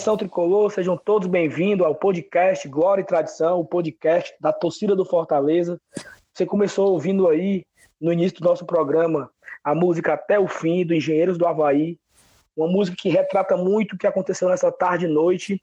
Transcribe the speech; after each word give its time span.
nação 0.00 0.16
tricolor, 0.16 0.70
sejam 0.70 0.96
todos 0.96 1.28
bem-vindos 1.28 1.86
ao 1.86 1.94
podcast 1.94 2.66
Glória 2.66 3.02
e 3.02 3.04
Tradição, 3.04 3.60
o 3.60 3.64
podcast 3.66 4.34
da 4.40 4.50
torcida 4.50 4.96
do 4.96 5.04
Fortaleza. 5.04 5.78
Você 6.32 6.46
começou 6.46 6.92
ouvindo 6.92 7.28
aí 7.28 7.66
no 8.00 8.10
início 8.10 8.38
do 8.38 8.48
nosso 8.48 8.64
programa 8.64 9.30
a 9.62 9.74
música 9.74 10.14
Até 10.14 10.40
o 10.40 10.48
Fim 10.48 10.86
do 10.86 10.94
Engenheiros 10.94 11.36
do 11.36 11.46
Havaí, 11.46 11.98
uma 12.56 12.66
música 12.66 12.96
que 12.98 13.10
retrata 13.10 13.58
muito 13.58 13.92
o 13.92 13.98
que 13.98 14.06
aconteceu 14.06 14.48
nessa 14.48 14.72
tarde 14.72 15.04
e 15.04 15.08
noite. 15.08 15.62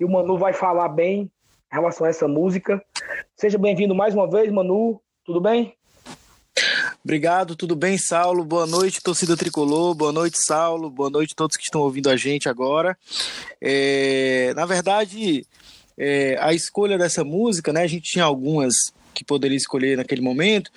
E 0.00 0.02
o 0.02 0.10
Manu 0.10 0.38
vai 0.38 0.54
falar 0.54 0.88
bem 0.88 1.20
em 1.20 1.30
relação 1.70 2.06
a 2.06 2.10
essa 2.10 2.26
música. 2.26 2.82
Seja 3.36 3.58
bem-vindo 3.58 3.94
mais 3.94 4.14
uma 4.14 4.26
vez, 4.26 4.50
Manu. 4.50 4.98
Tudo 5.26 5.42
bem? 5.42 5.76
Obrigado, 7.04 7.54
tudo 7.54 7.76
bem, 7.76 7.98
Saulo? 7.98 8.42
Boa 8.46 8.66
noite, 8.66 9.02
torcida 9.02 9.36
tricolor. 9.36 9.94
Boa 9.94 10.10
noite, 10.10 10.38
Saulo. 10.42 10.88
Boa 10.88 11.10
noite 11.10 11.32
a 11.32 11.36
todos 11.36 11.54
que 11.54 11.62
estão 11.62 11.82
ouvindo 11.82 12.08
a 12.08 12.16
gente 12.16 12.48
agora. 12.48 12.96
É, 13.60 14.54
na 14.56 14.64
verdade, 14.64 15.46
é, 15.98 16.38
a 16.40 16.54
escolha 16.54 16.96
dessa 16.96 17.22
música, 17.22 17.74
né? 17.74 17.82
A 17.82 17.86
gente 17.86 18.10
tinha 18.10 18.24
algumas 18.24 18.72
que 19.12 19.22
poderia 19.22 19.56
escolher 19.56 19.98
naquele 19.98 20.22
momento, 20.22 20.70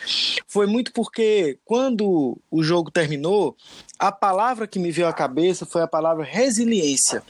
foi 0.45 0.67
muito 0.67 0.91
porque 0.91 1.57
quando 1.63 2.37
o 2.51 2.61
jogo 2.61 2.91
terminou, 2.91 3.55
a 3.97 4.11
palavra 4.11 4.67
que 4.67 4.79
me 4.79 4.91
veio 4.91 5.07
à 5.07 5.13
cabeça 5.13 5.65
foi 5.65 5.81
a 5.81 5.87
palavra 5.87 6.25
resiliência. 6.25 7.23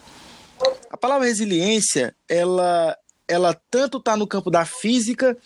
A 0.90 0.98
palavra 0.98 1.28
resiliência, 1.28 2.16
ela 2.28 2.98
ela 3.28 3.54
tanto 3.70 3.98
está 3.98 4.16
no 4.16 4.26
campo 4.26 4.50
da 4.50 4.66
física 4.66 5.38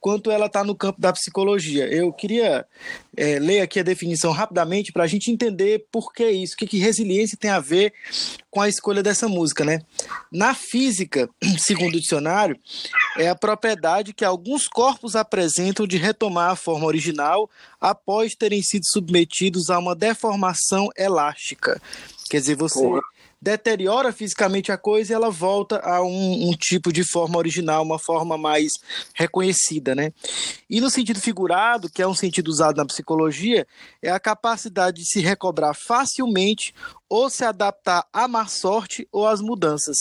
quanto 0.00 0.30
ela 0.30 0.46
está 0.46 0.64
no 0.64 0.74
campo 0.74 1.00
da 1.00 1.12
psicologia. 1.12 1.86
Eu 1.86 2.12
queria 2.12 2.66
é, 3.16 3.38
ler 3.38 3.60
aqui 3.60 3.78
a 3.78 3.84
definição 3.84 4.32
rapidamente 4.32 4.92
para 4.92 5.04
a 5.04 5.06
gente 5.06 5.30
entender 5.30 5.86
por 5.92 6.12
que 6.12 6.28
isso, 6.28 6.54
o 6.54 6.56
que, 6.56 6.66
que 6.66 6.78
resiliência 6.78 7.38
tem 7.38 7.50
a 7.50 7.60
ver 7.60 7.92
com 8.50 8.60
a 8.60 8.68
escolha 8.68 9.02
dessa 9.02 9.28
música, 9.28 9.64
né? 9.64 9.82
Na 10.32 10.52
física, 10.54 11.30
segundo 11.58 11.94
o 11.94 12.00
dicionário, 12.00 12.58
é 13.16 13.28
a 13.28 13.36
propriedade 13.36 14.12
que 14.12 14.24
alguns 14.24 14.66
corpos 14.66 15.14
apresentam 15.14 15.86
de 15.86 15.96
retomar 15.96 16.50
a 16.50 16.56
forma 16.56 16.86
original 16.86 17.48
após 17.80 18.34
terem 18.34 18.62
sido 18.62 18.84
submetidos 18.86 19.70
a 19.70 19.78
uma 19.78 19.94
deformação 19.94 20.88
elástica. 20.96 21.80
Quer 22.28 22.40
dizer, 22.40 22.56
você 22.56 22.80
Porra 22.80 23.00
deteriora 23.40 24.12
fisicamente 24.12 24.72
a 24.72 24.76
coisa 24.76 25.12
e 25.12 25.14
ela 25.14 25.30
volta 25.30 25.78
a 25.78 26.02
um, 26.02 26.48
um, 26.48 26.52
tipo 26.52 26.92
de 26.92 27.04
forma 27.04 27.38
original, 27.38 27.82
uma 27.82 27.98
forma 27.98 28.36
mais 28.36 28.72
reconhecida, 29.14 29.94
né? 29.94 30.12
E 30.68 30.80
no 30.80 30.90
sentido 30.90 31.20
figurado, 31.20 31.88
que 31.88 32.02
é 32.02 32.06
um 32.06 32.14
sentido 32.14 32.48
usado 32.48 32.76
na 32.76 32.84
psicologia, 32.84 33.66
é 34.02 34.10
a 34.10 34.20
capacidade 34.20 35.02
de 35.02 35.08
se 35.08 35.20
recobrar 35.20 35.74
facilmente 35.74 36.74
ou 37.08 37.30
se 37.30 37.44
adaptar 37.44 38.04
à 38.12 38.26
má 38.26 38.46
sorte 38.46 39.08
ou 39.12 39.26
às 39.26 39.40
mudanças. 39.40 39.96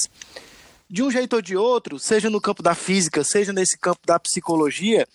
De 0.89 1.03
um 1.03 1.11
jeito 1.11 1.35
ou 1.35 1.41
de 1.41 1.55
outro, 1.55 1.99
seja 1.99 2.29
no 2.29 2.39
campo 2.39 2.63
da 2.63 2.73
física, 2.73 3.23
seja 3.23 3.51
nesse 3.51 3.77
campo 3.77 3.99
da 4.05 4.17
psicologia, 4.17 5.05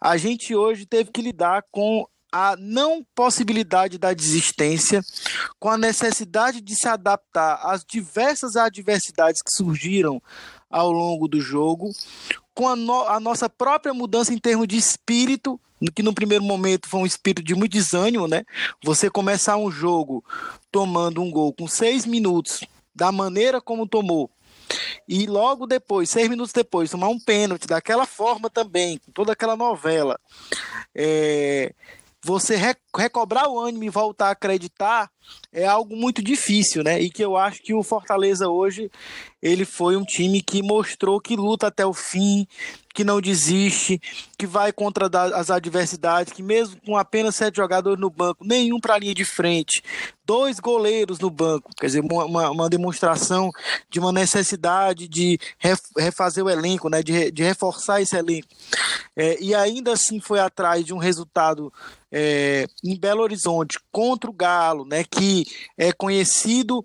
a 0.00 0.16
gente 0.16 0.54
hoje 0.54 0.84
teve 0.84 1.12
que 1.12 1.22
lidar 1.22 1.64
com 1.70 2.04
a 2.32 2.56
não 2.58 3.06
possibilidade 3.14 3.98
da 3.98 4.14
desistência, 4.14 5.04
com 5.60 5.68
a 5.68 5.76
necessidade 5.76 6.62
de 6.62 6.74
se 6.74 6.88
adaptar 6.88 7.60
às 7.62 7.84
diversas 7.84 8.56
adversidades 8.56 9.42
que 9.42 9.54
surgiram 9.54 10.20
ao 10.70 10.90
longo 10.90 11.28
do 11.28 11.38
jogo, 11.38 11.90
com 12.54 12.66
a, 12.66 12.74
no 12.74 13.02
a 13.02 13.20
nossa 13.20 13.50
própria 13.50 13.92
mudança 13.92 14.32
em 14.32 14.38
termos 14.38 14.66
de 14.66 14.78
espírito, 14.78 15.60
que 15.94 16.02
no 16.02 16.14
primeiro 16.14 16.42
momento 16.42 16.88
foi 16.88 17.00
um 17.00 17.06
espírito 17.06 17.44
de 17.44 17.54
muito 17.54 17.72
desânimo, 17.72 18.26
né? 18.26 18.44
Você 18.82 19.10
começar 19.10 19.56
um 19.58 19.70
jogo 19.70 20.24
tomando 20.70 21.20
um 21.20 21.30
gol 21.30 21.52
com 21.52 21.68
seis 21.68 22.06
minutos, 22.06 22.64
da 22.94 23.12
maneira 23.12 23.60
como 23.60 23.86
tomou, 23.86 24.30
e 25.08 25.26
logo 25.26 25.66
depois, 25.66 26.08
seis 26.08 26.28
minutos 26.28 26.52
depois, 26.52 26.90
tomar 26.90 27.08
um 27.08 27.18
pênalti 27.18 27.66
daquela 27.66 28.06
forma 28.06 28.48
também, 28.48 28.98
com 28.98 29.12
toda 29.12 29.32
aquela 29.32 29.56
novela. 29.56 30.18
É, 30.94 31.74
você 32.24 32.56
recobrar 32.96 33.48
o 33.48 33.58
ânimo 33.58 33.84
e 33.84 33.90
voltar 33.90 34.28
a 34.28 34.32
acreditar 34.32 35.10
é 35.52 35.66
algo 35.66 35.94
muito 35.94 36.22
difícil, 36.22 36.82
né? 36.82 37.00
E 37.00 37.10
que 37.10 37.22
eu 37.22 37.36
acho 37.36 37.62
que 37.62 37.74
o 37.74 37.82
Fortaleza 37.82 38.48
hoje 38.48 38.90
ele 39.42 39.64
foi 39.64 39.96
um 39.96 40.04
time 40.04 40.40
que 40.40 40.62
mostrou 40.62 41.20
que 41.20 41.34
luta 41.34 41.66
até 41.66 41.84
o 41.84 41.92
fim, 41.92 42.46
que 42.94 43.02
não 43.02 43.20
desiste, 43.20 44.00
que 44.38 44.46
vai 44.46 44.72
contra 44.72 45.10
as 45.34 45.50
adversidades, 45.50 46.32
que 46.32 46.42
mesmo 46.42 46.80
com 46.86 46.96
apenas 46.96 47.34
sete 47.34 47.56
jogadores 47.56 48.00
no 48.00 48.08
banco, 48.08 48.44
nenhum 48.44 48.78
para 48.78 48.94
a 48.94 48.98
linha 48.98 49.14
de 49.14 49.24
frente, 49.24 49.82
dois 50.24 50.60
goleiros 50.60 51.18
no 51.18 51.28
banco, 51.28 51.70
quer 51.76 51.86
dizer, 51.86 52.00
uma, 52.00 52.50
uma 52.50 52.70
demonstração 52.70 53.50
de 53.90 53.98
uma 53.98 54.12
necessidade 54.12 55.08
de 55.08 55.38
refazer 55.96 56.44
o 56.44 56.50
elenco, 56.50 56.88
né? 56.88 57.02
De, 57.02 57.30
de 57.30 57.42
reforçar 57.42 58.00
esse 58.00 58.16
elenco. 58.16 58.48
É, 59.16 59.42
e 59.42 59.54
ainda 59.54 59.92
assim 59.92 60.20
foi 60.20 60.38
atrás 60.38 60.84
de 60.84 60.94
um 60.94 60.98
resultado 60.98 61.72
é, 62.12 62.66
em 62.84 62.98
Belo 62.98 63.22
Horizonte 63.22 63.78
contra 63.90 64.28
o 64.28 64.34
Galo, 64.34 64.84
né, 64.84 65.02
que 65.12 65.44
é 65.76 65.92
conhecido 65.92 66.84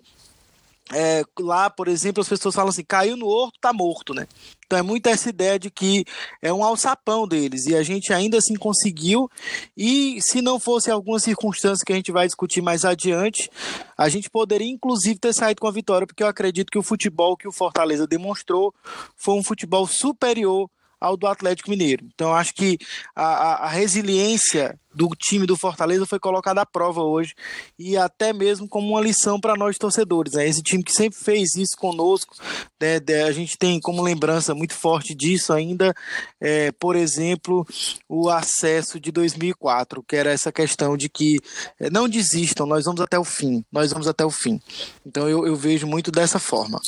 é, 0.92 1.22
lá, 1.38 1.68
por 1.68 1.86
exemplo, 1.86 2.22
as 2.22 2.28
pessoas 2.28 2.54
falam 2.54 2.70
assim: 2.70 2.84
caiu 2.84 3.16
no 3.16 3.26
horto, 3.26 3.58
tá 3.60 3.72
morto, 3.72 4.14
né? 4.14 4.26
Então 4.64 4.78
é 4.78 4.82
muito 4.82 5.06
essa 5.06 5.28
ideia 5.28 5.58
de 5.58 5.70
que 5.70 6.04
é 6.40 6.52
um 6.52 6.64
alçapão 6.64 7.26
deles 7.26 7.66
e 7.66 7.74
a 7.74 7.82
gente 7.82 8.12
ainda 8.12 8.38
assim 8.38 8.54
conseguiu. 8.54 9.30
E 9.76 10.20
se 10.22 10.40
não 10.40 10.58
fosse 10.58 10.90
algumas 10.90 11.22
circunstâncias 11.22 11.82
que 11.82 11.92
a 11.92 11.96
gente 11.96 12.12
vai 12.12 12.26
discutir 12.26 12.62
mais 12.62 12.84
adiante, 12.84 13.50
a 13.96 14.08
gente 14.08 14.30
poderia 14.30 14.68
inclusive 14.68 15.18
ter 15.18 15.34
saído 15.34 15.60
com 15.60 15.68
a 15.68 15.72
vitória, 15.72 16.06
porque 16.06 16.22
eu 16.22 16.28
acredito 16.28 16.70
que 16.70 16.78
o 16.78 16.82
futebol 16.82 17.36
que 17.36 17.48
o 17.48 17.52
Fortaleza 17.52 18.06
demonstrou 18.06 18.74
foi 19.16 19.34
um 19.34 19.42
futebol 19.42 19.86
superior 19.86 20.70
ao 21.00 21.16
do 21.16 21.26
Atlético 21.26 21.70
Mineiro. 21.70 22.04
Então, 22.14 22.34
acho 22.34 22.54
que 22.54 22.78
a, 23.14 23.66
a, 23.66 23.68
resiliência 23.68 24.78
do 24.92 25.08
time 25.10 25.46
do 25.46 25.56
Fortaleza 25.56 26.06
foi 26.06 26.18
colocada 26.18 26.60
à 26.60 26.66
prova 26.66 27.02
hoje 27.02 27.34
e 27.78 27.96
até 27.96 28.32
mesmo 28.32 28.68
como 28.68 28.88
uma 28.88 29.00
lição 29.00 29.38
para 29.38 29.54
nós 29.54 29.78
torcedores. 29.78 30.32
Né? 30.32 30.48
Esse 30.48 30.62
time 30.62 30.82
que 30.82 30.92
sempre 30.92 31.18
fez 31.18 31.54
isso 31.54 31.76
conosco, 31.76 32.34
né? 32.80 32.98
a 33.24 33.30
gente 33.30 33.56
tem 33.56 33.80
como 33.80 34.02
lembrança 34.02 34.54
muito 34.54 34.74
forte 34.74 35.14
disso 35.14 35.52
ainda, 35.52 35.94
é, 36.40 36.72
por 36.72 36.96
exemplo, 36.96 37.66
o 38.08 38.28
acesso 38.28 38.98
de 38.98 39.12
2004, 39.12 40.02
que 40.02 40.16
era 40.16 40.32
essa 40.32 40.50
questão 40.50 40.96
de 40.96 41.08
que 41.08 41.38
é, 41.78 41.88
não 41.90 42.08
desistam, 42.08 42.66
nós 42.66 42.84
vamos 42.84 43.00
até 43.00 43.18
o 43.18 43.24
fim, 43.24 43.64
nós 43.70 43.92
vamos 43.92 44.08
até 44.08 44.24
o 44.24 44.30
fim. 44.30 44.60
Então, 45.06 45.28
eu, 45.28 45.46
eu 45.46 45.54
vejo 45.54 45.86
muito 45.86 46.10
dessa 46.10 46.40
forma. 46.40 46.80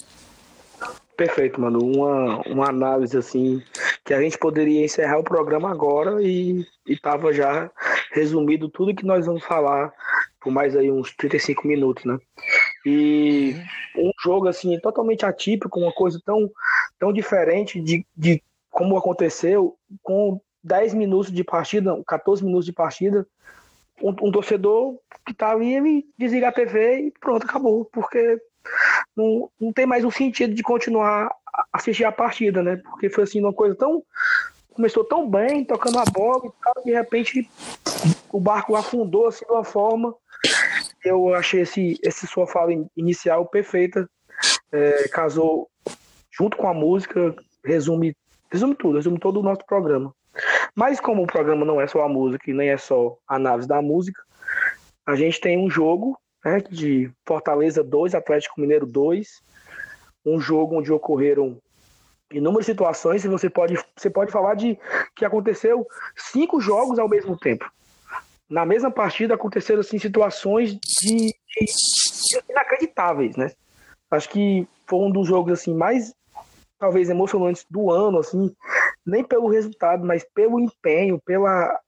Perfeito, 1.21 1.61
mano. 1.61 1.81
Uma, 1.85 2.41
uma 2.47 2.69
análise 2.71 3.15
assim 3.15 3.63
que 4.07 4.15
a 4.15 4.23
gente 4.23 4.39
poderia 4.39 4.83
encerrar 4.83 5.19
o 5.19 5.23
programa 5.23 5.71
agora 5.71 6.23
e 6.23 6.67
estava 6.87 7.31
já 7.31 7.71
resumido 8.11 8.71
tudo 8.71 8.95
que 8.95 9.05
nós 9.05 9.27
vamos 9.27 9.45
falar 9.45 9.93
por 10.41 10.51
mais 10.51 10.75
aí 10.75 10.91
uns 10.91 11.15
35 11.15 11.69
minutos, 11.69 12.07
né? 12.07 12.19
E 12.87 13.55
um 13.95 14.11
jogo 14.25 14.49
assim 14.49 14.81
totalmente 14.81 15.27
atípico, 15.27 15.79
uma 15.79 15.93
coisa 15.93 16.19
tão, 16.25 16.51
tão 16.99 17.13
diferente 17.13 17.79
de, 17.83 18.07
de 18.17 18.43
como 18.71 18.97
aconteceu, 18.97 19.77
com 20.03 20.41
10 20.65 20.95
minutos 20.95 21.31
de 21.31 21.45
partida, 21.45 22.03
14 22.07 22.43
minutos 22.43 22.65
de 22.65 22.73
partida, 22.73 23.27
um, 24.03 24.09
um 24.23 24.33
torcedor 24.33 24.99
que 25.27 25.35
tá 25.35 25.51
ali, 25.51 25.75
ele 25.75 26.07
desliga 26.17 26.49
a 26.49 26.53
TV 26.53 27.09
e 27.09 27.11
pronto, 27.21 27.45
acabou, 27.45 27.85
porque 27.85 28.41
não, 29.17 29.51
não 29.61 29.73
tem 29.73 29.87
mais 29.87 30.05
um 30.05 30.11
sentido 30.11 30.55
de 30.55 30.63
continuar 30.63 31.31
assistir 31.73 32.05
a 32.05 32.13
partida, 32.13 32.63
né? 32.63 32.77
Porque 32.77 33.11
foi 33.11 33.25
assim 33.25 33.41
uma 33.41 33.53
coisa 33.53 33.75
tão. 33.75 34.03
Começou 34.73 35.05
tão 35.05 35.29
bem, 35.29 35.65
tocando 35.65 35.99
a 35.99 36.05
bola, 36.05 36.47
e 36.47 36.65
tal, 36.65 36.85
de 36.85 36.93
repente 36.93 37.51
o 38.33 38.41
barco 38.41 38.77
afundou 38.77 39.27
assim 39.27 39.45
de 39.45 39.53
uma 39.53 39.65
forma. 39.65 40.15
Eu 41.05 41.35
achei 41.35 41.63
esse, 41.63 41.99
esse 42.03 42.27
sua 42.27 42.47
fala 42.47 42.73
inicial 42.97 43.47
perfeita. 43.47 44.09
É, 44.73 45.09
casou 45.09 45.69
junto 46.31 46.57
com 46.57 46.69
a 46.69 46.73
música, 46.73 47.35
resume, 47.65 48.17
resume 48.51 48.75
tudo, 48.75 48.97
resume 48.97 49.19
todo 49.19 49.41
o 49.41 49.43
nosso 49.43 49.65
programa. 49.67 50.15
Mas 50.75 51.01
como 51.01 51.23
o 51.23 51.27
programa 51.27 51.67
não 51.67 51.81
é 51.81 51.87
só 51.87 52.03
a 52.03 52.09
música 52.09 52.51
e 52.51 52.55
nem 52.55 52.71
é 52.71 52.79
só 52.79 53.19
a 53.29 53.35
análise 53.35 53.69
da 53.69 53.83
música, 53.83 54.23
a 55.05 55.17
gente 55.17 55.41
tem 55.41 55.59
um 55.59 55.69
jogo 55.69 56.17
né, 56.45 56.61
de 56.71 57.11
Fortaleza 57.27 57.83
2, 57.83 58.15
Atlético 58.15 58.61
Mineiro 58.61 58.87
2. 58.87 59.29
Um 60.25 60.41
jogo 60.41 60.79
onde 60.79 60.93
ocorreram 60.93 61.59
inúmeras 62.33 62.67
situações 62.67 63.25
e 63.25 63.29
você 63.29 63.51
pode, 63.51 63.79
você 63.97 64.09
pode 64.09 64.31
falar 64.31 64.55
de 64.55 64.79
que 65.17 65.25
aconteceu 65.25 65.87
cinco 66.17 66.61
jogos 66.61 66.99
ao 66.99 67.09
mesmo 67.09 67.37
tempo. 67.37 67.71
Na 68.49 68.65
mesma 68.65 68.91
partida 68.91 69.35
aconteceram 69.35 69.81
assim, 69.81 69.99
situações 69.99 70.73
de, 70.75 71.17
de 71.17 72.43
inacreditáveis, 72.49 73.37
né? 73.37 73.51
Acho 74.11 74.29
que 74.29 74.67
foi 74.87 74.99
um 74.99 75.11
dos 75.11 75.29
jogos 75.29 75.53
assim 75.53 75.75
mais 75.75 76.13
talvez 76.79 77.11
emocionantes 77.11 77.65
do 77.71 77.91
ano, 77.91 78.19
assim, 78.19 78.55
nem 79.07 79.23
pelo 79.23 79.49
resultado, 79.49 80.05
mas 80.05 80.25
pelo 80.35 80.59
empenho, 80.59 81.21
pela 81.25 81.79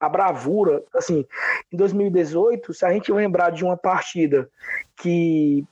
a 0.00 0.08
bravura, 0.08 0.82
assim, 0.94 1.26
em 1.70 1.76
2018, 1.76 2.72
se 2.72 2.84
a 2.86 2.92
gente 2.92 3.12
lembrar 3.12 3.50
de 3.50 3.62
uma 3.62 3.76
partida 3.76 4.48
que 4.96 5.64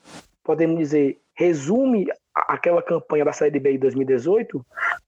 podemos 0.45 0.79
dizer 0.79 1.19
resume 1.35 2.09
aquela 2.35 2.83
campanha 2.83 3.25
da 3.25 3.33
Série 3.33 3.59
B 3.59 3.73
de 3.73 3.79
2018, 3.79 4.65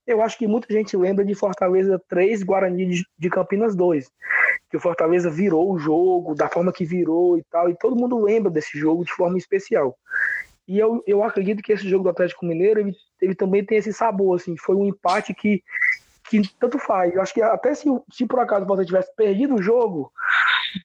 eu 0.07 0.21
acho 0.21 0.37
que 0.37 0.47
muita 0.47 0.73
gente 0.73 0.95
lembra 0.97 1.23
de 1.23 1.35
Fortaleza 1.35 2.01
3, 2.07 2.41
Guarani 2.43 3.03
de 3.17 3.29
Campinas 3.29 3.75
2. 3.75 4.09
Que 4.69 4.77
o 4.77 4.79
Fortaleza 4.79 5.29
virou 5.29 5.71
o 5.71 5.77
jogo, 5.77 6.33
da 6.33 6.47
forma 6.47 6.71
que 6.71 6.85
virou 6.85 7.37
e 7.37 7.43
tal, 7.51 7.69
e 7.69 7.77
todo 7.77 7.95
mundo 7.95 8.23
lembra 8.23 8.49
desse 8.49 8.77
jogo 8.77 9.03
de 9.03 9.11
forma 9.11 9.37
especial. 9.37 9.95
E 10.67 10.79
eu, 10.79 11.03
eu 11.05 11.23
acredito 11.23 11.61
que 11.61 11.73
esse 11.73 11.87
jogo 11.87 12.05
do 12.05 12.09
Atlético 12.09 12.45
Mineiro, 12.45 12.79
ele, 12.79 12.95
ele 13.21 13.35
também 13.35 13.65
tem 13.65 13.77
esse 13.77 13.91
sabor, 13.91 14.35
assim, 14.35 14.55
foi 14.57 14.75
um 14.75 14.85
empate 14.85 15.33
que, 15.33 15.61
que 16.39 16.55
tanto 16.59 16.79
faz. 16.79 17.13
Eu 17.13 17.21
acho 17.21 17.33
que 17.33 17.41
até 17.41 17.73
se, 17.73 17.87
se 18.11 18.25
por 18.25 18.39
acaso 18.39 18.65
você 18.65 18.85
tivesse 18.85 19.13
perdido 19.15 19.55
o 19.55 19.61
jogo, 19.61 20.11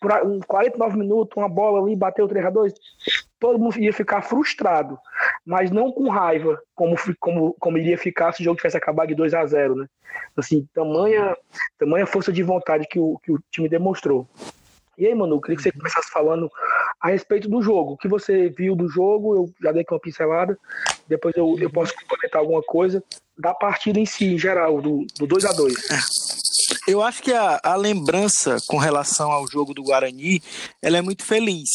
por 0.00 0.12
um 0.24 0.40
49 0.40 0.98
minutos, 0.98 1.36
uma 1.36 1.48
bola 1.48 1.80
ali, 1.80 1.94
bateu 1.94 2.26
3 2.26 2.46
a 2.46 2.50
2 2.50 2.74
todo 3.38 3.58
mundo 3.58 3.78
ia 3.78 3.92
ficar 3.92 4.22
frustrado, 4.22 4.98
mas 5.44 5.70
não 5.70 5.92
com 5.92 6.08
raiva, 6.08 6.58
como, 6.74 6.96
como, 7.20 7.54
como 7.60 7.78
iria 7.78 7.98
ficar 7.98 8.32
se 8.32 8.40
o 8.40 8.44
jogo 8.44 8.56
tivesse 8.56 8.76
acabado 8.76 9.08
de 9.08 9.14
2 9.14 9.34
a 9.34 9.46
0 9.46 9.76
né? 9.76 9.86
Assim, 10.36 10.66
tamanha, 10.74 11.36
tamanha 11.78 12.06
força 12.06 12.32
de 12.32 12.42
vontade 12.42 12.86
que 12.88 12.98
o, 12.98 13.18
que 13.22 13.30
o 13.30 13.38
time 13.50 13.68
demonstrou. 13.68 14.26
E 14.96 15.06
aí, 15.06 15.14
Manu, 15.14 15.40
queria 15.40 15.56
que 15.56 15.62
você 15.62 15.72
começasse 15.72 16.10
falando 16.10 16.50
a 17.00 17.08
respeito 17.08 17.48
do 17.48 17.60
jogo. 17.60 17.92
O 17.92 17.96
que 17.98 18.08
você 18.08 18.48
viu 18.48 18.74
do 18.74 18.88
jogo, 18.88 19.36
eu 19.36 19.50
já 19.62 19.72
dei 19.72 19.84
uma 19.90 20.00
pincelada, 20.00 20.58
depois 21.08 21.34
eu, 21.36 21.56
eu 21.58 21.70
posso 21.70 21.92
comentar 22.08 22.40
alguma 22.40 22.62
coisa 22.62 23.02
da 23.38 23.52
partida 23.52 24.00
em 24.00 24.06
si, 24.06 24.26
em 24.26 24.38
geral, 24.38 24.80
do, 24.80 25.06
do 25.18 25.26
2 25.26 25.44
a 25.44 25.52
2 25.52 25.74
Eu 26.88 27.02
acho 27.02 27.22
que 27.22 27.32
a, 27.32 27.60
a 27.62 27.76
lembrança 27.76 28.56
com 28.66 28.78
relação 28.78 29.30
ao 29.30 29.46
jogo 29.46 29.74
do 29.74 29.82
Guarani, 29.82 30.42
ela 30.80 30.96
é 30.96 31.02
muito 31.02 31.24
feliz. 31.24 31.68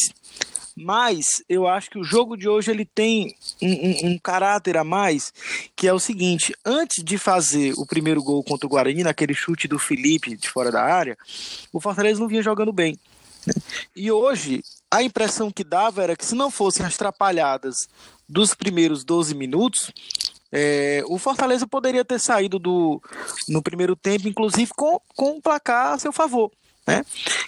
Mas 0.74 1.24
eu 1.48 1.68
acho 1.68 1.90
que 1.90 1.98
o 1.98 2.04
jogo 2.04 2.36
de 2.36 2.48
hoje 2.48 2.70
ele 2.70 2.84
tem 2.84 3.34
um, 3.60 3.68
um, 3.68 4.10
um, 4.10 4.18
caráter 4.18 4.76
a 4.78 4.84
mais, 4.84 5.32
que 5.76 5.86
é 5.86 5.92
o 5.92 5.98
seguinte: 5.98 6.54
antes 6.64 7.04
de 7.04 7.18
fazer 7.18 7.74
o 7.76 7.86
primeiro 7.86 8.22
gol 8.22 8.42
contra 8.42 8.66
o 8.66 8.70
Guarani, 8.70 9.02
naquele 9.02 9.34
chute 9.34 9.68
do 9.68 9.78
Felipe 9.78 10.34
de 10.34 10.48
fora 10.48 10.72
da 10.72 10.82
área, 10.82 11.16
o 11.72 11.80
Fortaleza 11.80 12.20
não 12.20 12.28
vinha 12.28 12.42
jogando 12.42 12.72
bem. 12.72 12.98
Né? 13.46 13.52
E 13.94 14.10
hoje, 14.10 14.62
a 14.90 15.02
impressão 15.02 15.50
que 15.50 15.62
dava 15.62 16.02
era 16.02 16.16
que 16.16 16.24
se 16.24 16.34
não 16.34 16.50
fossem 16.50 16.86
as 16.86 16.96
trapalhadas 16.96 17.88
dos 18.32 18.54
primeiros 18.54 19.04
12 19.04 19.34
minutos, 19.34 19.92
é, 20.50 21.02
o 21.06 21.18
Fortaleza 21.18 21.66
poderia 21.66 22.04
ter 22.04 22.18
saído 22.18 22.58
do, 22.58 23.00
no 23.48 23.62
primeiro 23.62 23.94
tempo, 23.94 24.28
inclusive 24.28 24.70
com, 24.74 25.00
com 25.14 25.36
um 25.36 25.40
placar 25.40 25.92
a 25.92 25.98
seu 25.98 26.12
favor. 26.12 26.50
Né? 26.86 27.04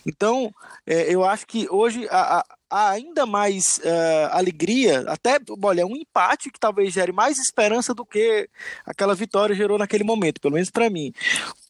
Então, 0.07 0.55
é, 0.87 1.13
eu 1.13 1.25
acho 1.25 1.47
que 1.47 1.67
hoje 1.71 2.07
a, 2.11 2.45
há 2.71 2.91
ainda 2.91 3.25
mais 3.25 3.81
uh, 3.85 4.29
alegria, 4.33 5.05
até, 5.07 5.39
olha, 5.63 5.87
um 5.87 5.97
empate 5.97 6.51
que 6.51 6.59
talvez 6.59 6.93
gere 6.93 7.13
mais 7.13 7.39
esperança 7.39 7.95
do 7.95 8.05
que 8.05 8.49
aquela 8.85 9.15
vitória 9.15 9.55
gerou 9.55 9.79
naquele 9.79 10.05
momento, 10.05 10.41
pelo 10.41 10.55
menos 10.55 10.71
para 10.71 10.91
mim. 10.91 11.13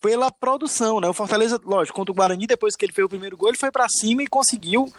Pela 0.05 0.31
produção, 0.31 1.01
né? 1.01 1.09
O 1.09 1.15
Fortaleza, 1.15 1.59
lógico, 1.65 1.97
contra 1.97 2.13
o 2.13 2.15
Guarani, 2.15 2.47
depois 2.47 2.77
que 2.77 2.85
ele 2.85 2.93
fez 2.93 3.07
o 3.07 3.09
primeiro 3.09 3.39
gol, 3.39 3.49
ele 3.49 3.57
foi 3.57 3.71
para 3.71 3.89
cima 3.89 4.23
e 4.23 4.27
conseguiu 4.27 4.93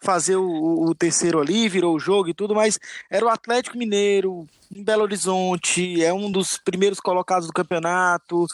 fazer 0.00 0.34
o, 0.34 0.88
o, 0.88 0.92
terceiro 0.92 1.40
ali, 1.40 1.68
virou 1.68 1.94
o 1.94 2.00
jogo 2.00 2.28
e 2.28 2.34
tudo, 2.34 2.52
mas 2.52 2.76
era 3.08 3.24
o 3.24 3.28
Atlético 3.28 3.78
Mineiro, 3.78 4.48
em 4.74 4.82
Belo 4.82 5.04
Horizonte, 5.04 6.02
é 6.02 6.12
um 6.12 6.28
dos 6.28 6.58
primeiros 6.58 6.98
colocados 6.98 7.46
do 7.46 7.52
campeonato, 7.52 8.44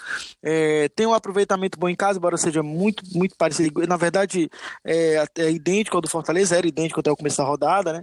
é, 0.42 0.90
tem 0.90 1.06
um 1.06 1.14
aproveitamento 1.14 1.78
bom 1.78 1.88
em 1.88 1.96
casa, 1.96 2.18
embora 2.18 2.36
seja 2.36 2.62
muito, 2.62 3.02
muito 3.16 3.34
parecido. 3.34 3.86
Na 3.86 3.96
verdade, 3.96 4.50
é, 4.84 5.24
é 5.38 5.50
idêntico 5.50 5.96
ao 5.96 6.02
do 6.02 6.10
Fortaleza, 6.10 6.58
era 6.58 6.68
idêntico 6.68 7.00
até 7.00 7.10
o 7.10 7.16
começo 7.16 7.38
da 7.38 7.44
rodada, 7.44 7.94
né? 7.94 8.02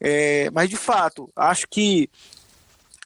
É, 0.00 0.50
mas 0.52 0.70
de 0.70 0.76
fato, 0.78 1.28
acho 1.36 1.66
que 1.68 2.08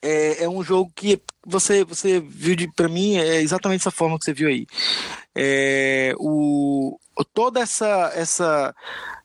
é, 0.02 0.44
é, 0.44 0.48
um 0.48 0.62
jogo 0.62 0.90
que 0.94 1.20
você 1.46 1.84
você 1.84 2.20
viu 2.20 2.56
de 2.56 2.70
para 2.72 2.88
mim 2.88 3.16
é 3.16 3.40
exatamente 3.40 3.80
essa 3.80 3.90
forma 3.90 4.18
que 4.18 4.24
você 4.24 4.32
viu 4.32 4.48
aí. 4.48 4.66
É, 5.34 6.14
o 6.18 6.98
toda 7.34 7.60
essa 7.60 8.12
essa 8.14 8.74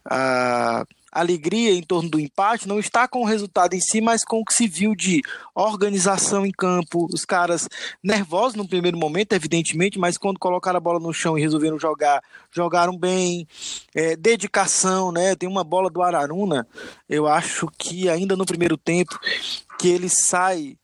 a, 0.05 0.85
alegria 1.15 1.71
em 1.71 1.81
torno 1.81 2.09
do 2.09 2.19
empate 2.19 2.67
não 2.67 2.77
está 2.77 3.07
com 3.07 3.21
o 3.21 3.25
resultado 3.25 3.73
em 3.73 3.79
si, 3.79 4.01
mas 4.01 4.25
com 4.25 4.41
o 4.41 4.45
que 4.45 4.53
se 4.53 4.67
viu 4.67 4.93
de 4.93 5.21
organização 5.55 6.45
em 6.45 6.51
campo, 6.51 7.07
os 7.11 7.23
caras 7.23 7.69
nervosos 8.03 8.55
no 8.55 8.67
primeiro 8.67 8.97
momento, 8.97 9.31
evidentemente, 9.31 9.97
mas 9.97 10.17
quando 10.17 10.37
colocaram 10.37 10.75
a 10.75 10.81
bola 10.81 10.99
no 10.99 11.13
chão 11.13 11.37
e 11.37 11.41
resolveram 11.41 11.79
jogar, 11.79 12.21
jogaram 12.51 12.97
bem, 12.97 13.47
é, 13.95 14.17
dedicação, 14.17 15.13
né? 15.13 15.35
Tem 15.35 15.47
uma 15.47 15.63
bola 15.63 15.89
do 15.89 16.03
Araruna, 16.03 16.67
eu 17.07 17.27
acho 17.27 17.69
que 17.77 18.09
ainda 18.09 18.35
no 18.35 18.45
primeiro 18.45 18.75
tempo, 18.75 19.17
que 19.77 19.87
ele 19.87 20.09
sai 20.09 20.77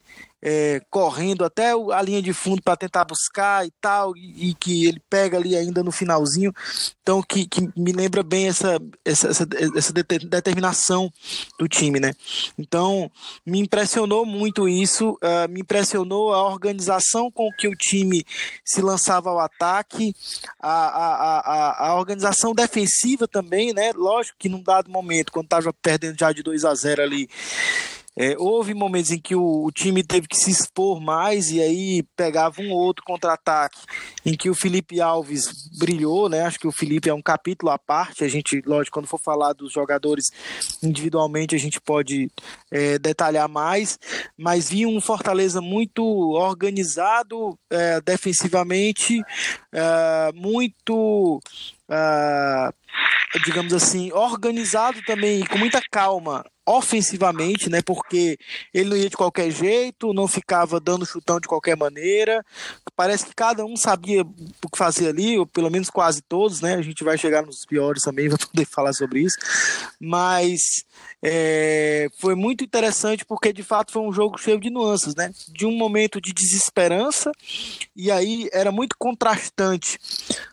é, 0.44 0.82
correndo 0.90 1.44
até 1.44 1.70
a 1.70 2.02
linha 2.02 2.20
de 2.20 2.32
fundo 2.32 2.60
para 2.60 2.76
tentar 2.76 3.04
buscar 3.04 3.64
e 3.64 3.70
tal, 3.80 4.16
e, 4.16 4.50
e, 4.50 4.54
que 4.54 4.86
ele 4.86 5.00
pega 5.08 5.36
ali 5.36 5.54
ainda 5.54 5.84
no 5.84 5.92
finalzinho. 5.92 6.52
Então, 7.00 7.22
que, 7.22 7.46
que 7.46 7.60
me 7.76 7.92
lembra 7.92 8.24
bem 8.24 8.48
essa, 8.48 8.80
essa, 9.04 9.28
essa, 9.28 9.46
essa 9.76 9.92
determinação 9.92 11.12
do 11.58 11.68
time, 11.68 12.00
né? 12.00 12.12
Então, 12.58 13.08
me 13.46 13.60
impressionou 13.60 14.26
muito 14.26 14.68
isso, 14.68 15.12
uh, 15.12 15.48
me 15.48 15.60
impressionou 15.60 16.34
a 16.34 16.42
organização 16.42 17.30
com 17.30 17.48
que 17.56 17.68
o 17.68 17.76
time 17.76 18.24
se 18.64 18.82
lançava 18.82 19.30
ao 19.30 19.38
ataque, 19.38 20.12
a, 20.60 20.72
a, 20.72 21.38
a, 21.38 21.88
a 21.88 21.94
organização 21.96 22.52
defensiva 22.52 23.28
também, 23.28 23.72
né? 23.72 23.92
Lógico 23.94 24.38
que 24.40 24.48
num 24.48 24.62
dado 24.62 24.90
momento, 24.90 25.30
quando 25.30 25.46
estava 25.46 25.72
perdendo 25.72 26.18
já 26.18 26.32
de 26.32 26.42
2 26.42 26.64
a 26.64 26.74
0 26.74 27.02
ali, 27.02 27.28
é, 28.16 28.36
houve 28.38 28.74
momentos 28.74 29.10
em 29.10 29.18
que 29.18 29.34
o, 29.34 29.64
o, 29.64 29.72
time 29.72 30.02
teve 30.02 30.28
que 30.28 30.36
se 30.36 30.50
expor 30.50 31.00
mais 31.00 31.50
e 31.50 31.62
aí 31.62 32.02
pegava 32.14 32.60
um 32.60 32.70
outro 32.70 33.02
contra-ataque 33.04 33.78
em 34.24 34.36
que 34.36 34.50
o 34.50 34.54
Felipe 34.54 35.00
Alves 35.00 35.70
brilhou, 35.78 36.28
né? 36.28 36.42
Acho 36.42 36.58
que 36.58 36.66
o 36.66 36.72
Felipe 36.72 37.08
é 37.08 37.14
um 37.14 37.22
capítulo 37.22 37.72
à 37.72 37.78
parte. 37.78 38.22
A 38.22 38.28
gente, 38.28 38.62
lógico, 38.66 38.94
quando 38.94 39.06
for 39.06 39.18
falar 39.18 39.54
dos 39.54 39.72
jogadores 39.72 40.30
individualmente, 40.82 41.54
a 41.54 41.58
gente 41.58 41.80
pode 41.80 42.30
é, 42.70 42.98
detalhar 42.98 43.48
mais. 43.48 43.98
Mas 44.36 44.68
vi 44.68 44.84
um 44.84 45.00
Fortaleza 45.00 45.62
muito 45.62 46.04
organizado 46.32 47.58
é, 47.70 48.00
defensivamente, 48.02 49.22
é, 49.72 50.32
muito 50.34 51.40
Uh, 51.92 52.72
digamos 53.44 53.74
assim, 53.74 54.10
organizado 54.12 55.02
também, 55.02 55.44
com 55.44 55.58
muita 55.58 55.80
calma 55.90 56.42
ofensivamente, 56.64 57.68
né? 57.68 57.82
Porque 57.82 58.38
ele 58.72 58.88
não 58.88 58.96
ia 58.96 59.10
de 59.10 59.16
qualquer 59.16 59.50
jeito, 59.50 60.12
não 60.12 60.28
ficava 60.28 60.78
dando 60.78 61.04
chutão 61.04 61.40
de 61.40 61.48
qualquer 61.48 61.76
maneira. 61.76 62.44
Parece 62.94 63.26
que 63.26 63.34
cada 63.34 63.64
um 63.64 63.76
sabia 63.76 64.22
o 64.22 64.70
que 64.70 64.78
fazer 64.78 65.08
ali, 65.08 65.38
ou 65.38 65.46
pelo 65.46 65.70
menos 65.70 65.90
quase 65.90 66.22
todos, 66.22 66.60
né? 66.60 66.74
A 66.74 66.82
gente 66.82 67.02
vai 67.02 67.18
chegar 67.18 67.44
nos 67.44 67.66
piores 67.66 68.02
também, 68.02 68.28
vai 68.30 68.38
poder 68.38 68.64
falar 68.64 68.92
sobre 68.92 69.20
isso. 69.22 69.36
Mas 70.00 70.84
é, 71.22 72.08
foi 72.18 72.34
muito 72.34 72.62
interessante 72.62 73.24
porque 73.24 73.52
de 73.52 73.62
fato 73.62 73.92
foi 73.92 74.02
um 74.02 74.12
jogo 74.12 74.38
cheio 74.38 74.60
de 74.60 74.70
nuances, 74.70 75.16
né? 75.16 75.32
De 75.48 75.66
um 75.66 75.72
momento 75.72 76.20
de 76.20 76.32
desesperança, 76.32 77.32
e 77.96 78.10
aí 78.10 78.48
era 78.52 78.70
muito 78.70 78.96
contrastante 78.96 79.98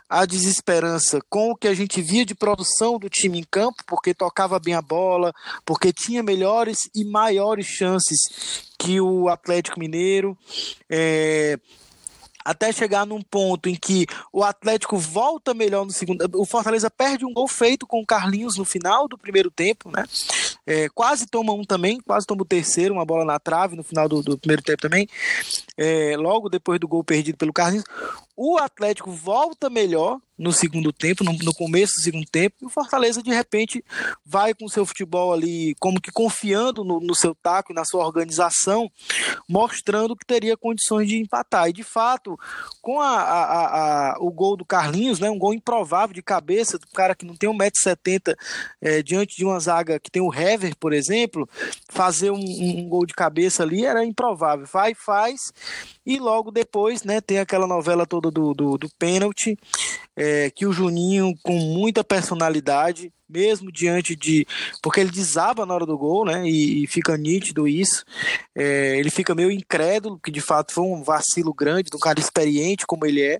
a 0.10 0.26
desesperança 0.26 1.20
com 1.30 1.52
o 1.52 1.56
que 1.56 1.68
a 1.68 1.74
gente 1.74 2.02
via 2.02 2.26
de 2.26 2.34
produção 2.34 2.98
do 2.98 3.10
time 3.10 3.40
em 3.40 3.44
campo, 3.44 3.84
porque 3.86 4.14
tocava 4.14 4.60
bem 4.60 4.74
a 4.74 4.82
bola, 4.82 5.32
porque 5.64 5.94
tinha 5.94 6.24
melhores 6.24 6.90
e 6.96 7.06
maiores 7.06 7.68
chances 7.68 8.68
que 8.78 9.00
o 9.00 9.30
Atlético 9.30 9.80
Mineiro. 9.80 10.36
É, 10.90 11.60
até 12.44 12.72
chegar 12.72 13.06
num 13.06 13.22
ponto 13.22 13.70
em 13.70 13.76
que 13.76 14.08
o 14.34 14.44
Atlético 14.44 14.98
volta 14.98 15.54
melhor 15.54 15.86
no 15.86 15.92
segundo. 15.92 16.28
O 16.34 16.46
Fortaleza 16.46 16.90
perde 16.90 17.24
um 17.24 17.34
gol 17.34 17.48
feito 17.48 17.86
com 17.86 18.02
o 18.02 18.06
Carlinhos 18.06 18.58
no 18.58 18.66
final 18.66 19.08
do 19.08 19.18
primeiro 19.18 19.52
tempo, 19.52 19.92
né? 19.92 20.04
É, 20.66 20.90
quase 20.90 21.28
toma 21.28 21.54
um 21.54 21.64
também, 21.64 22.00
quase 22.00 22.26
toma 22.26 22.42
o 22.42 22.46
terceiro, 22.46 22.94
uma 22.94 23.06
bola 23.06 23.24
na 23.24 23.40
trave 23.40 23.76
no 23.76 23.84
final 23.84 24.08
do, 24.08 24.24
do 24.24 24.38
primeiro 24.38 24.64
tempo 24.64 24.82
também. 24.82 25.08
É, 25.78 26.16
logo 26.18 26.50
depois 26.50 26.80
do 26.80 26.88
gol 26.88 27.04
perdido 27.04 27.38
pelo 27.38 27.54
Carlinhos. 27.54 27.86
O 28.42 28.58
Atlético 28.58 29.12
volta 29.12 29.70
melhor 29.70 30.18
no 30.40 30.54
segundo 30.54 30.94
tempo, 30.94 31.22
no, 31.22 31.34
no, 31.34 31.54
começo 31.54 31.98
do 31.98 32.02
segundo 32.02 32.26
tempo, 32.26 32.56
e 32.62 32.66
o 32.66 32.70
Fortaleza 32.70 33.22
de 33.22 33.30
repente 33.30 33.84
vai 34.26 34.54
com 34.54 34.64
o 34.64 34.70
seu 34.70 34.86
futebol 34.86 35.34
ali, 35.34 35.76
como 35.82 36.00
que 36.00 36.14
confiando 36.14 36.82
no, 36.86 37.02
no 37.02 37.14
seu 37.14 37.36
taco 37.36 37.74
e 37.74 37.76
na 37.76 37.84
sua 37.84 38.06
organização, 38.06 38.90
mostrando 39.50 40.16
que 40.16 40.26
teria 40.26 40.56
condições 40.56 41.10
de 41.10 41.20
empatar. 41.20 41.68
E 41.68 41.74
de 41.74 41.84
fato, 41.84 42.40
com 42.82 43.02
a, 43.02 43.20
a, 43.20 44.12
a, 44.14 44.16
o 44.22 44.32
gol 44.32 44.56
do 44.56 44.64
Carlinhos, 44.64 45.20
né, 45.20 45.30
um 45.30 45.38
gol 45.38 45.54
improvável 45.54 46.14
de 46.14 46.24
cabeça, 46.24 46.80
do 46.80 46.88
cara 46.88 47.14
que 47.14 47.26
não 47.26 47.36
tem 47.36 47.50
1,70m 47.50 48.34
é, 48.82 49.04
diante 49.04 49.36
de 49.36 49.44
uma 49.44 49.60
zaga 49.60 50.00
que 50.00 50.10
tem 50.10 50.22
o 50.22 50.34
Hever, 50.34 50.74
por 50.78 50.94
exemplo, 50.94 51.50
fazer 51.90 52.32
um, 52.32 52.40
um 52.40 52.88
gol 52.88 53.06
de 53.06 53.14
cabeça 53.14 53.64
ali 53.64 53.86
era 53.86 54.06
improvável. 54.06 54.66
Vai, 54.72 54.96
faz, 54.96 55.52
e 56.10 56.18
logo 56.18 56.50
depois 56.50 57.04
né, 57.04 57.22
tem 57.22 57.38
aquela 57.38 57.68
novela 57.68 58.04
toda 58.04 58.32
do, 58.32 58.52
do, 58.52 58.80
do 58.80 58.90
pênalti 58.98 59.56
é, 60.16 60.50
que 60.50 60.66
o 60.66 60.74
Juninho, 60.74 61.36
com 61.44 61.54
muita 61.54 62.04
personalidade, 62.04 63.14
mesmo 63.30 63.72
diante 63.72 64.16
de. 64.16 64.44
Porque 64.82 65.00
ele 65.00 65.12
desaba 65.12 65.68
na 65.68 65.74
hora 65.76 65.86
do 65.86 65.96
gol, 65.96 66.26
né? 66.26 66.50
E, 66.50 66.84
e 66.84 66.88
fica 66.88 67.16
nítido 67.16 67.68
isso. 67.68 68.04
É, 68.56 68.98
ele 68.98 69.12
fica 69.12 69.36
meio 69.36 69.52
incrédulo, 69.52 70.20
que 70.20 70.32
de 70.32 70.42
fato 70.42 70.74
foi 70.74 70.84
um 70.84 71.04
vacilo 71.04 71.54
grande, 71.54 71.92
do 71.92 72.00
cara 72.00 72.20
experiente 72.20 72.88
como 72.88 73.06
ele 73.06 73.22
é. 73.22 73.38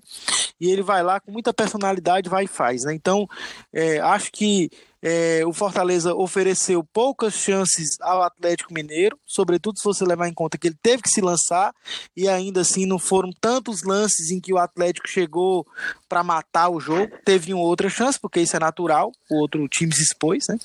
E 0.60 0.70
ele 0.70 0.82
vai 0.82 1.02
lá 1.02 1.18
com 1.18 1.32
muita 1.32 1.52
personalidade, 1.52 2.30
vai 2.30 2.44
e 2.44 2.48
faz, 2.48 2.84
né? 2.84 2.94
Então, 2.94 3.28
é, 3.72 3.98
acho 3.98 4.30
que 4.30 4.70
é, 5.02 5.42
o 5.46 5.52
Fortaleza 5.52 6.14
ofereceu 6.14 6.84
poucas 6.84 7.34
chances 7.34 7.96
ao 8.00 8.22
Atlético 8.22 8.74
Mineiro, 8.74 9.18
sobretudo 9.26 9.78
se 9.78 9.84
você 9.84 10.04
levar 10.04 10.28
em 10.28 10.34
conta 10.34 10.58
que 10.58 10.68
ele 10.68 10.76
teve 10.82 11.02
que 11.02 11.10
se 11.10 11.20
lançar 11.20 11.74
e 12.16 12.28
ainda 12.28 12.60
assim 12.60 12.84
não 12.84 12.98
foram 12.98 13.30
tantos 13.40 13.82
lances 13.82 14.30
em 14.30 14.40
que 14.40 14.52
o 14.52 14.58
Atlético 14.58 15.08
chegou 15.08 15.66
para 16.08 16.22
matar 16.22 16.68
o 16.68 16.80
jogo. 16.80 17.16
Teve 17.24 17.54
uma 17.54 17.64
outra 17.64 17.88
chance, 17.88 18.18
porque 18.20 18.40
isso 18.40 18.56
é 18.56 18.60
natural, 18.60 19.12
o 19.30 19.40
outro 19.40 19.66
time 19.68 19.94
se 19.94 20.02
expôs, 20.02 20.48
né? 20.48 20.58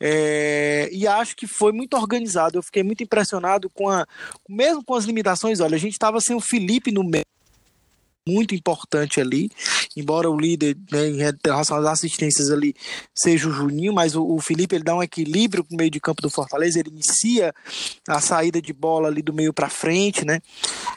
É, 0.00 0.88
e 0.92 1.06
acho 1.06 1.34
que 1.34 1.46
foi 1.46 1.72
muito 1.72 1.96
organizado. 1.96 2.58
Eu 2.58 2.62
fiquei 2.62 2.82
muito 2.82 3.02
impressionado 3.02 3.68
com 3.70 3.88
a. 3.88 4.06
Mesmo 4.48 4.84
com 4.84 4.94
as 4.94 5.04
limitações, 5.04 5.60
olha, 5.60 5.74
a 5.74 5.80
gente 5.80 5.92
estava 5.94 6.20
sem 6.20 6.36
o 6.36 6.40
Felipe 6.40 6.92
no 6.92 7.02
meio 7.02 7.24
muito 8.26 8.54
importante 8.54 9.20
ali, 9.20 9.50
embora 9.94 10.30
o 10.30 10.38
líder 10.38 10.76
né, 10.90 11.08
em 11.08 11.18
relação 11.44 11.76
às 11.76 11.84
assistências 11.84 12.50
ali 12.50 12.74
seja 13.14 13.48
o 13.48 13.52
Juninho, 13.52 13.92
mas 13.92 14.16
o, 14.16 14.24
o, 14.24 14.40
Felipe 14.40 14.74
ele 14.74 14.84
dá 14.84 14.94
um 14.94 15.02
equilíbrio 15.02 15.64
no 15.70 15.76
meio 15.76 15.90
de 15.90 16.00
campo 16.00 16.22
do 16.22 16.30
Fortaleza, 16.30 16.80
ele 16.80 16.88
inicia 16.88 17.54
a 18.08 18.20
saída 18.20 18.62
de 18.62 18.72
bola 18.72 19.08
ali 19.08 19.20
do 19.20 19.34
meio 19.34 19.52
para 19.52 19.68
frente, 19.68 20.24
né? 20.24 20.40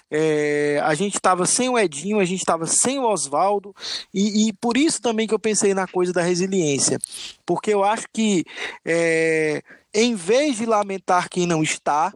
É, 0.09 0.79
a 0.83 0.95
gente 0.95 1.15
estava 1.15 1.45
sem 1.45 1.67
o 1.67 1.77
Edinho, 1.77 2.19
a 2.19 2.25
gente 2.25 2.39
estava 2.39 2.65
sem 2.65 2.97
o 2.97 3.03
Oswaldo, 3.03 3.75
e, 4.13 4.47
e, 4.47 4.53
por 4.53 4.77
isso 4.77 5.01
também 5.01 5.27
que 5.27 5.33
eu 5.33 5.39
pensei 5.39 5.73
na 5.73 5.85
coisa 5.85 6.13
da 6.13 6.21
resiliência, 6.21 6.97
porque 7.45 7.73
eu 7.73 7.83
acho 7.83 8.07
que 8.13 8.45
é, 8.85 9.61
em 9.93 10.15
vez 10.15 10.55
de 10.55 10.65
lamentar 10.65 11.27
quem 11.29 11.45
não 11.45 11.61
está, 11.61 12.13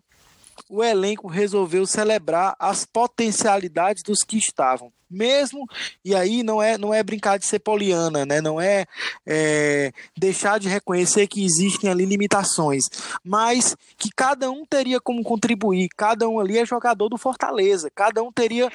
o 0.69 0.81
elenco 0.81 1.27
resolveu 1.27 1.85
celebrar 1.85 2.55
as 2.57 2.85
potencialidades 2.85 4.03
dos 4.03 4.23
que 4.23 4.37
estavam 4.37 4.91
mesmo, 5.11 5.67
e 6.03 6.15
aí 6.15 6.43
não 6.43 6.61
é, 6.61 6.77
não 6.77 6.93
é 6.93 7.03
brincar 7.03 7.37
de 7.37 7.45
ser 7.45 7.59
poliana, 7.59 8.25
né? 8.25 8.41
não 8.41 8.59
é, 8.59 8.85
é 9.25 9.91
deixar 10.17 10.59
de 10.59 10.67
reconhecer 10.67 11.27
que 11.27 11.43
existem 11.43 11.89
ali 11.89 12.05
limitações, 12.05 12.85
mas 13.23 13.75
que 13.97 14.09
cada 14.15 14.49
um 14.49 14.65
teria 14.65 14.99
como 14.99 15.23
contribuir, 15.23 15.89
cada 15.95 16.27
um 16.27 16.39
ali 16.39 16.57
é 16.57 16.65
jogador 16.65 17.09
do 17.09 17.17
Fortaleza, 17.17 17.91
cada 17.93 18.23
um 18.23 18.31
teria 18.31 18.71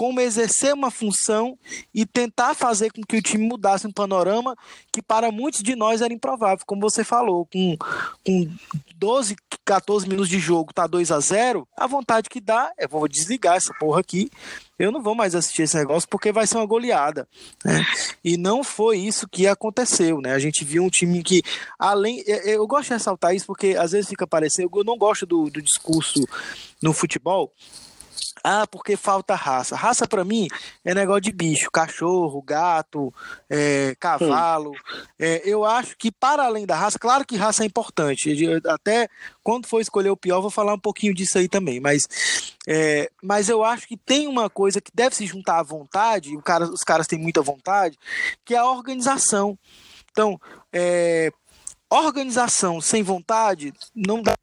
como 0.00 0.18
exercer 0.18 0.72
uma 0.72 0.90
função 0.90 1.58
e 1.94 2.06
tentar 2.06 2.54
fazer 2.54 2.90
com 2.90 3.02
que 3.02 3.18
o 3.18 3.22
time 3.22 3.46
mudasse 3.46 3.86
um 3.86 3.92
panorama 3.92 4.56
que 4.90 5.02
para 5.02 5.30
muitos 5.30 5.62
de 5.62 5.76
nós 5.76 6.00
era 6.00 6.10
improvável, 6.10 6.64
como 6.64 6.80
você 6.80 7.04
falou, 7.04 7.44
com, 7.44 7.76
com 8.24 8.50
12, 8.96 9.36
14 9.62 10.08
minutos 10.08 10.30
de 10.30 10.38
jogo, 10.38 10.72
tá 10.72 10.86
2 10.86 11.10
a 11.10 11.20
0 11.20 11.68
a 11.76 11.86
vontade 11.86 12.30
que 12.30 12.40
dá 12.40 12.72
é 12.78 12.88
vou 12.88 13.06
desligar 13.06 13.56
essa 13.56 13.74
porra 13.78 14.00
aqui 14.00 14.30
eu 14.80 14.90
não 14.90 15.02
vou 15.02 15.14
mais 15.14 15.34
assistir 15.34 15.62
esse 15.62 15.76
negócio 15.76 16.08
porque 16.08 16.32
vai 16.32 16.46
ser 16.46 16.56
uma 16.56 16.64
goleada. 16.64 17.28
Né? 17.62 17.84
E 18.24 18.38
não 18.38 18.64
foi 18.64 18.96
isso 18.98 19.28
que 19.28 19.46
aconteceu, 19.46 20.20
né? 20.22 20.32
A 20.32 20.38
gente 20.38 20.64
viu 20.64 20.82
um 20.82 20.88
time 20.88 21.22
que, 21.22 21.42
além. 21.78 22.24
Eu 22.26 22.66
gosto 22.66 22.88
de 22.88 22.94
ressaltar 22.94 23.34
isso 23.34 23.46
porque 23.46 23.76
às 23.78 23.92
vezes 23.92 24.08
fica 24.08 24.26
parecendo. 24.26 24.70
Eu 24.74 24.84
não 24.84 24.96
gosto 24.96 25.26
do, 25.26 25.50
do 25.50 25.60
discurso 25.60 26.26
no 26.82 26.94
futebol 26.94 27.52
ah, 28.42 28.66
porque 28.66 28.96
falta 28.96 29.34
raça. 29.34 29.76
Raça 29.76 30.06
para 30.06 30.24
mim 30.24 30.48
é 30.84 30.94
negócio 30.94 31.22
de 31.22 31.32
bicho, 31.32 31.70
cachorro, 31.70 32.42
gato, 32.42 33.12
é, 33.48 33.94
cavalo. 33.98 34.72
É, 35.18 35.42
eu 35.44 35.64
acho 35.64 35.96
que 35.96 36.10
para 36.10 36.44
além 36.44 36.66
da 36.66 36.74
raça, 36.74 36.98
claro 36.98 37.26
que 37.26 37.36
raça 37.36 37.62
é 37.62 37.66
importante. 37.66 38.30
Até 38.66 39.08
quando 39.42 39.66
for 39.66 39.80
escolher 39.80 40.10
o 40.10 40.16
pior, 40.16 40.40
vou 40.40 40.50
falar 40.50 40.74
um 40.74 40.78
pouquinho 40.78 41.14
disso 41.14 41.38
aí 41.38 41.48
também. 41.48 41.80
Mas, 41.80 42.08
é, 42.66 43.10
mas 43.22 43.48
eu 43.48 43.62
acho 43.64 43.86
que 43.86 43.96
tem 43.96 44.26
uma 44.26 44.48
coisa 44.48 44.80
que 44.80 44.90
deve 44.94 45.14
se 45.14 45.26
juntar 45.26 45.58
à 45.58 45.62
vontade. 45.62 46.36
O 46.36 46.42
cara, 46.42 46.64
os 46.64 46.82
caras 46.82 47.06
têm 47.06 47.18
muita 47.18 47.42
vontade, 47.42 47.98
que 48.44 48.54
é 48.54 48.58
a 48.58 48.70
organização. 48.70 49.58
Então, 50.10 50.40
é, 50.72 51.30
organização 51.90 52.80
sem 52.80 53.02
vontade 53.02 53.72
não 53.94 54.22
dá 54.22 54.36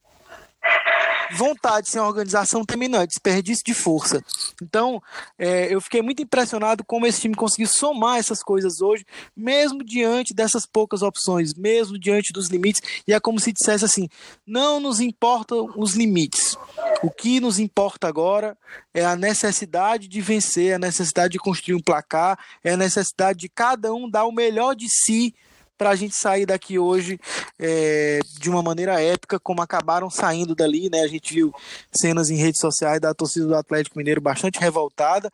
vontade 1.32 1.90
sem 1.90 2.02
organização 2.02 2.64
terminante, 2.64 3.10
desperdício 3.10 3.64
de 3.66 3.74
força. 3.74 4.24
Então, 4.62 5.02
é, 5.38 5.74
eu 5.74 5.82
fiquei 5.82 6.02
muito 6.02 6.22
impressionado 6.22 6.84
como 6.86 7.06
esse 7.06 7.22
time 7.22 7.36
conseguiu 7.36 7.68
somar 7.68 8.18
essas 8.18 8.42
coisas 8.42 8.82
hoje, 8.82 9.06
mesmo 9.36 9.84
diante 9.84 10.34
dessas 10.34 10.66
poucas 10.66 11.02
opções, 11.02 11.54
mesmo 11.54 11.98
diante 11.98 12.32
dos 12.32 12.48
limites. 12.48 12.82
E 13.08 13.14
é 13.14 13.20
como 13.20 13.40
se 13.40 13.52
dissesse 13.52 13.86
assim: 13.86 14.08
não 14.46 14.80
nos 14.80 15.00
importam 15.00 15.72
os 15.76 15.96
limites. 15.96 16.58
O 17.04 17.12
que 17.12 17.40
nos 17.40 17.60
importa 17.60 18.08
agora 18.08 18.58
é 18.94 19.06
a 19.06 19.16
necessidade 19.16 20.08
de 20.08 20.22
vencer, 20.22 20.74
a 20.74 20.80
necessidade 20.80 21.34
de 21.34 21.40
construir 21.40 21.76
um 21.76 21.82
placar, 21.82 22.40
é 22.64 22.72
a 22.72 22.78
necessidade 22.78 23.40
de 23.40 23.50
cada 23.50 23.94
um 23.94 24.10
dar 24.10 24.26
o 24.26 24.32
melhor 24.32 24.76
de 24.76 24.88
si 24.90 25.36
para 25.78 25.92
a 25.92 25.96
gente 25.96 26.16
sair 26.16 26.46
daqui 26.46 26.80
hoje 26.80 27.20
é, 27.60 28.20
de 28.40 28.50
uma 28.50 28.64
maneira 28.64 29.02
épica, 29.02 29.40
como 29.40 29.62
acabaram 29.62 30.10
saindo 30.10 30.56
dali, 30.56 30.90
né? 30.90 31.02
A 31.02 31.08
gente 31.08 31.34
viu 31.34 31.54
cenas 31.92 32.30
em 32.30 32.36
redes 32.36 32.60
sociais 32.60 33.00
da 33.00 33.14
torcida 33.14 33.46
do 33.46 33.56
Atlético 33.56 33.98
Mineiro 33.98 34.20
bastante 34.20 34.60
revoltada. 34.60 35.32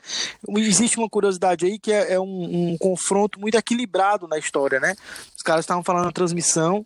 Existe 0.58 0.98
uma 0.98 1.10
curiosidade 1.10 1.66
aí 1.66 1.80
que 1.80 1.92
é, 1.92 2.14
é 2.14 2.20
um, 2.20 2.72
um 2.74 2.78
confronto 2.78 3.40
muito 3.40 3.56
equilibrado 3.58 4.28
na 4.28 4.38
história, 4.38 4.80
né? 4.80 4.96
Os 5.36 5.44
caras 5.44 5.64
estavam 5.64 5.84
falando 5.84 6.06
na 6.06 6.12
transmissão 6.12 6.86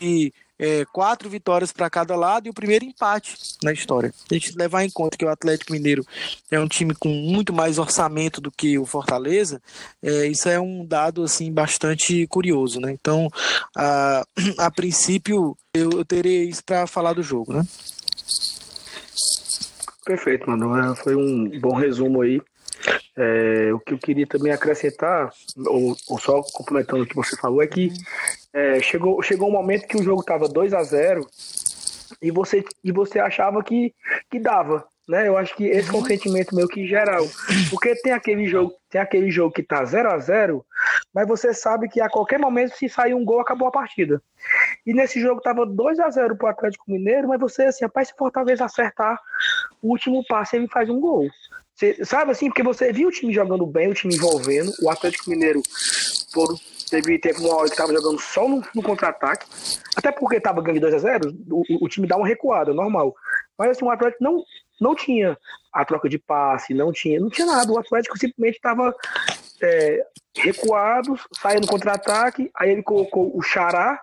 e 0.00 0.32
é, 0.58 0.84
quatro 0.86 1.28
vitórias 1.30 1.72
para 1.72 1.88
cada 1.88 2.16
lado 2.16 2.46
e 2.46 2.50
o 2.50 2.54
primeiro 2.54 2.84
empate 2.84 3.36
na 3.62 3.72
história. 3.72 4.12
A 4.30 4.34
gente 4.34 4.56
levar 4.56 4.84
em 4.84 4.90
conta 4.90 5.16
que 5.16 5.24
o 5.24 5.28
Atlético 5.28 5.72
Mineiro 5.72 6.04
é 6.50 6.58
um 6.58 6.68
time 6.68 6.94
com 6.94 7.08
muito 7.08 7.52
mais 7.52 7.78
orçamento 7.78 8.40
do 8.40 8.50
que 8.50 8.78
o 8.78 8.86
Fortaleza, 8.86 9.62
é, 10.02 10.26
isso 10.26 10.48
é 10.48 10.58
um 10.58 10.84
dado 10.84 11.22
assim 11.22 11.52
bastante 11.52 12.26
curioso, 12.26 12.80
né? 12.80 12.92
Então, 12.92 13.28
a, 13.76 14.24
a 14.58 14.70
princípio, 14.70 15.56
eu, 15.72 15.90
eu 15.90 16.04
terei 16.04 16.44
isso 16.44 16.64
para 16.64 16.86
falar 16.86 17.12
do 17.12 17.22
jogo, 17.22 17.52
né? 17.52 17.64
Perfeito, 20.04 20.48
mano. 20.48 20.74
É, 20.74 20.96
foi 20.96 21.14
um 21.14 21.60
bom 21.60 21.74
resumo 21.74 22.22
aí. 22.22 22.40
É, 23.16 23.72
o 23.72 23.80
que 23.80 23.94
eu 23.94 23.98
queria 23.98 24.26
também 24.26 24.52
acrescentar, 24.52 25.32
ou, 25.56 25.96
ou, 26.08 26.18
só 26.18 26.40
complementando 26.52 27.02
o 27.02 27.06
que 27.06 27.16
você 27.16 27.36
falou, 27.36 27.62
é 27.62 27.66
que 27.66 27.92
é, 28.52 28.80
chegou, 28.80 29.20
chegou 29.22 29.48
um 29.48 29.52
momento 29.52 29.86
que 29.86 29.96
o 29.96 30.02
jogo 30.02 30.20
estava 30.20 30.48
2 30.48 30.72
a 30.72 30.82
0 30.82 31.26
e 32.22 32.30
você, 32.30 32.64
e 32.82 32.92
você 32.92 33.18
achava 33.18 33.62
que, 33.62 33.94
que 34.30 34.38
dava. 34.38 34.86
Né? 35.08 35.26
Eu 35.26 35.38
acho 35.38 35.56
que 35.56 35.64
esse 35.64 35.88
é 35.88 35.94
um 35.94 36.04
sentimento 36.04 36.54
meio 36.54 36.68
que 36.68 36.86
geral. 36.86 37.26
Porque 37.70 37.94
tem 37.96 38.12
aquele 38.12 38.46
jogo, 38.46 38.74
tem 38.90 39.00
aquele 39.00 39.30
jogo 39.30 39.54
que 39.54 39.62
tá 39.62 39.82
0 39.82 40.10
a 40.12 40.18
0 40.18 40.64
mas 41.14 41.26
você 41.26 41.54
sabe 41.54 41.88
que 41.88 42.00
a 42.00 42.10
qualquer 42.10 42.38
momento, 42.38 42.76
se 42.76 42.88
sair 42.88 43.14
um 43.14 43.24
gol, 43.24 43.40
acabou 43.40 43.66
a 43.66 43.72
partida. 43.72 44.22
E 44.86 44.92
nesse 44.92 45.20
jogo 45.20 45.40
tava 45.40 45.64
2 45.64 45.98
a 45.98 46.10
0 46.10 46.36
pro 46.36 46.48
Atlético 46.48 46.90
Mineiro, 46.90 47.28
mas 47.28 47.40
você, 47.40 47.64
assim, 47.64 47.84
rapaz, 47.84 48.08
se 48.08 48.14
Fortaleza 48.16 48.66
acertar 48.66 49.18
o 49.82 49.88
último 49.88 50.22
passe, 50.28 50.56
ele 50.56 50.68
faz 50.68 50.90
um 50.90 51.00
gol. 51.00 51.28
Você, 51.78 52.04
sabe 52.04 52.32
assim, 52.32 52.48
porque 52.48 52.62
você 52.62 52.92
viu 52.92 53.08
o 53.08 53.12
time 53.12 53.32
jogando 53.32 53.64
bem, 53.64 53.88
o 53.88 53.94
time 53.94 54.16
envolvendo, 54.16 54.72
o 54.82 54.90
Atlético 54.90 55.30
Mineiro 55.30 55.62
foram 56.32 56.58
Teve, 56.88 57.18
teve 57.18 57.40
uma 57.40 57.54
hora 57.54 57.68
que 57.68 57.76
tava 57.76 57.92
jogando 57.92 58.18
só 58.18 58.48
no, 58.48 58.62
no 58.74 58.82
contra-ataque. 58.82 59.46
Até 59.96 60.10
porque 60.10 60.40
tava 60.40 60.62
ganhando 60.62 60.80
2 60.80 60.94
a 60.94 60.98
0 60.98 61.34
o, 61.50 61.84
o, 61.84 61.88
time 61.88 62.06
dá 62.06 62.16
uma 62.16 62.26
recuada, 62.26 62.72
normal. 62.72 63.14
Mas 63.58 63.70
assim, 63.70 63.84
o 63.84 63.90
Atlético 63.90 64.24
não, 64.24 64.42
não 64.80 64.94
tinha 64.94 65.36
a 65.72 65.84
troca 65.84 66.08
de 66.08 66.18
passe, 66.18 66.72
não 66.72 66.92
tinha, 66.92 67.20
não 67.20 67.28
tinha 67.28 67.46
nada. 67.46 67.70
O 67.70 67.78
Atlético 67.78 68.18
simplesmente 68.18 68.56
estava 68.56 68.94
é, 69.60 70.02
recuado, 70.36 71.18
saindo 71.40 71.66
contra-ataque. 71.66 72.50
Aí 72.56 72.70
ele 72.70 72.82
colocou 72.82 73.36
o 73.36 73.42
Xará 73.42 74.00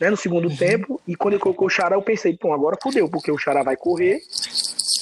né, 0.00 0.10
no 0.10 0.16
segundo 0.16 0.48
uhum. 0.48 0.56
tempo. 0.56 1.00
E 1.06 1.16
quando 1.16 1.34
ele 1.34 1.42
colocou 1.42 1.66
o 1.66 1.70
Xará, 1.70 1.96
eu 1.96 2.02
pensei, 2.02 2.36
pô, 2.36 2.52
agora 2.52 2.76
fodeu, 2.82 3.08
porque 3.08 3.32
o 3.32 3.38
Xará 3.38 3.62
vai 3.62 3.76
correr 3.76 4.20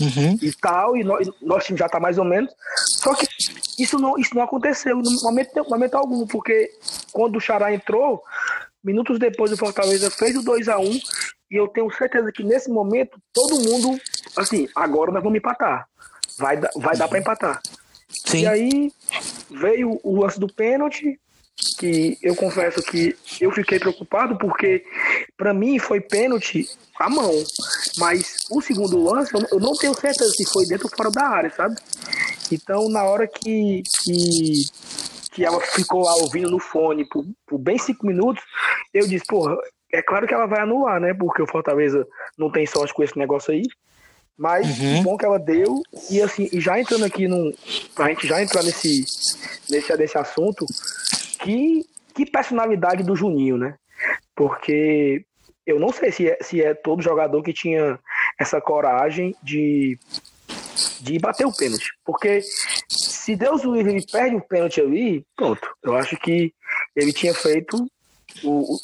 uhum. 0.01 0.39
e 0.41 0.53
tal. 0.53 0.97
E 0.97 1.05
nós, 1.05 1.29
nosso 1.43 1.67
time 1.67 1.79
já 1.79 1.89
tá 1.89 2.01
mais 2.01 2.19
ou 2.19 2.25
menos. 2.25 2.53
Só 2.99 3.15
que 3.15 3.27
isso 3.79 3.99
não, 3.99 4.19
isso 4.19 4.35
não 4.35 4.43
aconteceu 4.43 4.97
no 4.97 5.23
momento, 5.23 5.55
no 5.57 5.69
momento 5.69 5.95
algum, 5.97 6.27
porque 6.27 6.71
quando 7.13 7.37
o 7.37 7.41
Xará 7.41 7.73
entrou, 7.73 8.23
minutos 8.83 9.19
depois 9.19 9.53
o 9.53 9.57
Fortaleza 9.57 10.11
fez 10.11 10.37
o 10.37 10.43
2 10.43 10.69
a 10.69 10.79
1 10.79 11.01
e 11.51 11.57
eu 11.57 11.69
tenho 11.69 11.91
certeza 11.93 12.33
que 12.33 12.43
nesse 12.43 12.71
momento 12.71 13.19
todo 13.33 13.63
mundo, 13.63 14.01
assim, 14.37 14.69
agora 14.75 15.13
nós 15.13 15.23
vamos 15.23 15.39
empatar. 15.39 15.87
Vai, 16.39 16.59
vai 16.77 16.97
dar 16.97 17.09
para 17.09 17.19
empatar. 17.19 17.63
Sim. 18.09 18.41
E 18.41 18.47
aí 18.47 18.93
veio 19.51 20.01
o 20.03 20.21
lance 20.21 20.41
do 20.41 20.53
pênalti, 20.53 21.19
que 21.79 22.19
eu 22.23 22.35
confesso 22.37 22.83
que 22.83 23.17
eu 23.41 23.51
fiquei 23.51 23.79
preocupado 23.79 24.37
porque 24.39 24.85
para 25.37 25.55
mim 25.55 25.79
foi 25.79 26.01
pênalti 26.01 26.67
a 26.99 27.09
mão, 27.09 27.33
mas 27.99 28.37
o 28.51 28.61
segundo 28.61 29.03
lance 29.03 29.33
eu 29.51 29.61
não 29.61 29.75
tenho 29.75 29.95
certeza 29.95 30.31
se 30.31 30.45
foi 30.51 30.67
dentro 30.67 30.89
ou 30.91 30.97
fora 30.97 31.11
da 31.11 31.27
área, 31.27 31.51
sabe? 31.51 31.77
Então 32.51 32.89
na 32.89 33.05
hora 33.05 33.27
que, 33.27 33.83
que, 34.03 34.65
que 35.33 35.45
ela 35.45 35.61
ficou 35.61 36.03
lá 36.03 36.15
ouvindo 36.17 36.51
no 36.51 36.59
fone 36.59 37.07
por, 37.09 37.25
por 37.47 37.59
bem 37.59 37.79
cinco 37.79 38.07
minutos, 38.07 38.43
eu 38.93 39.07
disse, 39.07 39.25
porra, 39.27 39.57
é 39.93 40.03
claro 40.03 40.27
que 40.27 40.35
ela 40.35 40.47
vai 40.47 40.61
anular, 40.61 41.01
né? 41.01 41.15
Porque 41.15 41.43
o 41.43 41.47
Fortaleza 41.47 42.07
não 42.37 42.51
tem 42.51 42.67
sorte 42.67 42.93
com 42.93 43.03
esse 43.03 43.19
negócio 43.19 43.53
aí. 43.53 43.63
Mas 44.37 44.79
uhum. 44.79 45.03
bom 45.03 45.17
que 45.17 45.25
ela 45.25 45.39
deu. 45.39 45.81
E 46.11 46.21
assim, 46.21 46.49
e 46.53 46.61
já 46.61 46.79
entrando 46.79 47.05
aqui 47.05 47.27
num. 47.27 47.55
Pra 47.95 48.09
gente 48.09 48.27
já 48.27 48.43
entrar 48.43 48.63
nesse, 48.63 49.07
nesse, 49.71 49.97
nesse 49.97 50.19
assunto, 50.19 50.67
que, 51.47 51.87
que 52.13 52.27
personalidade 52.27 53.05
do 53.05 53.15
Juninho, 53.15 53.57
né? 53.57 53.77
Porque 54.35 55.25
eu 55.65 55.79
não 55.79 55.93
sei 55.93 56.11
se 56.11 56.29
é, 56.29 56.39
se 56.43 56.61
é 56.61 56.75
todo 56.75 57.03
jogador 57.03 57.41
que 57.41 57.53
tinha 57.53 57.99
essa 58.37 58.61
coragem 58.61 59.35
de, 59.41 59.97
de 61.01 61.19
bater 61.21 61.47
o 61.47 61.57
pênalti. 61.57 61.89
Porque 62.05 62.43
se 62.89 63.37
Deus 63.37 63.65
o 63.65 63.73
livre 63.73 63.93
ele 63.93 64.07
perde 64.11 64.35
o 64.35 64.41
pênalti 64.41 64.81
ali, 64.81 65.25
pronto. 65.37 65.71
Eu 65.85 65.95
acho 65.95 66.17
que 66.17 66.53
ele 66.97 67.13
tinha 67.13 67.33
feito 67.33 67.87
o, 68.43 68.75
o, 68.75 68.79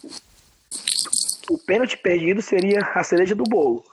o 1.51 1.59
pênalti 1.67 1.97
perdido 1.97 2.41
seria 2.41 2.81
a 2.95 3.03
cereja 3.03 3.35
do 3.35 3.45
bolo. 3.45 3.85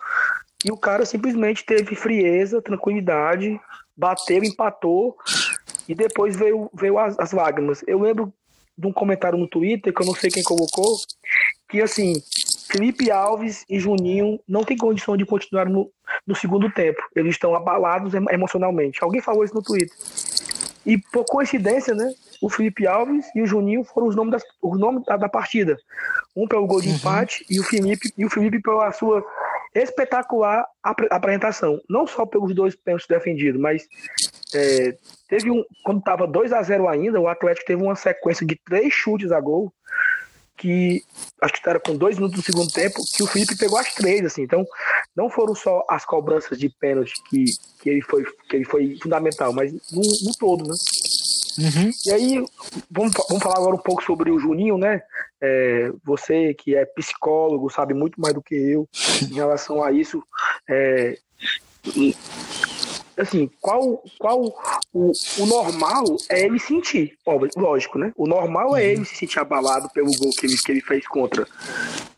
E 0.64 0.72
o 0.72 0.78
cara 0.78 1.06
simplesmente 1.06 1.66
teve 1.66 1.96
frieza, 1.96 2.62
tranquilidade, 2.62 3.60
bateu, 3.98 4.44
empatou 4.44 5.18
e 5.88 5.96
depois 5.96 6.36
veio, 6.36 6.70
veio 6.74 7.00
as, 7.00 7.18
as 7.18 7.32
lágrimas. 7.32 7.84
Eu 7.88 8.00
lembro 8.00 8.32
de 8.80 8.88
um 8.88 8.94
comentário 8.94 9.38
no 9.38 9.48
Twitter, 9.48 9.94
que 9.94 10.02
eu 10.02 10.06
não 10.06 10.16
sei 10.16 10.30
quem 10.30 10.42
colocou, 10.42 10.98
que 11.68 11.82
assim, 11.82 12.14
Felipe 12.72 13.12
Alves 13.12 13.66
e 13.70 13.78
Juninho 13.78 14.40
não 14.48 14.64
têm 14.64 14.78
condição 14.78 15.18
de 15.18 15.26
continuar 15.26 15.68
no, 15.68 15.92
no 16.26 16.34
segundo 16.34 16.72
tempo. 16.72 17.02
Eles 17.14 17.36
estão 17.36 17.54
abalados 17.56 18.14
emocionalmente. 18.14 19.04
Alguém 19.04 19.22
falou 19.22 19.44
isso 19.44 19.54
no 19.54 19.62
Twitter. 19.62 19.96
E 20.86 20.98
por 20.98 21.26
coincidência, 21.26 21.94
né? 21.94 22.12
O 22.42 22.50
Felipe 22.50 22.88
Alves 22.88 23.26
e 23.36 23.42
o 23.42 23.46
Juninho 23.46 23.84
foram 23.84 24.08
os 24.08 24.16
nomes, 24.16 24.32
das, 24.32 24.44
os 24.62 24.80
nomes 24.80 25.04
da, 25.04 25.18
da 25.18 25.28
partida. 25.28 25.78
Um 26.34 26.48
pelo 26.48 26.66
gol 26.66 26.80
de 26.80 26.88
uhum. 26.88 26.96
empate 26.96 27.46
e 27.50 27.60
o 27.60 27.64
Felipe 27.64 28.14
e 28.18 28.26
o 28.26 28.30
Felipe 28.30 28.62
pela 28.62 28.90
sua 28.94 29.24
espetacular 29.76 30.66
apresentação. 30.82 31.80
Não 31.90 32.08
só 32.08 32.26
pelos 32.26 32.56
dois 32.56 32.76
pênaltis 32.76 33.08
defendidos, 33.08 33.60
mas 33.60 33.88
é, 34.54 34.98
teve 35.28 35.52
um. 35.52 35.64
Quando 35.84 36.00
estava 36.00 36.28
2 36.28 36.52
a 36.54 36.62
0 36.62 36.88
ainda, 36.88 37.20
o 37.20 37.28
Atlético 37.28 37.68
teve 37.68 37.82
uma 37.82 37.96
sequência 37.96 38.46
de 38.46 38.60
três 38.66 38.94
chutes 38.94 39.32
a 39.32 39.40
gol. 39.40 39.74
Que 40.58 41.02
acho 41.42 41.54
que 41.54 41.70
era 41.70 41.80
com 41.80 41.96
dois 41.96 42.18
minutos 42.18 42.38
do 42.38 42.46
segundo 42.46 42.70
tempo, 42.70 43.00
que 43.16 43.24
o 43.24 43.28
Felipe 43.28 43.58
pegou 43.58 43.78
as 43.78 43.94
três, 43.94 44.26
assim. 44.26 44.42
Então, 44.42 44.66
não 45.16 45.30
foram 45.30 45.56
só 45.56 45.86
as 45.90 46.04
cobranças 46.06 46.58
de 46.58 46.68
pênalti 46.68 47.14
que, 47.30 47.46
que, 47.82 47.90
ele, 47.90 48.02
foi, 48.02 48.26
que 48.50 48.58
ele 48.58 48.66
foi 48.66 48.98
fundamental, 49.02 49.54
mas 49.54 49.72
no, 49.72 50.02
no 50.02 50.34
todo, 50.38 50.68
né? 50.68 50.76
Uhum. 51.60 51.92
E 52.06 52.12
aí, 52.12 52.46
vamos, 52.92 53.14
vamos 53.30 53.42
falar 53.42 53.56
agora 53.56 53.76
um 53.76 53.82
pouco 53.82 54.04
sobre 54.04 54.32
o 54.32 54.40
Juninho, 54.40 54.78
né? 54.78 55.02
É, 55.42 55.94
você 56.04 56.54
que 56.54 56.76
é 56.76 56.86
psicólogo, 56.86 57.70
sabe 57.70 57.94
muito 57.94 58.20
mais 58.20 58.34
do 58.34 58.42
que 58.42 58.56
eu 58.56 58.88
em 59.22 59.36
relação 59.36 59.82
a 59.82 59.94
isso. 59.94 60.22
É, 60.68 61.18
assim, 63.20 63.50
qual, 63.62 64.04
qual 64.18 64.42
o, 64.94 65.12
o 65.40 65.46
normal 65.46 66.06
é 66.30 66.46
ele 66.46 66.60
sentir, 66.60 67.18
lógico, 67.58 67.98
né? 67.98 68.12
O 68.16 68.26
normal 68.28 68.76
é 68.76 68.86
ele 68.86 69.06
se 69.06 69.16
sentir 69.16 69.40
abalado 69.40 69.90
pelo 69.90 70.12
gol 70.18 70.32
que 70.32 70.46
ele, 70.46 70.56
que 70.58 70.72
ele 70.72 70.82
fez 70.82 71.08
contra. 71.08 71.46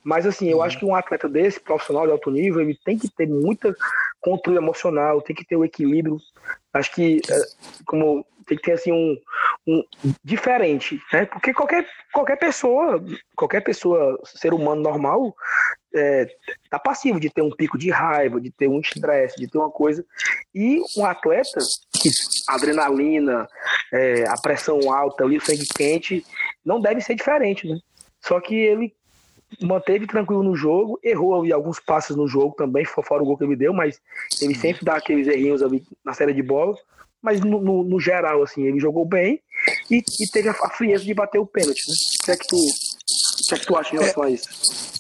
Mas 0.04 0.26
assim, 0.26 0.50
eu 0.50 0.62
acho 0.62 0.80
que 0.80 0.86
um 0.86 0.96
atleta 0.96 1.28
desse, 1.28 1.60
profissional 1.60 2.06
de 2.06 2.12
alto 2.12 2.32
nível, 2.32 2.62
ele 2.62 2.78
tem 2.84 2.98
que 2.98 3.10
ter 3.10 3.28
muita 3.28 3.76
controle 4.20 4.58
emocional, 4.58 5.22
tem 5.22 5.36
que 5.36 5.46
ter 5.46 5.56
o 5.56 5.66
equilíbrio. 5.66 6.18
Acho 6.74 6.94
que, 6.94 7.22
é, 7.30 7.40
como 7.86 8.26
tem 8.46 8.58
que 8.58 8.64
ter 8.64 8.74
assim 8.74 8.92
um, 8.92 9.18
um 9.68 9.84
diferente, 10.24 11.02
né? 11.14 11.26
Porque 11.26 11.54
qualquer, 11.54 11.88
qualquer 12.12 12.38
pessoa, 12.38 13.04
qualquer 13.36 13.62
pessoa, 13.62 14.20
ser 14.26 14.54
humano 14.54 14.82
normal, 14.82 15.36
é, 15.94 16.28
tá 16.70 16.80
passivo 16.80 17.20
de 17.20 17.30
ter 17.30 17.42
um 17.42 17.52
pico 17.52 17.78
de 17.78 17.90
raiva, 17.90 18.40
de 18.40 18.52
ter 18.52 18.68
um 18.68 18.80
estresse, 18.80 19.38
de 19.38 19.48
ter 19.48 19.58
uma 19.58 19.70
coisa. 19.70 20.06
E 20.54 20.80
um 20.98 21.06
atleta 21.06 21.60
que 22.02 22.10
adrenalina, 22.48 23.48
é, 23.92 24.28
a 24.28 24.36
pressão 24.42 24.92
alta, 24.92 25.24
ali, 25.24 25.38
o 25.38 25.42
sangue 25.42 25.68
quente, 25.76 26.26
não 26.66 26.82
deve 26.82 27.02
ser 27.02 27.16
diferente, 27.16 27.68
né? 27.68 27.78
Só 28.22 28.40
que 28.40 28.56
ele 28.56 28.94
manteve 29.60 30.08
tranquilo 30.08 30.44
no 30.44 30.56
jogo, 30.56 31.00
errou 31.04 31.40
ali 31.40 31.52
alguns 31.52 31.80
passes 31.80 32.16
no 32.16 32.28
jogo 32.28 32.56
também, 32.56 32.86
fora 32.86 33.22
o 33.22 33.26
gol 33.26 33.38
que 33.38 33.44
ele 33.44 33.56
deu, 33.56 33.74
mas 33.74 34.00
ele 34.42 34.56
sempre 34.56 34.86
dá 34.86 34.96
aqueles 34.96 35.28
errinhos 35.28 35.62
ali 35.62 35.84
na 36.06 36.14
série 36.14 36.34
de 36.34 36.42
bola 36.42 36.76
mas 37.22 37.40
no, 37.40 37.62
no, 37.62 37.84
no 37.84 38.00
geral, 38.00 38.42
assim, 38.42 38.64
ele 38.64 38.80
jogou 38.80 39.06
bem 39.06 39.40
e, 39.90 40.04
e 40.20 40.28
teve 40.28 40.50
a, 40.50 40.52
a, 40.52 40.70
frieza 40.72 41.04
de 41.04 41.14
bater 41.14 41.40
o 41.40 41.46
pênalti, 41.46 41.88
né? 41.88 41.94
O 41.94 42.26
que 42.26 42.32
é 42.32 42.36
que 42.36 42.48
tu, 42.48 42.58
o 42.58 43.48
que 43.48 43.54
é 43.54 43.58
que 43.60 43.66
tu 43.66 43.78
acha 43.78 43.96
em 43.96 44.00
relação 44.00 44.24
é, 44.24 44.28
a 44.28 44.30
isso? 44.32 44.50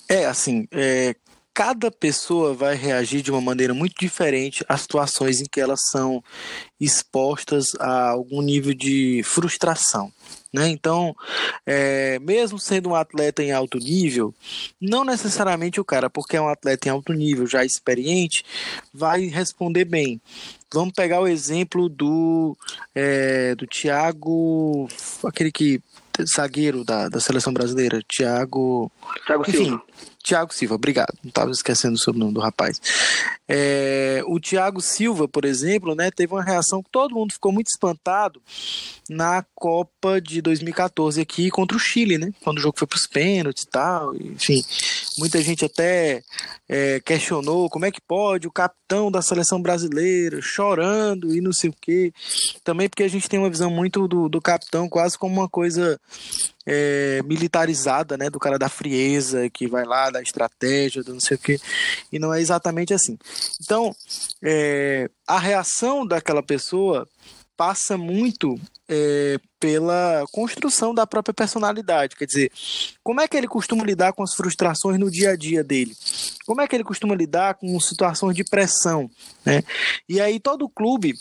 É, 0.07 0.25
assim, 0.25 0.67
é, 0.71 1.15
cada 1.53 1.91
pessoa 1.91 2.53
vai 2.53 2.75
reagir 2.75 3.21
de 3.21 3.31
uma 3.31 3.41
maneira 3.41 3.73
muito 3.73 3.95
diferente 3.99 4.63
às 4.67 4.81
situações 4.81 5.41
em 5.41 5.45
que 5.45 5.59
elas 5.59 5.81
são 5.89 6.23
expostas 6.79 7.65
a 7.79 8.09
algum 8.09 8.41
nível 8.41 8.73
de 8.73 9.21
frustração. 9.23 10.11
Né? 10.53 10.67
Então, 10.69 11.15
é, 11.65 12.19
mesmo 12.19 12.59
sendo 12.59 12.89
um 12.89 12.95
atleta 12.95 13.41
em 13.41 13.51
alto 13.51 13.77
nível, 13.77 14.33
não 14.79 15.05
necessariamente 15.05 15.79
o 15.79 15.85
cara, 15.85 16.09
porque 16.09 16.35
é 16.35 16.41
um 16.41 16.49
atleta 16.49 16.87
em 16.87 16.91
alto 16.91 17.13
nível, 17.13 17.47
já 17.47 17.63
experiente, 17.63 18.43
vai 18.93 19.25
responder 19.25 19.85
bem. 19.85 20.19
Vamos 20.73 20.93
pegar 20.93 21.21
o 21.21 21.27
exemplo 21.27 21.89
do, 21.89 22.57
é, 22.95 23.55
do 23.55 23.67
Thiago, 23.67 24.87
aquele 25.23 25.51
que 25.51 25.81
zagueiro 26.25 26.83
da, 26.83 27.09
da 27.09 27.19
seleção 27.19 27.53
brasileira, 27.53 28.01
Thiago. 28.07 28.91
Thiago 29.25 29.43
enfim, 29.47 29.79
Thiago 30.21 30.53
Silva, 30.53 30.75
obrigado. 30.75 31.13
Não 31.23 31.29
estava 31.29 31.51
esquecendo 31.51 31.95
o 31.95 31.99
sobrenome 31.99 32.33
do 32.33 32.39
rapaz. 32.39 32.81
É, 33.47 34.21
o 34.27 34.39
Thiago 34.39 34.81
Silva, 34.81 35.27
por 35.27 35.45
exemplo, 35.45 35.95
né, 35.95 36.09
teve 36.11 36.33
uma 36.33 36.43
reação 36.43 36.81
que 36.81 36.89
todo 36.89 37.15
mundo 37.15 37.33
ficou 37.33 37.51
muito 37.51 37.67
espantado 37.67 38.41
na 39.09 39.43
Copa 39.53 40.21
de 40.21 40.41
2014 40.41 41.19
aqui 41.19 41.49
contra 41.49 41.75
o 41.75 41.79
Chile, 41.79 42.17
né? 42.17 42.31
Quando 42.41 42.59
o 42.59 42.61
jogo 42.61 42.77
foi 42.77 42.87
para 42.87 42.95
os 42.95 43.07
pênaltis 43.07 43.63
e 43.63 43.67
tal. 43.67 44.15
Enfim, 44.15 44.63
muita 45.17 45.41
gente 45.41 45.65
até 45.65 46.23
é, 46.69 47.01
questionou 47.01 47.69
como 47.69 47.85
é 47.85 47.91
que 47.91 47.99
pode 47.99 48.47
o 48.47 48.51
capitão 48.51 49.11
da 49.11 49.21
seleção 49.21 49.61
brasileira 49.61 50.41
chorando 50.41 51.35
e 51.35 51.41
não 51.41 51.51
sei 51.51 51.69
o 51.69 51.75
quê. 51.79 52.13
Também 52.63 52.87
porque 52.87 53.03
a 53.03 53.09
gente 53.09 53.27
tem 53.27 53.39
uma 53.39 53.49
visão 53.49 53.69
muito 53.69 54.07
do, 54.07 54.29
do 54.29 54.41
capitão 54.41 54.87
quase 54.87 55.17
como 55.17 55.33
uma 55.33 55.49
coisa 55.49 55.99
é, 56.65 57.21
militarizada, 57.23 58.17
né, 58.17 58.29
do 58.29 58.39
cara 58.39 58.57
da 58.57 58.69
frieza, 58.69 59.49
que 59.49 59.67
vai 59.67 59.85
lá, 59.85 60.09
da 60.09 60.21
estratégia, 60.21 61.03
do 61.03 61.13
não 61.13 61.19
sei 61.19 61.35
o 61.35 61.39
quê, 61.39 61.59
e 62.11 62.19
não 62.19 62.33
é 62.33 62.41
exatamente 62.41 62.93
assim. 62.93 63.17
Então, 63.61 63.95
é, 64.43 65.09
a 65.27 65.39
reação 65.39 66.05
daquela 66.05 66.43
pessoa 66.43 67.07
passa 67.57 67.95
muito 67.95 68.59
é, 68.89 69.39
pela 69.59 70.25
construção 70.31 70.95
da 70.95 71.05
própria 71.05 71.33
personalidade. 71.33 72.15
Quer 72.15 72.25
dizer, 72.25 72.51
como 73.03 73.21
é 73.21 73.27
que 73.27 73.37
ele 73.37 73.47
costuma 73.47 73.83
lidar 73.83 74.13
com 74.13 74.23
as 74.23 74.33
frustrações 74.33 74.97
no 74.99 75.11
dia 75.11 75.31
a 75.31 75.35
dia 75.35 75.63
dele? 75.63 75.95
Como 76.45 76.59
é 76.59 76.67
que 76.67 76.75
ele 76.75 76.83
costuma 76.83 77.13
lidar 77.13 77.53
com 77.53 77.79
situações 77.79 78.35
de 78.35 78.43
pressão? 78.43 79.09
Né? 79.45 79.63
E 80.09 80.19
aí 80.19 80.39
todo 80.39 80.67
clube 80.67 81.13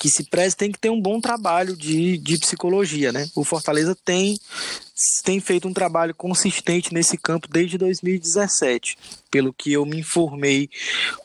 que 0.00 0.08
se 0.08 0.24
preze 0.24 0.56
tem 0.56 0.72
que 0.72 0.78
ter 0.78 0.90
um 0.90 1.00
bom 1.00 1.20
trabalho 1.20 1.76
de, 1.76 2.18
de 2.18 2.38
psicologia, 2.38 3.12
né? 3.12 3.28
O 3.34 3.44
Fortaleza 3.44 3.96
tem, 4.04 4.38
tem 5.24 5.38
feito 5.38 5.68
um 5.68 5.72
trabalho 5.72 6.14
consistente 6.14 6.92
nesse 6.92 7.16
campo 7.16 7.48
desde 7.48 7.78
2017, 7.78 8.98
pelo 9.30 9.52
que 9.52 9.72
eu 9.72 9.86
me 9.86 10.00
informei 10.00 10.68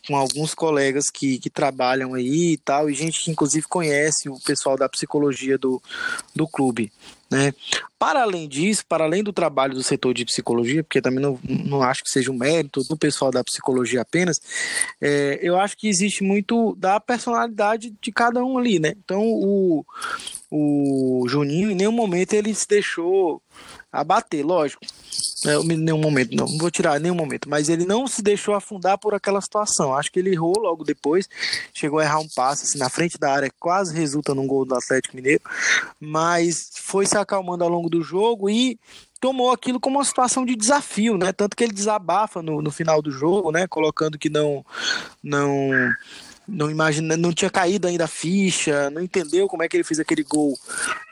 com 0.07 0.15
alguns 0.15 0.53
colegas 0.53 1.09
que, 1.09 1.39
que 1.39 1.49
trabalham 1.49 2.13
aí 2.13 2.53
e 2.53 2.57
tal, 2.57 2.89
e 2.89 2.93
gente 2.93 3.23
que 3.23 3.31
inclusive 3.31 3.67
conhece 3.67 4.29
o 4.29 4.39
pessoal 4.39 4.77
da 4.77 4.87
psicologia 4.87 5.57
do, 5.57 5.81
do 6.35 6.47
clube. 6.47 6.91
Né? 7.31 7.53
Para 7.97 8.23
além 8.23 8.45
disso, 8.45 8.83
para 8.85 9.05
além 9.05 9.23
do 9.23 9.31
trabalho 9.31 9.73
do 9.73 9.81
setor 9.81 10.13
de 10.13 10.25
psicologia, 10.25 10.83
porque 10.83 11.01
também 11.01 11.21
não, 11.21 11.39
não 11.47 11.81
acho 11.81 12.03
que 12.03 12.09
seja 12.09 12.29
um 12.29 12.37
mérito 12.37 12.83
do 12.83 12.97
pessoal 12.97 13.31
da 13.31 13.41
psicologia 13.41 14.01
apenas, 14.01 14.41
é, 14.99 15.39
eu 15.41 15.57
acho 15.57 15.77
que 15.77 15.87
existe 15.87 16.25
muito 16.25 16.75
da 16.75 16.99
personalidade 16.99 17.93
de 18.01 18.11
cada 18.11 18.43
um 18.43 18.57
ali, 18.57 18.79
né? 18.79 18.93
Então, 19.01 19.21
o, 19.23 19.85
o 20.51 21.25
Juninho, 21.29 21.71
em 21.71 21.75
nenhum 21.75 21.93
momento 21.93 22.33
ele 22.33 22.53
se 22.53 22.67
deixou 22.67 23.41
abater, 23.91 24.45
lógico. 24.45 24.85
É, 25.45 25.55
em 25.55 25.77
nenhum 25.77 25.97
momento, 25.97 26.35
não, 26.35 26.45
não 26.45 26.57
vou 26.57 26.69
tirar 26.69 26.99
nenhum 26.99 27.15
momento, 27.15 27.49
mas 27.49 27.67
ele 27.67 27.83
não 27.83 28.05
se 28.05 28.21
deixou 28.21 28.53
afundar 28.53 28.97
por 28.97 29.13
aquela 29.13 29.41
situação. 29.41 29.95
Acho 29.95 30.11
que 30.11 30.19
ele 30.19 30.31
errou 30.31 30.53
logo 30.57 30.83
depois, 30.83 31.27
chegou 31.73 31.99
a 31.99 32.03
errar 32.03 32.19
um 32.19 32.27
passe 32.29 32.65
assim, 32.65 32.77
na 32.77 32.89
frente 32.89 33.17
da 33.17 33.33
área, 33.33 33.51
quase 33.59 33.95
resulta 33.95 34.35
num 34.35 34.45
gol 34.45 34.65
do 34.65 34.75
Atlético 34.75 35.15
Mineiro, 35.15 35.41
mas 35.99 36.71
foi 36.75 37.07
se 37.07 37.17
acalmando 37.17 37.63
ao 37.63 37.69
longo 37.69 37.89
do 37.89 38.03
jogo 38.03 38.49
e 38.49 38.79
tomou 39.19 39.51
aquilo 39.51 39.79
como 39.79 39.97
uma 39.97 40.05
situação 40.05 40.45
de 40.45 40.55
desafio, 40.55 41.17
né? 41.17 41.31
Tanto 41.31 41.55
que 41.55 41.63
ele 41.63 41.73
desabafa 41.73 42.41
no, 42.41 42.61
no 42.61 42.71
final 42.71 43.01
do 43.01 43.11
jogo, 43.11 43.51
né? 43.51 43.67
Colocando 43.67 44.17
que 44.17 44.29
não 44.29 44.65
não 45.23 45.71
não 46.47 46.69
imagina, 46.69 47.15
não 47.15 47.31
tinha 47.31 47.49
caído 47.49 47.87
ainda 47.87 48.05
a 48.05 48.07
ficha, 48.07 48.89
não 48.89 49.01
entendeu 49.01 49.47
como 49.47 49.63
é 49.63 49.69
que 49.69 49.77
ele 49.77 49.83
fez 49.83 49.99
aquele 49.99 50.23
gol 50.23 50.57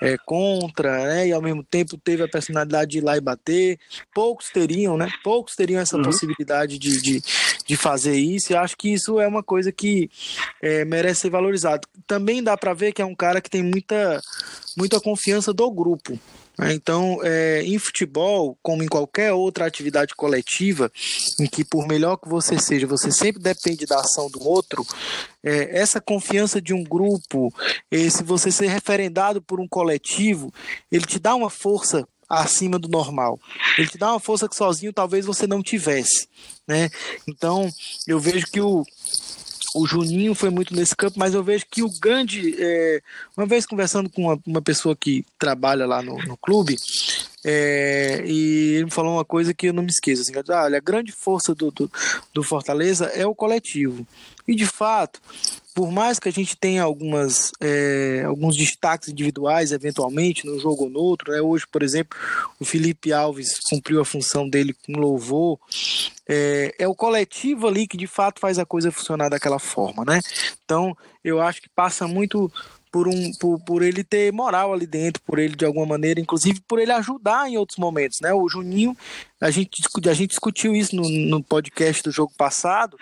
é, 0.01 0.17
contra, 0.25 1.05
né? 1.05 1.27
E 1.27 1.31
ao 1.31 1.41
mesmo 1.41 1.63
tempo 1.63 1.97
teve 1.97 2.23
a 2.23 2.27
personalidade 2.27 2.91
de 2.91 2.97
ir 2.97 3.01
lá 3.01 3.15
e 3.15 3.21
bater. 3.21 3.79
Poucos 4.13 4.49
teriam, 4.49 4.97
né? 4.97 5.09
Poucos 5.23 5.55
teriam 5.55 5.81
essa 5.81 5.97
uhum. 5.97 6.03
possibilidade 6.03 6.77
de, 6.77 7.01
de, 7.01 7.23
de, 7.65 7.75
fazer 7.77 8.17
isso. 8.17 8.51
E 8.51 8.55
acho 8.55 8.75
que 8.75 8.89
isso 8.89 9.19
é 9.19 9.27
uma 9.27 9.43
coisa 9.43 9.71
que 9.71 10.09
é, 10.61 10.83
merece 10.85 11.21
ser 11.21 11.29
valorizado. 11.29 11.87
Também 12.05 12.43
dá 12.43 12.57
para 12.57 12.73
ver 12.73 12.91
que 12.91 13.01
é 13.01 13.05
um 13.05 13.15
cara 13.15 13.41
que 13.41 13.49
tem 13.49 13.63
muita, 13.63 14.21
muita 14.75 14.99
confiança 14.99 15.53
do 15.53 15.69
grupo. 15.71 16.19
Né? 16.59 16.73
Então, 16.73 17.19
é, 17.23 17.63
em 17.63 17.79
futebol, 17.79 18.57
como 18.61 18.83
em 18.83 18.87
qualquer 18.87 19.31
outra 19.31 19.65
atividade 19.65 20.13
coletiva, 20.13 20.91
em 21.39 21.47
que 21.47 21.63
por 21.63 21.87
melhor 21.87 22.17
que 22.17 22.27
você 22.27 22.59
seja, 22.59 22.85
você 22.85 23.11
sempre 23.11 23.41
depende 23.41 23.85
da 23.85 24.01
ação 24.01 24.29
do 24.29 24.45
outro, 24.45 24.85
é, 25.41 25.79
essa 25.79 26.01
confiança 26.01 26.61
de 26.61 26.73
um 26.73 26.83
grupo, 26.83 27.53
se 28.11 28.23
você 28.23 28.51
ser 28.51 28.67
referendado 28.67 29.41
por 29.41 29.61
um 29.61 29.67
coletivo, 29.67 30.53
ele 30.91 31.05
te 31.05 31.17
dá 31.17 31.33
uma 31.33 31.49
força 31.49 32.05
acima 32.29 32.77
do 32.77 32.89
normal. 32.89 33.39
Ele 33.77 33.87
te 33.87 33.97
dá 33.97 34.11
uma 34.11 34.19
força 34.19 34.47
que 34.47 34.55
sozinho 34.55 34.93
talvez 34.93 35.25
você 35.25 35.47
não 35.47 35.63
tivesse, 35.63 36.27
né? 36.67 36.89
Então, 37.27 37.67
eu 38.05 38.19
vejo 38.19 38.45
que 38.47 38.61
o 38.61 38.85
o 39.75 39.85
Juninho 39.85 40.33
foi 40.33 40.49
muito 40.49 40.75
nesse 40.75 40.95
campo, 40.95 41.19
mas 41.19 41.33
eu 41.33 41.43
vejo 41.43 41.65
que 41.69 41.83
o 41.83 41.89
grande. 41.99 42.55
É, 42.57 43.01
uma 43.37 43.45
vez 43.45 43.65
conversando 43.65 44.09
com 44.09 44.23
uma, 44.23 44.39
uma, 44.45 44.61
pessoa 44.61 44.95
que 44.95 45.25
trabalha 45.37 45.85
lá 45.85 46.01
no, 46.01 46.17
no 46.25 46.35
clube, 46.37 46.75
é, 47.45 48.23
e 48.25 48.75
ele 48.75 48.85
me 48.85 48.91
falou 48.91 49.15
uma 49.15 49.25
coisa 49.25 49.53
que 49.53 49.67
eu 49.67 49.73
não 49.73 49.83
me 49.83 49.89
esqueço. 49.89 50.21
Assim, 50.21 50.33
ah, 50.49 50.63
olha, 50.63 50.77
a 50.77 50.81
grande 50.81 51.11
força 51.11 51.53
do, 51.53 51.71
do, 51.71 51.91
do 52.33 52.43
Fortaleza 52.43 53.05
é 53.07 53.25
o 53.25 53.35
coletivo. 53.35 54.05
E 54.47 54.55
de 54.55 54.65
fato, 54.65 55.21
por 55.79 55.93
mais 55.93 56.19
que 56.19 56.27
a 56.27 56.31
gente 56.31 56.57
tenha 56.57 56.83
algumas, 56.83 57.53
é, 57.61 58.23
alguns 58.25 58.57
destaques 58.57 59.07
individuais, 59.07 59.71
eventualmente, 59.71 60.45
num 60.45 60.59
jogo 60.59 60.83
ou 60.83 60.89
no 60.89 60.99
outro, 60.99 61.31
né? 61.31 61.39
hoje, 61.39 61.65
por 61.71 61.81
exemplo, 61.81 62.19
o 62.59 62.65
Felipe 62.65 63.13
Alves 63.13 63.57
cumpriu 63.61 64.01
a 64.01 64.05
função 64.05 64.49
dele 64.49 64.75
com 64.85 64.99
louvor, 64.99 65.57
é, 66.27 66.75
é 66.77 66.85
o 66.85 66.93
coletivo 66.93 67.65
ali 67.65 67.87
que 67.87 67.95
de 67.95 68.07
fato 68.07 68.41
faz 68.41 68.59
a 68.59 68.65
coisa 68.65 68.91
funcionar 68.91 69.29
daquela 69.29 69.57
forma, 69.57 70.03
né? 70.03 70.19
Então, 70.65 70.97
eu 71.23 71.39
acho 71.39 71.61
que 71.61 71.69
passa 71.69 72.05
muito 72.09 72.51
por, 72.91 73.07
um, 73.07 73.31
por, 73.39 73.59
por 73.59 73.81
ele 73.81 74.03
ter 74.03 74.31
moral 74.31 74.73
ali 74.73 74.87
dentro, 74.87 75.21
por 75.23 75.39
ele 75.39 75.55
de 75.55 75.65
alguma 75.65 75.85
maneira, 75.85 76.19
inclusive 76.19 76.61
por 76.61 76.79
ele 76.79 76.91
ajudar 76.91 77.49
em 77.49 77.57
outros 77.57 77.77
momentos, 77.77 78.19
né? 78.21 78.33
O 78.33 78.47
Juninho, 78.49 78.97
a 79.39 79.51
gente, 79.51 79.81
a 80.07 80.13
gente 80.13 80.31
discutiu 80.31 80.75
isso 80.75 80.95
no, 80.95 81.07
no 81.07 81.43
podcast 81.43 82.03
do 82.03 82.11
jogo 82.11 82.33
passado, 82.37 82.97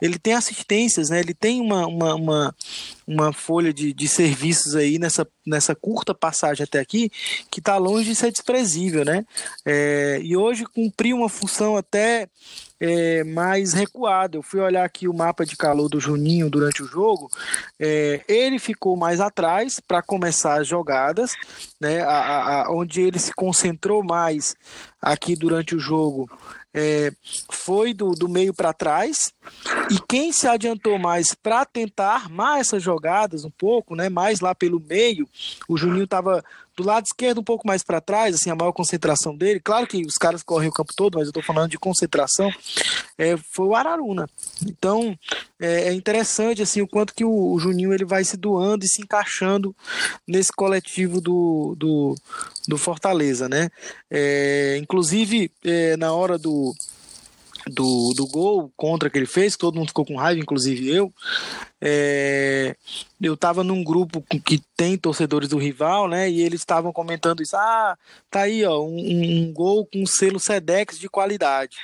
ele 0.00 0.18
tem 0.18 0.34
assistências, 0.34 1.10
né? 1.10 1.20
Ele 1.20 1.34
tem 1.34 1.60
uma, 1.60 1.86
uma, 1.86 2.14
uma, 2.14 2.54
uma 3.06 3.32
folha 3.32 3.72
de, 3.72 3.92
de 3.92 4.08
serviços 4.08 4.76
aí 4.76 4.98
nessa, 4.98 5.26
nessa 5.46 5.74
curta 5.74 6.14
passagem 6.14 6.64
até 6.64 6.78
aqui 6.78 7.10
que 7.50 7.60
está 7.60 7.76
longe 7.76 8.10
de 8.10 8.14
ser 8.14 8.30
desprezível, 8.30 9.04
né? 9.04 9.24
É, 9.64 10.20
e 10.22 10.36
hoje 10.36 10.64
cumpriu 10.66 11.16
uma 11.16 11.28
função 11.28 11.76
até 11.76 12.28
é, 12.80 13.22
mais 13.24 13.72
recuado. 13.72 14.38
Eu 14.38 14.42
fui 14.42 14.60
olhar 14.60 14.84
aqui 14.84 15.06
o 15.06 15.14
mapa 15.14 15.44
de 15.44 15.56
calor 15.56 15.88
do 15.88 16.00
Juninho 16.00 16.48
durante 16.48 16.82
o 16.82 16.86
jogo. 16.86 17.30
É, 17.78 18.22
ele 18.26 18.58
ficou 18.58 18.96
mais 18.96 19.20
atrás 19.20 19.78
para 19.80 20.02
começar 20.02 20.60
as 20.60 20.66
jogadas, 20.66 21.34
né, 21.80 22.00
a, 22.00 22.64
a, 22.64 22.72
onde 22.72 23.02
ele 23.02 23.18
se 23.18 23.32
concentrou 23.34 24.02
mais 24.02 24.56
aqui 25.00 25.36
durante 25.36 25.74
o 25.74 25.78
jogo 25.78 26.28
é, 26.72 27.12
foi 27.50 27.92
do, 27.92 28.12
do 28.12 28.28
meio 28.28 28.54
para 28.54 28.72
trás 28.72 29.32
e 29.90 29.98
quem 30.08 30.32
se 30.32 30.46
adiantou 30.46 30.98
mais 30.98 31.34
para 31.34 31.64
tentar 31.64 32.14
armar 32.14 32.60
essas 32.60 32.82
jogadas 32.82 33.44
um 33.44 33.50
pouco, 33.50 33.96
né, 33.96 34.08
mais 34.08 34.40
lá 34.40 34.54
pelo 34.54 34.80
meio, 34.80 35.28
o 35.68 35.76
Juninho 35.76 36.04
estava 36.04 36.44
do 36.80 36.86
lado 36.86 37.04
esquerdo 37.04 37.40
um 37.40 37.44
pouco 37.44 37.66
mais 37.66 37.82
para 37.82 38.00
trás, 38.00 38.34
assim, 38.34 38.50
a 38.50 38.54
maior 38.54 38.72
concentração 38.72 39.36
dele. 39.36 39.60
Claro 39.60 39.86
que 39.86 40.04
os 40.04 40.14
caras 40.14 40.42
correm 40.42 40.68
o 40.68 40.72
campo 40.72 40.92
todo, 40.96 41.16
mas 41.16 41.26
eu 41.26 41.30
estou 41.30 41.42
falando 41.42 41.70
de 41.70 41.78
concentração. 41.78 42.50
É, 43.18 43.36
foi 43.36 43.66
o 43.66 43.74
Araruna. 43.74 44.28
Então 44.66 45.16
é, 45.60 45.88
é, 45.88 45.92
interessante 45.92 46.62
assim 46.62 46.80
o 46.80 46.88
quanto 46.88 47.14
que 47.14 47.24
o, 47.24 47.58
Juninho 47.58 47.92
ele 47.92 48.04
vai 48.04 48.24
se 48.24 48.36
doando 48.36 48.84
e 48.84 48.88
se 48.88 49.02
encaixando 49.02 49.76
nesse 50.26 50.52
coletivo 50.52 51.20
do, 51.20 51.74
do, 51.76 52.14
do 52.66 52.78
Fortaleza, 52.78 53.48
né? 53.48 53.68
É, 54.10 54.78
inclusive 54.80 55.50
é, 55.64 55.96
na 55.96 56.12
hora 56.12 56.38
do 56.38 56.74
do, 57.66 58.12
do 58.14 58.26
gol 58.26 58.72
contra 58.76 59.10
que 59.10 59.18
ele 59.18 59.26
fez, 59.26 59.56
todo 59.56 59.76
mundo 59.76 59.88
ficou 59.88 60.04
com 60.04 60.16
raiva, 60.16 60.40
inclusive 60.40 60.88
eu. 60.88 61.12
É, 61.80 62.76
eu 63.20 63.34
estava 63.34 63.64
num 63.64 63.82
grupo 63.82 64.22
que 64.22 64.60
tem 64.76 64.98
torcedores 64.98 65.48
do 65.48 65.58
rival, 65.58 66.08
né? 66.08 66.30
E 66.30 66.40
eles 66.40 66.60
estavam 66.60 66.92
comentando 66.92 67.42
isso. 67.42 67.56
Ah, 67.56 67.96
tá 68.30 68.42
aí, 68.42 68.64
ó, 68.64 68.82
um, 68.82 69.48
um 69.48 69.52
gol 69.52 69.86
com 69.86 70.04
selo 70.06 70.38
Sedex 70.38 70.98
de 70.98 71.08
qualidade. 71.08 71.76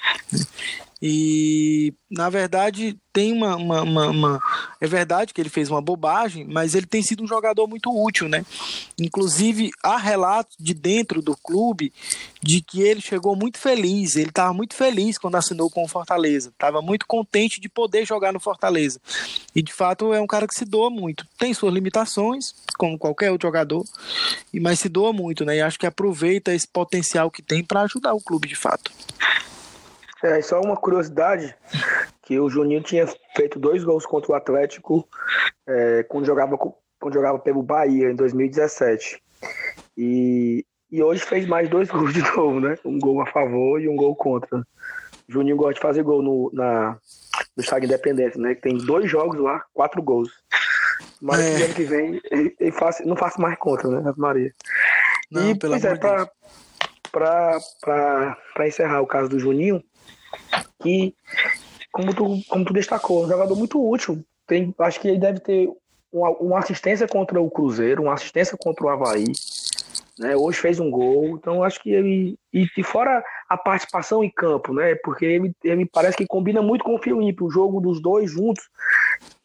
E 1.00 1.92
na 2.10 2.30
verdade 2.30 2.96
tem 3.12 3.32
uma, 3.32 3.56
uma, 3.56 3.82
uma, 3.82 4.06
uma, 4.08 4.42
É 4.80 4.86
verdade 4.86 5.32
que 5.32 5.40
ele 5.40 5.48
fez 5.48 5.70
uma 5.70 5.80
bobagem, 5.80 6.44
mas 6.46 6.74
ele 6.74 6.86
tem 6.86 7.02
sido 7.02 7.22
um 7.22 7.26
jogador 7.26 7.66
muito 7.66 7.90
útil, 7.90 8.28
né? 8.28 8.44
Inclusive, 8.98 9.70
há 9.82 9.96
relatos 9.96 10.56
de 10.58 10.74
dentro 10.74 11.22
do 11.22 11.36
clube 11.36 11.92
de 12.42 12.60
que 12.60 12.82
ele 12.82 13.00
chegou 13.00 13.34
muito 13.34 13.58
feliz. 13.58 14.16
Ele 14.16 14.28
estava 14.28 14.52
muito 14.52 14.74
feliz 14.74 15.16
quando 15.18 15.36
assinou 15.36 15.70
com 15.70 15.82
o 15.82 15.88
Fortaleza. 15.88 16.50
Estava 16.50 16.82
muito 16.82 17.06
contente 17.06 17.60
de 17.60 17.68
poder 17.68 18.06
jogar 18.06 18.32
no 18.32 18.40
Fortaleza. 18.40 19.00
E 19.54 19.62
de 19.62 19.72
fato 19.72 20.12
é 20.12 20.20
um 20.20 20.26
cara 20.26 20.46
que 20.46 20.54
se 20.54 20.64
doa 20.64 20.90
muito. 20.90 21.26
Tem 21.38 21.54
suas 21.54 21.72
limitações, 21.72 22.54
como 22.78 22.98
qualquer 22.98 23.32
outro 23.32 23.48
jogador, 23.48 23.84
mas 24.52 24.80
se 24.80 24.88
doa 24.88 25.12
muito, 25.12 25.44
né? 25.44 25.56
E 25.56 25.60
acho 25.62 25.78
que 25.78 25.86
aproveita 25.86 26.54
esse 26.54 26.68
potencial 26.68 27.30
que 27.30 27.42
tem 27.42 27.64
para 27.64 27.82
ajudar 27.82 28.14
o 28.14 28.20
clube 28.20 28.46
de 28.46 28.56
fato. 28.56 28.92
É, 30.26 30.42
só 30.42 30.60
uma 30.60 30.76
curiosidade, 30.76 31.54
que 32.22 32.38
o 32.40 32.50
Juninho 32.50 32.82
tinha 32.82 33.06
feito 33.36 33.60
dois 33.60 33.84
gols 33.84 34.04
contra 34.04 34.32
o 34.32 34.34
Atlético 34.34 35.08
é, 35.66 36.02
quando, 36.02 36.26
jogava, 36.26 36.58
quando 36.58 37.14
jogava 37.14 37.38
pelo 37.38 37.62
Bahia, 37.62 38.10
em 38.10 38.16
2017. 38.16 39.22
E, 39.96 40.64
e 40.90 41.02
hoje 41.02 41.22
fez 41.22 41.46
mais 41.46 41.68
dois 41.68 41.88
gols 41.90 42.12
de 42.12 42.22
novo, 42.22 42.58
né? 42.58 42.76
Um 42.84 42.98
gol 42.98 43.20
a 43.20 43.26
favor 43.26 43.80
e 43.80 43.88
um 43.88 43.94
gol 43.94 44.16
contra. 44.16 44.58
O 45.28 45.32
Juninho 45.32 45.56
gosta 45.56 45.74
de 45.74 45.80
fazer 45.80 46.02
gol 46.02 46.22
no, 46.22 46.50
na, 46.52 46.98
no 47.56 47.62
Estádio 47.62 47.86
Independente, 47.86 48.38
né? 48.38 48.54
Tem 48.54 48.76
dois 48.76 49.08
jogos 49.08 49.38
lá, 49.38 49.62
quatro 49.72 50.02
gols. 50.02 50.30
Mas 51.20 51.40
é. 51.40 51.64
ano 51.64 51.74
que 51.74 51.84
vem 51.84 52.20
ele, 52.30 52.54
ele 52.58 52.72
faz, 52.72 53.00
não 53.04 53.16
faço 53.16 53.40
mais 53.40 53.56
contra, 53.58 53.88
né, 53.88 54.12
Maria? 54.16 54.52
Não, 55.30 55.50
e, 55.50 55.58
pelo 55.58 55.72
pois 55.72 55.84
é, 55.84 55.94
pra, 55.96 56.28
pra, 57.10 57.58
pra, 57.80 58.36
pra 58.54 58.68
encerrar 58.68 59.00
o 59.00 59.06
caso 59.06 59.28
do 59.28 59.38
Juninho, 59.38 59.82
que, 60.82 61.14
como 61.92 62.14
tu, 62.14 62.40
como 62.48 62.64
tu 62.64 62.72
destacou, 62.72 63.22
é 63.22 63.26
um 63.26 63.28
jogador 63.28 63.56
muito 63.56 63.84
útil. 63.84 64.24
Tem, 64.46 64.74
acho 64.78 65.00
que 65.00 65.08
ele 65.08 65.18
deve 65.18 65.40
ter 65.40 65.68
uma, 66.12 66.30
uma 66.30 66.58
assistência 66.58 67.06
contra 67.06 67.40
o 67.40 67.50
Cruzeiro, 67.50 68.02
uma 68.02 68.14
assistência 68.14 68.56
contra 68.56 68.86
o 68.86 68.88
Havaí. 68.88 69.32
Né, 70.18 70.34
hoje 70.34 70.58
fez 70.58 70.80
um 70.80 70.90
gol, 70.90 71.36
então 71.36 71.62
acho 71.62 71.82
que 71.82 71.90
ele. 71.90 72.38
E, 72.50 72.66
e 72.74 72.82
fora 72.82 73.22
a 73.48 73.56
participação 73.56 74.24
em 74.24 74.30
campo, 74.30 74.72
né? 74.72 74.94
Porque 74.94 75.26
ele, 75.26 75.52
ele 75.62 75.84
parece 75.84 76.16
que 76.16 76.26
combina 76.26 76.62
muito 76.62 76.82
com 76.82 76.94
o 76.94 76.98
Felipe, 76.98 77.44
o 77.44 77.50
jogo 77.50 77.82
dos 77.82 78.00
dois 78.00 78.30
juntos. 78.30 78.64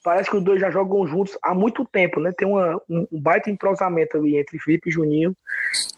Parece 0.01 0.29
que 0.29 0.37
os 0.37 0.43
dois 0.43 0.61
já 0.61 0.71
jogam 0.71 1.05
juntos 1.05 1.37
há 1.43 1.53
muito 1.53 1.83
tempo, 1.83 2.21
né? 2.21 2.31
Tem 2.35 2.47
uma, 2.47 2.81
um, 2.89 3.05
um 3.11 3.19
baita 3.19 3.49
entrosamento 3.49 4.15
ali 4.15 4.37
entre 4.37 4.57
Felipe 4.59 4.89
e 4.89 4.93
Juninho 4.93 5.35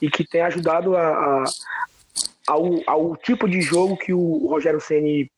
e 0.02 0.10
que 0.10 0.28
tem 0.28 0.42
ajudado 0.42 0.98
a, 0.98 1.08
a, 1.08 1.44
ao, 2.48 2.80
ao 2.88 3.16
tipo 3.18 3.48
de 3.48 3.62
jogo 3.62 3.98
que 3.98 4.14
o 4.14 4.48
Rogério 4.48 4.82
Ceni 4.82 5.32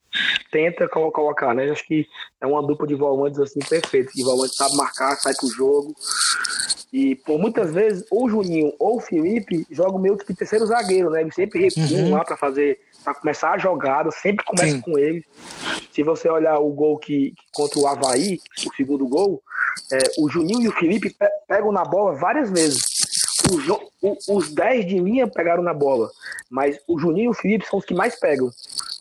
tenta 0.50 0.88
colocar, 0.88 1.54
né? 1.54 1.70
Acho 1.70 1.86
que 1.86 2.06
é 2.40 2.46
uma 2.46 2.62
dupla 2.66 2.86
de 2.86 2.94
volantes 2.94 3.38
assim 3.38 3.60
perfeita. 3.60 4.10
Que 4.12 4.22
volante 4.22 4.54
sabe 4.54 4.76
marcar, 4.76 5.16
sai 5.16 5.34
pro 5.34 5.48
jogo. 5.48 5.94
E 6.92 7.16
por 7.16 7.38
muitas 7.38 7.72
vezes, 7.72 8.04
ou 8.10 8.24
o 8.24 8.28
Juninho 8.28 8.72
ou 8.78 8.96
o 8.96 9.00
Felipe 9.00 9.66
jogam 9.70 9.98
meio 9.98 10.16
que 10.16 10.34
terceiro 10.34 10.66
zagueiro, 10.66 11.10
né? 11.10 11.20
Eles 11.20 11.34
sempre 11.34 11.60
recuam 11.60 12.04
uhum. 12.04 12.10
lá 12.12 12.24
para 12.24 12.36
fazer, 12.36 12.78
para 13.04 13.14
começar 13.14 13.52
a 13.52 13.58
jogada, 13.58 14.10
sempre 14.10 14.44
começa 14.44 14.76
Sim. 14.76 14.80
com 14.80 14.98
eles. 14.98 15.24
Se 15.92 16.02
você 16.02 16.28
olhar 16.28 16.58
o 16.58 16.70
gol 16.70 16.98
que, 16.98 17.32
que 17.32 17.44
contra 17.52 17.78
o 17.78 17.86
Havaí, 17.86 18.38
o 18.66 18.74
segundo 18.74 19.06
gol, 19.08 19.42
é, 19.92 19.98
o 20.18 20.28
Juninho 20.28 20.62
e 20.62 20.68
o 20.68 20.72
Felipe 20.72 21.14
pegam 21.46 21.72
na 21.72 21.84
bola 21.84 22.14
várias 22.14 22.50
vezes. 22.50 22.80
O, 24.02 24.36
os 24.36 24.52
10 24.52 24.86
de 24.86 24.98
linha 24.98 25.26
pegaram 25.26 25.62
na 25.62 25.74
bola, 25.74 26.10
mas 26.50 26.78
o 26.86 26.98
Juninho 26.98 27.26
e 27.26 27.28
o 27.28 27.34
Felipe 27.34 27.66
são 27.66 27.78
os 27.78 27.84
que 27.84 27.94
mais 27.94 28.18
pegam, 28.18 28.50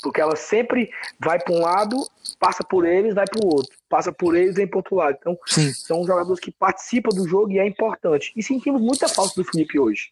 porque 0.01 0.21
ela 0.21 0.36
sempre 0.36 0.89
vai 1.19 1.39
para 1.39 1.53
um 1.53 1.62
lado, 1.62 1.97
passa 2.39 2.63
por 2.63 2.86
eles, 2.86 3.13
vai 3.13 3.25
para 3.25 3.45
o 3.45 3.47
outro, 3.47 3.75
passa 3.89 4.12
por 4.12 4.36
eles 4.36 4.51
e 4.51 4.58
vem 4.58 4.67
para 4.67 4.77
outro 4.79 4.95
lado. 4.95 5.17
Então, 5.19 5.38
Sim. 5.45 5.71
são 5.73 6.05
jogadores 6.05 6.39
que 6.39 6.51
participam 6.51 7.10
do 7.15 7.27
jogo 7.27 7.51
e 7.51 7.60
é 7.60 7.65
importante. 7.65 8.31
E 8.36 8.43
sentimos 8.43 8.81
muita 8.81 9.08
falta 9.08 9.34
do 9.36 9.43
Felipe 9.43 9.79
hoje. 9.79 10.12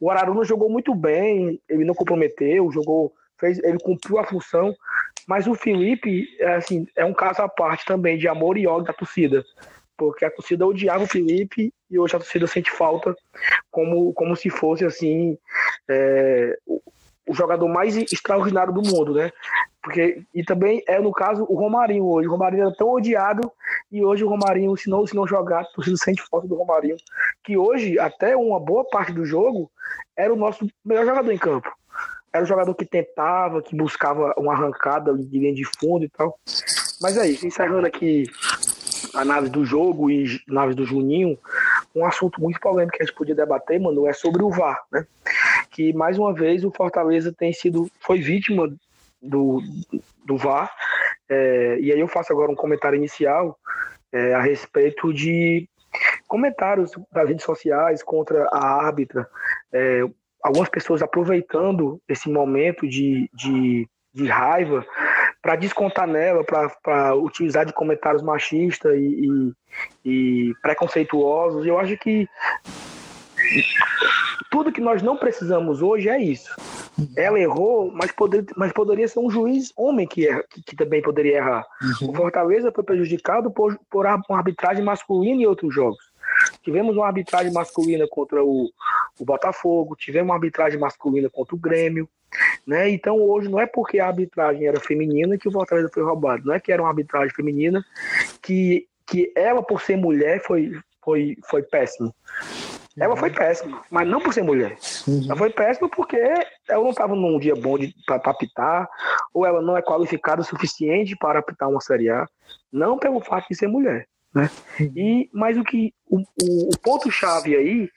O 0.00 0.10
Araruna 0.10 0.44
jogou 0.44 0.68
muito 0.68 0.94
bem, 0.94 1.60
ele 1.68 1.84
não 1.84 1.94
comprometeu, 1.94 2.70
jogou, 2.72 3.12
fez, 3.38 3.58
ele 3.60 3.78
cumpriu 3.78 4.18
a 4.18 4.24
função, 4.24 4.74
mas 5.26 5.46
o 5.46 5.54
Felipe, 5.54 6.26
é, 6.40 6.56
assim, 6.56 6.86
é 6.96 7.04
um 7.04 7.14
caso 7.14 7.42
à 7.42 7.48
parte 7.48 7.84
também 7.84 8.18
de 8.18 8.26
amor 8.26 8.58
e 8.58 8.66
ódio 8.66 8.86
da 8.86 8.92
torcida 8.92 9.44
porque 10.00 10.24
a 10.24 10.30
torcida 10.30 10.66
odiava 10.66 11.04
o 11.04 11.06
Felipe 11.06 11.74
e 11.90 11.98
hoje 11.98 12.16
a 12.16 12.18
torcida 12.18 12.46
sente 12.46 12.70
falta 12.70 13.14
como, 13.70 14.14
como 14.14 14.34
se 14.34 14.48
fosse 14.48 14.82
assim 14.82 15.36
é, 15.90 16.56
o, 16.66 16.80
o, 17.28 17.34
jogador 17.34 17.68
mais 17.68 17.94
extraordinário 17.94 18.72
do 18.72 18.80
mundo, 18.80 19.12
né? 19.12 19.30
Porque, 19.82 20.22
e 20.34 20.42
também 20.42 20.82
é 20.88 20.98
no 20.98 21.12
caso 21.12 21.44
o 21.50 21.54
Romarinho 21.54 22.06
hoje. 22.06 22.26
O 22.26 22.30
Romarinho 22.30 22.62
era 22.62 22.74
tão 22.74 22.88
odiado 22.88 23.52
e 23.92 24.02
hoje 24.02 24.24
o 24.24 24.28
Romarinho, 24.28 24.74
se 24.74 24.88
não, 24.88 25.06
se 25.06 25.14
não 25.14 25.26
jogar, 25.26 25.60
a 25.60 25.64
torcida 25.64 25.98
sente 25.98 26.22
falta 26.30 26.48
do 26.48 26.54
Romarinho, 26.54 26.96
que 27.44 27.58
hoje, 27.58 27.98
até 27.98 28.34
uma 28.34 28.58
boa 28.58 28.84
parte 28.88 29.12
do 29.12 29.26
jogo, 29.26 29.70
era 30.16 30.32
o 30.32 30.36
nosso 30.36 30.66
melhor 30.82 31.04
jogador 31.04 31.30
em 31.30 31.38
campo. 31.38 31.70
Era 32.32 32.42
o 32.42 32.46
jogador 32.46 32.74
que 32.74 32.86
tentava, 32.86 33.60
que 33.60 33.76
buscava 33.76 34.32
uma 34.38 34.54
arrancada 34.54 35.14
de 35.14 35.38
linha 35.38 35.52
de 35.52 35.64
fundo 35.78 36.06
e 36.06 36.08
tal. 36.08 36.38
Mas 37.02 37.18
é 37.18 37.26
isso, 37.26 37.46
encerrando 37.46 37.86
aqui 37.86 38.24
a 39.14 39.24
nave 39.24 39.48
do 39.48 39.64
jogo 39.64 40.10
e 40.10 40.40
naves 40.46 40.74
do 40.74 40.84
Juninho, 40.84 41.38
um 41.94 42.04
assunto 42.04 42.40
muito 42.40 42.60
polêmico 42.60 42.96
que 42.96 43.02
a 43.02 43.06
gente 43.06 43.14
podia 43.14 43.34
debater, 43.34 43.80
mano, 43.80 44.06
é 44.06 44.12
sobre 44.12 44.42
o 44.42 44.50
VAR, 44.50 44.80
né? 44.92 45.06
Que 45.70 45.92
mais 45.92 46.18
uma 46.18 46.32
vez 46.32 46.64
o 46.64 46.70
Fortaleza 46.70 47.32
tem 47.32 47.52
sido, 47.52 47.90
foi 48.00 48.20
vítima 48.20 48.72
do, 49.20 49.62
do 50.24 50.36
VAR. 50.36 50.72
É, 51.28 51.78
e 51.80 51.92
aí 51.92 52.00
eu 52.00 52.08
faço 52.08 52.32
agora 52.32 52.50
um 52.50 52.56
comentário 52.56 52.96
inicial 52.96 53.58
é, 54.12 54.34
a 54.34 54.40
respeito 54.40 55.12
de 55.12 55.68
comentários 56.26 56.92
das 57.12 57.28
redes 57.28 57.44
sociais 57.44 58.02
contra 58.02 58.48
a 58.52 58.84
árbitra, 58.86 59.28
é, 59.72 60.02
algumas 60.42 60.68
pessoas 60.68 61.02
aproveitando 61.02 62.00
esse 62.08 62.30
momento 62.30 62.88
de, 62.88 63.28
de, 63.34 63.88
de 64.14 64.26
raiva 64.26 64.84
para 65.42 65.56
descontar 65.56 66.06
nela, 66.06 66.44
para 66.44 67.14
utilizar 67.14 67.64
de 67.64 67.72
comentários 67.72 68.22
machistas 68.22 68.94
e, 68.94 69.54
e, 70.04 70.50
e 70.50 70.54
preconceituosos. 70.62 71.66
Eu 71.66 71.78
acho 71.78 71.96
que 71.96 72.28
tudo 74.50 74.72
que 74.72 74.80
nós 74.80 75.02
não 75.02 75.16
precisamos 75.16 75.80
hoje 75.80 76.08
é 76.08 76.20
isso. 76.20 76.54
Ela 77.16 77.38
errou, 77.38 77.90
mas, 77.94 78.12
poder, 78.12 78.44
mas 78.56 78.72
poderia 78.72 79.08
ser 79.08 79.20
um 79.20 79.30
juiz 79.30 79.72
homem 79.76 80.06
que, 80.06 80.26
erra, 80.26 80.44
que, 80.50 80.62
que 80.62 80.76
também 80.76 81.00
poderia 81.00 81.38
errar. 81.38 81.66
Uhum. 82.02 82.10
O 82.10 82.14
Fortaleza 82.14 82.72
foi 82.72 82.84
prejudicado 82.84 83.50
por, 83.50 83.78
por 83.90 84.04
uma 84.06 84.22
arbitragem 84.30 84.84
masculina 84.84 85.42
em 85.42 85.46
outros 85.46 85.74
jogos. 85.74 86.10
Tivemos 86.62 86.96
uma 86.96 87.06
arbitragem 87.06 87.52
masculina 87.52 88.06
contra 88.08 88.42
o, 88.44 88.70
o 89.20 89.24
Botafogo, 89.24 89.96
tivemos 89.96 90.28
uma 90.28 90.34
arbitragem 90.34 90.78
masculina 90.78 91.28
contra 91.30 91.54
o 91.54 91.58
Grêmio. 91.58 92.08
Né? 92.66 92.88
Então 92.90 93.16
hoje 93.20 93.48
não 93.48 93.60
é 93.60 93.66
porque 93.66 93.98
a 93.98 94.06
arbitragem 94.06 94.66
era 94.66 94.78
feminina 94.78 95.36
que 95.36 95.48
o 95.48 95.52
Fortaleza 95.52 95.90
foi 95.92 96.02
roubado, 96.02 96.46
não 96.46 96.54
é 96.54 96.60
que 96.60 96.70
era 96.70 96.80
uma 96.80 96.88
arbitragem 96.88 97.34
feminina 97.34 97.84
que, 98.40 98.86
que 99.04 99.32
ela 99.34 99.62
por 99.62 99.82
ser 99.82 99.96
mulher 99.96 100.40
foi, 100.40 100.72
foi, 101.02 101.36
foi 101.48 101.62
péssimo. 101.62 102.14
Ela 102.96 103.16
foi 103.16 103.30
péssima, 103.30 103.82
mas 103.90 104.06
não 104.06 104.20
por 104.20 104.34
ser 104.34 104.42
mulher. 104.42 104.76
Uhum. 105.08 105.24
Ela 105.24 105.36
foi 105.36 105.50
péssima 105.50 105.88
porque 105.88 106.16
ela 106.16 106.82
não 106.82 106.90
estava 106.90 107.14
num 107.14 107.38
dia 107.38 107.54
bom 107.54 107.76
para 108.04 108.16
apitar, 108.30 108.88
ou 109.32 109.46
ela 109.46 109.62
não 109.62 109.76
é 109.76 109.82
qualificada 109.82 110.42
o 110.42 110.44
suficiente 110.44 111.16
para 111.16 111.38
apitar 111.38 111.68
uma 111.68 111.80
Série 111.80 112.10
A, 112.10 112.26
não 112.70 112.98
pelo 112.98 113.20
fato 113.20 113.46
de 113.48 113.56
ser 113.56 113.68
mulher. 113.68 114.06
Né? 114.34 114.50
Uhum. 114.78 114.92
E, 114.94 115.30
mas 115.32 115.56
o 115.56 115.64
que 115.64 115.92
o, 116.06 116.18
o, 116.18 116.68
o 116.68 116.78
ponto-chave 116.82 117.56
aí 117.56 117.88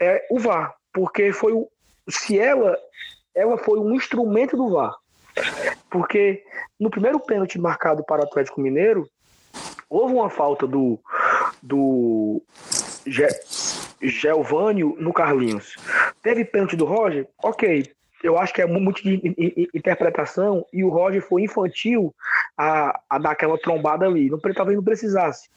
é 0.00 0.26
o 0.30 0.38
VAR, 0.38 0.74
porque 0.92 1.32
foi 1.32 1.52
o, 1.52 1.68
se 2.08 2.38
ela 2.38 2.76
ela 3.34 3.58
foi 3.58 3.78
um 3.78 3.94
instrumento 3.94 4.56
do 4.56 4.70
VAR. 4.70 4.96
Porque 5.90 6.42
no 6.80 6.90
primeiro 6.90 7.20
pênalti 7.20 7.58
marcado 7.58 8.02
para 8.02 8.22
o 8.22 8.24
Atlético 8.24 8.60
Mineiro, 8.60 9.08
houve 9.88 10.14
uma 10.14 10.30
falta 10.30 10.66
do, 10.66 10.98
do 11.62 12.42
Gelvânio 14.00 14.96
no 14.98 15.12
Carlinhos. 15.12 15.76
Teve 16.22 16.44
pênalti 16.44 16.76
do 16.76 16.86
Roger? 16.86 17.28
Ok. 17.42 17.94
Eu 18.22 18.38
acho 18.38 18.52
que 18.52 18.62
é 18.62 18.66
muito 18.66 19.02
de 19.02 19.68
interpretação 19.74 20.64
e 20.72 20.82
o 20.82 20.88
Roger 20.88 21.22
foi 21.22 21.42
infantil 21.42 22.14
a, 22.56 22.98
a 23.08 23.18
dar 23.18 23.32
aquela 23.32 23.58
trombada 23.58 24.06
ali. 24.06 24.30
Não, 24.30 24.38
talvez 24.38 24.76
não 24.76 24.84
precisasse. 24.84 25.48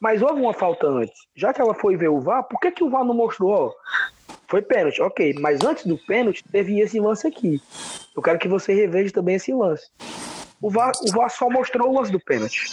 Mas 0.00 0.22
houve 0.22 0.40
uma 0.40 0.54
falta 0.54 0.86
antes. 0.86 1.14
Já 1.34 1.52
que 1.52 1.60
ela 1.60 1.74
foi 1.74 1.96
ver 1.96 2.08
o 2.08 2.20
VAR, 2.20 2.44
por 2.44 2.58
que, 2.60 2.70
que 2.70 2.84
o 2.84 2.90
VAR 2.90 3.04
não 3.04 3.14
mostrou? 3.14 3.50
Ó, 3.50 3.72
foi 4.48 4.62
pênalti, 4.62 5.00
ok. 5.02 5.34
Mas 5.40 5.62
antes 5.64 5.86
do 5.86 5.98
pênalti, 5.98 6.44
teve 6.50 6.80
esse 6.80 6.98
lance 7.00 7.26
aqui. 7.26 7.60
Eu 8.16 8.22
quero 8.22 8.38
que 8.38 8.48
você 8.48 8.72
reveja 8.72 9.12
também 9.12 9.36
esse 9.36 9.52
lance. 9.52 9.90
O 10.60 10.70
VAR, 10.70 10.92
o 11.02 11.12
VAR 11.12 11.30
só 11.30 11.50
mostrou 11.50 11.90
o 11.90 11.98
lance 11.98 12.10
do 12.10 12.20
pênalti. 12.20 12.66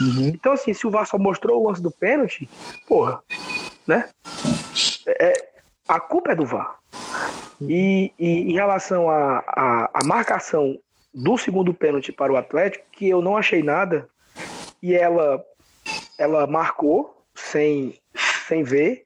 Uhum. 0.00 0.28
Então, 0.28 0.52
assim, 0.52 0.72
se 0.74 0.86
o 0.86 0.90
VAR 0.90 1.06
só 1.06 1.18
mostrou 1.18 1.62
o 1.62 1.68
lance 1.68 1.82
do 1.82 1.90
pênalti, 1.90 2.48
porra, 2.86 3.22
né? 3.86 4.08
É, 5.06 5.48
a 5.88 6.00
culpa 6.00 6.32
é 6.32 6.34
do 6.34 6.46
VAR. 6.46 6.79
E, 7.68 8.12
e 8.18 8.50
em 8.50 8.52
relação 8.52 9.10
à 9.10 10.00
marcação 10.04 10.78
do 11.12 11.36
segundo 11.36 11.74
pênalti 11.74 12.12
para 12.12 12.32
o 12.32 12.36
Atlético, 12.36 12.84
que 12.92 13.08
eu 13.08 13.20
não 13.20 13.36
achei 13.36 13.62
nada, 13.62 14.08
e 14.82 14.94
ela, 14.94 15.44
ela 16.18 16.46
marcou 16.46 17.22
sem, 17.34 17.94
sem 18.46 18.62
ver, 18.62 19.04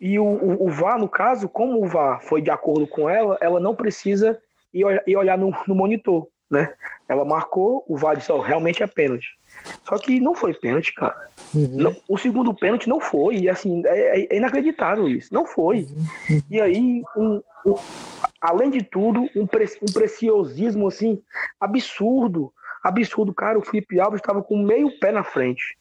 e 0.00 0.18
o, 0.18 0.24
o, 0.24 0.66
o 0.66 0.70
VAR, 0.70 0.98
no 0.98 1.08
caso, 1.08 1.48
como 1.48 1.82
o 1.82 1.86
VAR 1.86 2.20
foi 2.22 2.40
de 2.40 2.50
acordo 2.50 2.86
com 2.86 3.08
ela, 3.08 3.36
ela 3.40 3.60
não 3.60 3.74
precisa 3.74 4.40
ir, 4.72 4.84
ir 5.06 5.16
olhar 5.16 5.36
no, 5.36 5.54
no 5.66 5.74
monitor, 5.74 6.28
né? 6.50 6.72
Ela 7.08 7.24
marcou, 7.24 7.84
o 7.88 7.96
VAR 7.96 8.16
disse, 8.16 8.32
oh, 8.32 8.40
realmente 8.40 8.82
é 8.82 8.86
pênalti. 8.86 9.38
Só 9.84 9.98
que 9.98 10.20
não 10.20 10.34
foi 10.34 10.54
pênalti, 10.54 10.94
cara. 10.94 11.28
Uhum. 11.54 11.68
Não, 11.72 11.96
o 12.08 12.16
segundo 12.16 12.54
pênalti 12.54 12.88
não 12.88 13.00
foi. 13.00 13.36
E 13.36 13.48
assim, 13.48 13.82
é, 13.86 14.34
é 14.34 14.36
inacreditável 14.36 15.08
isso. 15.08 15.32
Não 15.32 15.46
foi. 15.46 15.86
Uhum. 16.28 16.42
E 16.50 16.60
aí, 16.60 17.02
um, 17.16 17.42
um, 17.66 17.74
além 18.40 18.70
de 18.70 18.82
tudo, 18.82 19.28
um, 19.36 19.46
pre, 19.46 19.66
um 19.82 19.92
preciosismo 19.92 20.88
assim, 20.88 21.20
absurdo. 21.60 22.52
Absurdo, 22.82 23.34
cara. 23.34 23.58
O 23.58 23.64
Felipe 23.64 24.00
Alves 24.00 24.20
estava 24.20 24.42
com 24.42 24.56
meio 24.56 24.98
pé 24.98 25.12
na 25.12 25.24
frente 25.24 25.78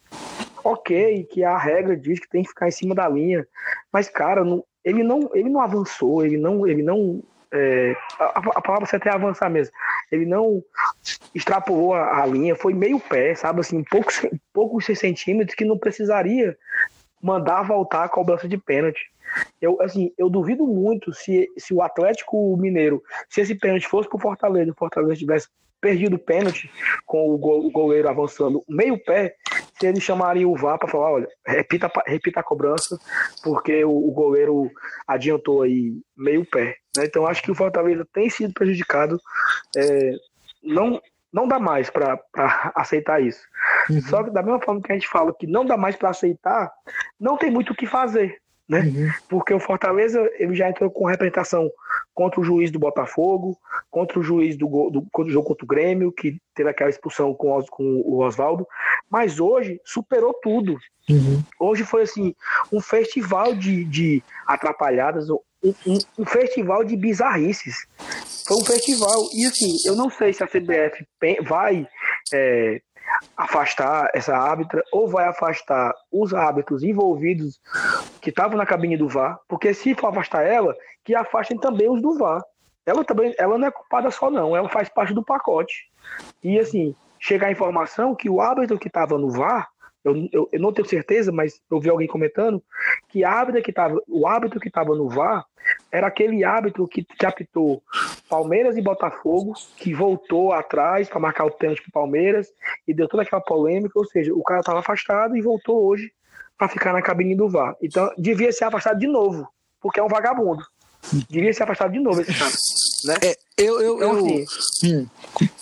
ok, 0.63 1.23
que 1.31 1.43
a 1.43 1.57
regra 1.57 1.95
diz 1.95 2.19
que 2.19 2.27
tem 2.27 2.43
que 2.43 2.49
ficar 2.49 2.67
em 2.67 2.71
cima 2.71 2.93
da 2.93 3.07
linha, 3.07 3.47
mas 3.91 4.09
cara, 4.09 4.43
não, 4.43 4.63
ele 4.83 5.03
não, 5.03 5.29
ele 5.33 5.49
não 5.49 5.61
avançou, 5.61 6.25
ele 6.25 6.37
não, 6.37 6.67
ele 6.67 6.83
não 6.83 7.23
é, 7.51 7.95
a, 8.19 8.39
a, 8.55 8.61
palavra 8.61 8.85
certa 8.85 9.09
é 9.09 9.13
avançar 9.13 9.49
mesmo. 9.49 9.73
Ele 10.11 10.25
não 10.25 10.63
extrapolou 11.33 11.93
a, 11.93 12.23
a, 12.23 12.25
linha, 12.25 12.55
foi 12.55 12.73
meio 12.73 12.99
pé, 12.99 13.35
sabe 13.35 13.61
assim, 13.61 13.83
poucos, 13.83 14.25
poucos 14.53 14.85
centímetros 14.85 15.55
que 15.55 15.65
não 15.65 15.77
precisaria 15.77 16.57
mandar 17.21 17.63
voltar 17.63 18.05
a 18.05 18.09
cobrança 18.09 18.47
de 18.47 18.57
pênalti. 18.57 19.11
Eu, 19.61 19.79
assim, 19.81 20.11
eu 20.17 20.29
duvido 20.29 20.65
muito 20.65 21.13
se, 21.13 21.47
se 21.57 21.73
o 21.73 21.81
Atlético 21.81 22.57
Mineiro, 22.57 23.03
se 23.29 23.41
esse 23.41 23.53
pênalti 23.55 23.87
fosse 23.87 24.09
pro 24.09 24.17
Fortaleza, 24.17 24.71
o 24.71 24.75
Fortaleza 24.75 25.15
tivesse 25.15 25.47
perdido 25.79 26.15
o 26.15 26.19
pênalti 26.19 26.69
com 27.05 27.29
o, 27.29 27.67
o 27.67 27.71
goleiro 27.71 28.09
avançando 28.09 28.63
meio 28.67 29.01
pé, 29.03 29.35
se 29.79 29.87
ele 29.87 30.01
chamaria 30.01 30.47
o 30.47 30.55
VAR 30.55 30.77
para 30.77 30.89
falar, 30.89 31.11
olha, 31.11 31.27
repita, 31.45 31.89
repita 32.05 32.41
a 32.41 32.43
cobrança, 32.43 32.99
porque 33.43 33.83
o, 33.85 33.91
o 33.91 34.11
goleiro 34.11 34.69
adiantou 35.07 35.61
aí 35.61 35.93
meio 36.17 36.45
pé. 36.45 36.75
Né? 36.97 37.05
Então 37.05 37.25
acho 37.25 37.41
que 37.41 37.51
o 37.51 37.55
Fortaleza 37.55 38.05
tem 38.11 38.29
sido 38.29 38.53
prejudicado. 38.53 39.19
É, 39.75 40.11
não, 40.61 41.01
não 41.31 41.47
dá 41.47 41.59
mais 41.59 41.89
para 41.89 42.19
aceitar 42.75 43.21
isso. 43.21 43.41
Uhum. 43.89 44.01
Só 44.01 44.23
que 44.23 44.31
da 44.31 44.43
mesma 44.43 44.61
forma 44.61 44.81
que 44.81 44.91
a 44.91 44.95
gente 44.95 45.07
fala 45.07 45.33
que 45.33 45.47
não 45.47 45.65
dá 45.65 45.77
mais 45.77 45.95
para 45.95 46.09
aceitar, 46.09 46.71
não 47.19 47.37
tem 47.37 47.49
muito 47.49 47.71
o 47.71 47.75
que 47.75 47.87
fazer 47.87 48.37
né? 48.69 48.81
Uhum. 48.81 49.09
Porque 49.27 49.51
o 49.51 49.59
Fortaleza 49.59 50.29
ele 50.37 50.53
já 50.53 50.69
entrou 50.69 50.91
com 50.91 51.05
representação 51.05 51.71
contra 52.13 52.39
o 52.39 52.43
juiz 52.43 52.69
do 52.69 52.77
Botafogo, 52.77 53.57
contra 53.89 54.19
o 54.19 54.23
juiz 54.23 54.55
do, 54.55 54.67
do, 54.91 55.01
do 55.01 55.29
jogo 55.29 55.47
contra 55.47 55.65
o 55.65 55.67
Grêmio, 55.67 56.11
que 56.11 56.37
teve 56.53 56.69
aquela 56.69 56.89
expulsão 56.89 57.33
com, 57.33 57.59
com 57.71 57.83
o 58.05 58.19
Oswaldo, 58.19 58.67
mas 59.09 59.39
hoje 59.39 59.81
superou 59.83 60.33
tudo. 60.35 60.77
Uhum. 61.09 61.41
Hoje 61.59 61.83
foi 61.83 62.03
assim 62.03 62.35
um 62.71 62.79
festival 62.79 63.55
de, 63.55 63.83
de 63.85 64.21
atrapalhadas, 64.45 65.29
um, 65.29 65.39
um, 65.63 65.97
um, 66.19 66.25
festival 66.25 66.83
de 66.83 66.95
bizarrices. 66.95 67.87
Foi 68.47 68.57
um 68.57 68.65
festival. 68.65 69.27
E 69.33 69.45
assim, 69.45 69.77
eu 69.85 69.95
não 69.95 70.11
sei 70.11 70.31
se 70.33 70.43
a 70.43 70.47
CBF 70.47 71.03
vai 71.47 71.87
é, 72.31 72.81
afastar 73.35 74.09
essa 74.13 74.35
árbitra 74.35 74.83
ou 74.91 75.07
vai 75.07 75.27
afastar 75.27 75.93
os 76.11 76.33
árbitros 76.33 76.83
envolvidos 76.83 77.59
que 78.21 78.29
estavam 78.29 78.57
na 78.57 78.65
cabine 78.65 78.97
do 78.97 79.07
VAR, 79.07 79.39
porque 79.47 79.73
se 79.73 79.95
for 79.95 80.07
afastar 80.07 80.43
ela, 80.43 80.75
que 81.03 81.15
afastem 81.15 81.57
também 81.57 81.89
os 81.89 82.01
do 82.01 82.17
VAR. 82.17 82.43
Ela 82.85 83.03
também, 83.03 83.35
ela 83.37 83.57
não 83.57 83.67
é 83.67 83.71
culpada 83.71 84.09
só 84.09 84.31
não, 84.31 84.55
ela 84.55 84.69
faz 84.69 84.89
parte 84.89 85.13
do 85.13 85.23
pacote. 85.23 85.89
E 86.43 86.59
assim, 86.59 86.95
chega 87.19 87.47
a 87.47 87.51
informação 87.51 88.15
que 88.15 88.29
o 88.29 88.41
árbitro 88.41 88.79
que 88.79 88.87
estava 88.87 89.17
no 89.17 89.29
VAR, 89.29 89.67
eu, 90.03 90.15
eu, 90.31 90.49
eu, 90.51 90.59
não 90.59 90.71
tenho 90.71 90.87
certeza, 90.87 91.31
mas 91.31 91.61
eu 91.69 91.79
vi 91.79 91.89
alguém 91.89 92.07
comentando 92.07 92.63
que 93.09 93.23
árbitro 93.23 93.61
que 93.61 93.73
tava, 93.73 94.01
o 94.07 94.25
árbitro 94.25 94.59
que 94.59 94.69
estava 94.69 94.95
no 94.95 95.09
VAR 95.09 95.45
era 95.91 96.07
aquele 96.07 96.43
árbitro 96.43 96.87
que, 96.87 97.03
que 97.03 97.25
apitou 97.25 97.83
Palmeiras 98.29 98.77
e 98.77 98.81
Botafogo, 98.81 99.53
que 99.75 99.93
voltou 99.93 100.53
atrás 100.53 101.09
para 101.09 101.19
marcar 101.19 101.45
o 101.45 101.51
pênalti 101.51 101.81
para 101.81 102.01
Palmeiras 102.01 102.47
e 102.87 102.93
deu 102.93 103.07
toda 103.07 103.23
aquela 103.23 103.41
polêmica, 103.41 103.97
ou 103.97 104.05
seja, 104.05 104.33
o 104.33 104.43
cara 104.43 104.59
estava 104.59 104.79
afastado 104.79 105.35
e 105.35 105.41
voltou 105.41 105.83
hoje 105.83 106.11
para 106.57 106.69
ficar 106.69 106.93
na 106.93 107.01
cabine 107.01 107.35
do 107.35 107.49
VAR. 107.49 107.75
Então, 107.81 108.13
devia 108.17 108.51
ser 108.51 108.65
afastado 108.65 108.99
de 108.99 109.07
novo, 109.07 109.47
porque 109.81 109.99
é 109.99 110.03
um 110.03 110.07
vagabundo. 110.07 110.63
Devia 111.29 111.53
ser 111.53 111.63
afastado 111.63 111.91
de 111.91 111.99
novo 111.99 112.21
esse 112.21 112.33
cara. 112.33 112.51
Né? 113.05 113.15
É, 113.23 113.37
eu, 113.57 113.81
eu, 113.81 113.95
então, 113.95 114.29
eu... 114.29 114.43
Assim, 114.43 114.95
hum, 114.95 115.07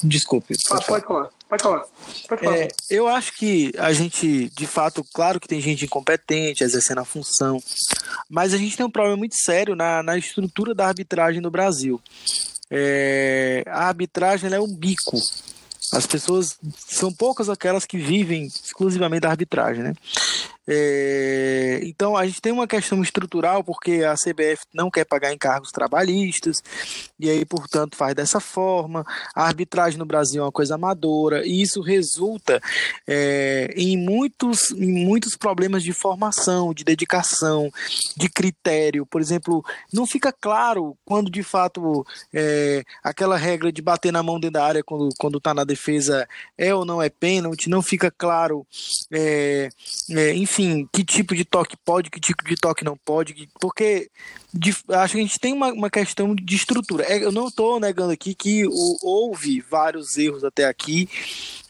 desculpe. 0.04 0.56
Pode, 0.68 0.86
pode 0.86 1.06
falar. 1.06 1.30
Pode 1.48 1.64
falar. 1.64 1.86
Pode 2.28 2.44
falar. 2.44 2.58
É, 2.58 2.68
eu 2.90 3.08
acho 3.08 3.34
que 3.38 3.72
a 3.78 3.94
gente, 3.94 4.50
de 4.50 4.68
fato, 4.68 5.06
claro 5.14 5.40
que 5.40 5.48
tem 5.48 5.62
gente 5.62 5.86
incompetente 5.86 6.64
exercendo 6.64 7.00
a 7.00 7.06
função, 7.06 7.62
mas 8.30 8.54
a 8.54 8.58
gente 8.58 8.76
tem 8.76 8.86
um 8.86 8.92
problema 8.92 9.16
muito 9.16 9.36
sério 9.36 9.76
na, 9.76 10.02
na 10.02 10.18
estrutura 10.18 10.74
da 10.74 10.88
arbitragem 10.88 11.40
no 11.40 11.52
Brasil. 11.52 12.02
É, 12.70 13.64
a 13.68 13.88
arbitragem 13.88 14.52
é 14.54 14.60
um 14.60 14.74
bico. 14.74 15.18
As 15.94 16.06
pessoas 16.06 16.58
são 16.76 17.14
poucas 17.14 17.50
aquelas 17.50 17.86
que 17.86 17.98
vivem 17.98 18.46
exclusivamente 18.46 19.22
da 19.22 19.30
arbitragem, 19.30 19.84
né? 19.84 19.94
É, 20.70 21.80
então 21.84 22.18
a 22.18 22.28
gente 22.28 22.42
tem 22.42 22.52
uma 22.52 22.68
questão 22.68 23.02
estrutural 23.02 23.64
porque 23.64 24.04
a 24.04 24.16
CBF 24.16 24.66
não 24.74 24.92
quer 24.92 25.06
pagar 25.06 25.32
encargos 25.32 25.72
trabalhistas 25.72 26.62
e 27.18 27.30
aí 27.30 27.46
portanto 27.46 27.96
faz 27.96 28.14
dessa 28.14 28.42
forma. 28.42 29.06
A 29.34 29.46
arbitragem 29.46 29.98
no 29.98 30.06
Brasil 30.06 30.42
é 30.42 30.46
uma 30.46 30.52
coisa 30.52 30.76
amadora 30.76 31.48
e 31.48 31.62
isso 31.62 31.80
resulta 31.80 32.62
é, 33.08 33.74
em 33.78 33.96
muitos 33.96 34.72
em 34.72 35.06
muitos 35.06 35.38
problemas 35.38 35.84
de 35.84 35.94
formação, 35.94 36.74
de 36.74 36.84
dedicação, 36.84 37.72
de 38.18 38.28
critério. 38.28 39.06
Por 39.06 39.22
exemplo, 39.22 39.64
não 39.94 40.06
fica 40.06 40.34
claro 40.34 40.98
quando 41.06 41.32
de 41.32 41.44
fato 41.44 42.06
é, 42.34 42.84
aquela 43.02 43.38
regra 43.38 43.72
de 43.72 43.82
bater 43.82 44.12
na 44.12 44.22
mão 44.22 44.38
dentro 44.38 44.56
da 44.56 44.66
área 44.66 44.84
quando 44.84 45.10
quando 45.18 45.38
está 45.38 45.54
na 45.54 45.64
defesa 45.64 46.28
é 46.58 46.76
ou 46.76 46.84
não 46.84 47.02
é 47.02 47.10
pênalti. 47.10 47.70
Não 47.70 47.82
fica 47.82 48.12
claro, 48.12 48.68
é, 49.12 49.70
é 50.10 50.34
enfim 50.34 50.57
enfim, 50.58 50.90
que 50.92 51.04
tipo 51.04 51.36
de 51.36 51.46
toque 51.46 51.78
pode, 51.78 52.10
que 52.10 52.20
tipo 52.20 52.44
de 52.44 52.56
toque 52.56 52.84
não 52.84 52.98
pode, 52.98 53.48
porque 53.60 54.10
de, 54.52 54.76
acho 54.90 55.14
que 55.14 55.20
a 55.20 55.22
gente 55.22 55.40
tem 55.40 55.54
uma, 55.54 55.72
uma 55.72 55.90
questão 55.90 56.34
de 56.34 56.56
estrutura. 56.56 57.04
É, 57.06 57.24
eu 57.24 57.32
não 57.32 57.48
estou 57.48 57.80
negando 57.80 58.12
aqui 58.12 58.34
que 58.34 58.66
o, 58.66 58.98
houve 59.04 59.62
vários 59.62 60.18
erros 60.18 60.44
até 60.44 60.66
aqui, 60.66 61.08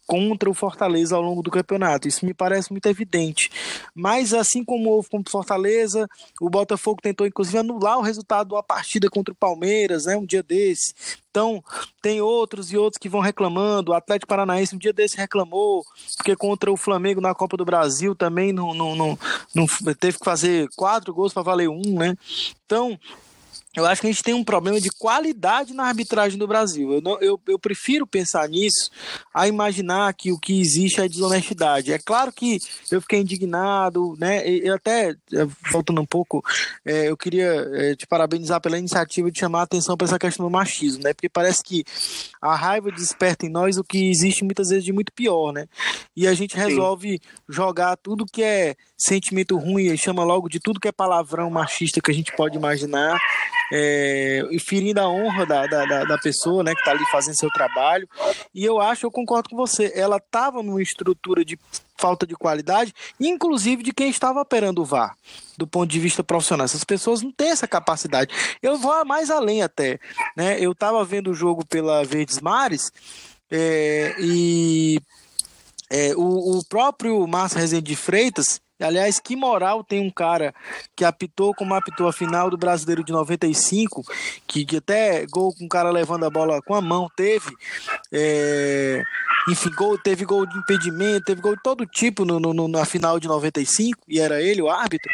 contra 0.07 0.49
o 0.49 0.53
Fortaleza 0.53 1.15
ao 1.15 1.21
longo 1.21 1.43
do 1.43 1.51
campeonato. 1.51 2.07
Isso 2.07 2.25
me 2.25 2.33
parece 2.33 2.71
muito 2.71 2.87
evidente. 2.87 3.51
Mas 3.93 4.33
assim 4.33 4.63
como 4.63 4.89
houve 4.89 5.09
contra 5.09 5.29
o 5.29 5.31
Fortaleza, 5.31 6.07
o 6.39 6.49
Botafogo 6.49 7.01
tentou 7.01 7.27
inclusive 7.27 7.57
anular 7.57 7.99
o 7.99 8.01
resultado 8.01 8.55
da 8.55 8.63
partida 8.63 9.09
contra 9.09 9.33
o 9.33 9.37
Palmeiras, 9.37 10.05
né, 10.05 10.15
um 10.15 10.25
dia 10.25 10.41
desse. 10.41 10.93
Então, 11.29 11.63
tem 12.01 12.19
outros 12.19 12.71
e 12.71 12.77
outros 12.77 12.97
que 12.97 13.09
vão 13.09 13.21
reclamando. 13.21 13.91
O 13.91 13.93
Atlético 13.93 14.29
Paranaense 14.29 14.75
um 14.75 14.79
dia 14.79 14.93
desse 14.93 15.17
reclamou, 15.17 15.83
porque 16.15 16.35
contra 16.35 16.71
o 16.71 16.77
Flamengo 16.77 17.21
na 17.21 17.35
Copa 17.35 17.55
do 17.55 17.65
Brasil 17.65 18.15
também 18.15 18.51
não, 18.51 18.73
não, 18.73 18.95
não, 18.95 19.19
não 19.53 19.67
teve 19.93 20.17
que 20.17 20.25
fazer 20.25 20.67
quatro 20.75 21.13
gols 21.13 21.33
para 21.33 21.43
valer 21.43 21.69
um, 21.69 21.99
né? 21.99 22.15
Então, 22.65 22.97
eu 23.77 23.85
acho 23.85 24.01
que 24.01 24.07
a 24.07 24.11
gente 24.11 24.23
tem 24.23 24.33
um 24.33 24.43
problema 24.43 24.81
de 24.81 24.89
qualidade 24.89 25.71
na 25.71 25.85
arbitragem 25.85 26.37
do 26.39 26.47
Brasil. 26.47 26.93
Eu, 26.93 27.01
não, 27.01 27.19
eu, 27.21 27.39
eu 27.47 27.59
prefiro 27.59 28.07
pensar 28.07 28.49
nisso 28.49 28.89
a 29.31 29.47
imaginar 29.47 30.11
que 30.15 30.31
o 30.31 30.39
que 30.39 30.59
existe 30.59 30.99
é 30.99 31.07
desonestidade. 31.07 31.93
É 31.93 31.99
claro 31.99 32.31
que 32.33 32.59
eu 32.91 32.99
fiquei 32.99 33.19
indignado, 33.19 34.15
né? 34.19 34.47
Eu 34.47 34.73
até, 34.73 35.15
voltando 35.71 36.01
um 36.01 36.05
pouco, 36.07 36.43
é, 36.83 37.09
eu 37.09 37.15
queria 37.15 37.69
é, 37.73 37.95
te 37.95 38.07
parabenizar 38.07 38.59
pela 38.59 38.79
iniciativa 38.79 39.29
de 39.29 39.39
chamar 39.39 39.59
a 39.59 39.63
atenção 39.63 39.95
para 39.95 40.07
essa 40.07 40.17
questão 40.17 40.47
do 40.47 40.51
machismo, 40.51 41.03
né? 41.03 41.13
Porque 41.13 41.29
parece 41.29 41.63
que 41.63 41.85
a 42.41 42.55
raiva 42.55 42.91
desperta 42.91 43.45
em 43.45 43.49
nós 43.49 43.77
o 43.77 43.83
que 43.83 44.09
existe 44.09 44.43
muitas 44.43 44.69
vezes 44.69 44.85
de 44.85 44.91
muito 44.91 45.13
pior, 45.13 45.53
né? 45.53 45.67
E 46.15 46.27
a 46.27 46.33
gente 46.33 46.57
resolve 46.57 47.11
Sim. 47.11 47.19
jogar 47.47 47.95
tudo 47.95 48.25
que 48.25 48.41
é 48.41 48.75
sentimento 48.97 49.55
ruim 49.55 49.85
e 49.85 49.97
chama 49.97 50.23
logo 50.23 50.49
de 50.49 50.59
tudo 50.59 50.79
que 50.79 50.87
é 50.87 50.91
palavrão 50.91 51.51
machista 51.51 52.01
que 52.01 52.09
a 52.09 52.13
gente 52.13 52.35
pode 52.35 52.57
imaginar 52.57 53.19
é, 53.71 54.41
ferindo 54.59 54.99
a 54.99 55.09
honra 55.09 55.45
da, 55.45 55.67
da, 55.67 56.03
da 56.03 56.17
pessoa 56.17 56.63
né, 56.63 56.73
que 56.73 56.79
está 56.79 56.91
ali 56.91 57.05
fazendo 57.11 57.37
seu 57.37 57.49
trabalho. 57.51 58.07
E 58.53 58.63
eu 58.63 58.79
acho, 58.79 59.05
eu 59.05 59.11
concordo 59.11 59.49
com 59.49 59.55
você, 59.55 59.91
ela 59.95 60.17
estava 60.17 60.63
numa 60.63 60.81
estrutura 60.81 61.43
de 61.43 61.59
falta 61.97 62.27
de 62.27 62.35
qualidade, 62.35 62.93
inclusive 63.19 63.81
de 63.81 63.91
quem 63.91 64.09
estava 64.09 64.41
operando 64.41 64.81
o 64.81 64.85
VAR, 64.85 65.15
do 65.57 65.65
ponto 65.65 65.89
de 65.89 65.99
vista 65.99 66.23
profissional. 66.23 66.65
Essas 66.65 66.83
pessoas 66.83 67.21
não 67.21 67.31
têm 67.31 67.49
essa 67.49 67.67
capacidade. 67.67 68.33
Eu 68.61 68.77
vou 68.77 69.03
mais 69.03 69.31
além 69.31 69.63
até. 69.63 69.99
Né? 70.35 70.59
Eu 70.59 70.73
estava 70.73 71.03
vendo 71.03 71.31
o 71.31 71.35
jogo 71.35 71.65
pela 71.65 72.03
Verdes 72.03 72.39
Mares 72.39 72.91
é, 73.49 74.15
e 74.19 74.99
é, 75.89 76.13
o, 76.15 76.59
o 76.59 76.65
próprio 76.65 77.25
Márcio 77.27 77.59
Rezende 77.59 77.89
de 77.89 77.95
Freitas 77.95 78.61
Aliás, 78.79 79.19
que 79.19 79.35
moral 79.35 79.83
tem 79.83 79.99
um 79.99 80.11
cara 80.11 80.53
que 80.95 81.03
apitou 81.03 81.53
como 81.53 81.73
apitou 81.73 82.07
a 82.07 82.13
final 82.13 82.49
do 82.49 82.57
Brasileiro 82.57 83.03
de 83.03 83.11
95, 83.11 84.03
que, 84.45 84.65
que 84.65 84.77
até 84.77 85.25
gol 85.25 85.53
com 85.53 85.65
o 85.65 85.69
cara 85.69 85.89
levando 85.89 86.25
a 86.25 86.29
bola 86.29 86.61
com 86.61 86.75
a 86.75 86.81
mão 86.81 87.09
teve. 87.15 87.55
É, 88.11 89.01
enfim, 89.49 89.71
gol, 89.71 89.97
teve 89.97 90.25
gol 90.25 90.45
de 90.45 90.57
impedimento, 90.57 91.25
teve 91.25 91.41
gol 91.41 91.55
de 91.55 91.63
todo 91.63 91.85
tipo 91.85 92.25
no, 92.25 92.39
no, 92.39 92.67
na 92.67 92.85
final 92.85 93.19
de 93.19 93.27
95, 93.27 94.01
e 94.07 94.19
era 94.19 94.41
ele 94.41 94.61
o 94.61 94.69
árbitro. 94.69 95.11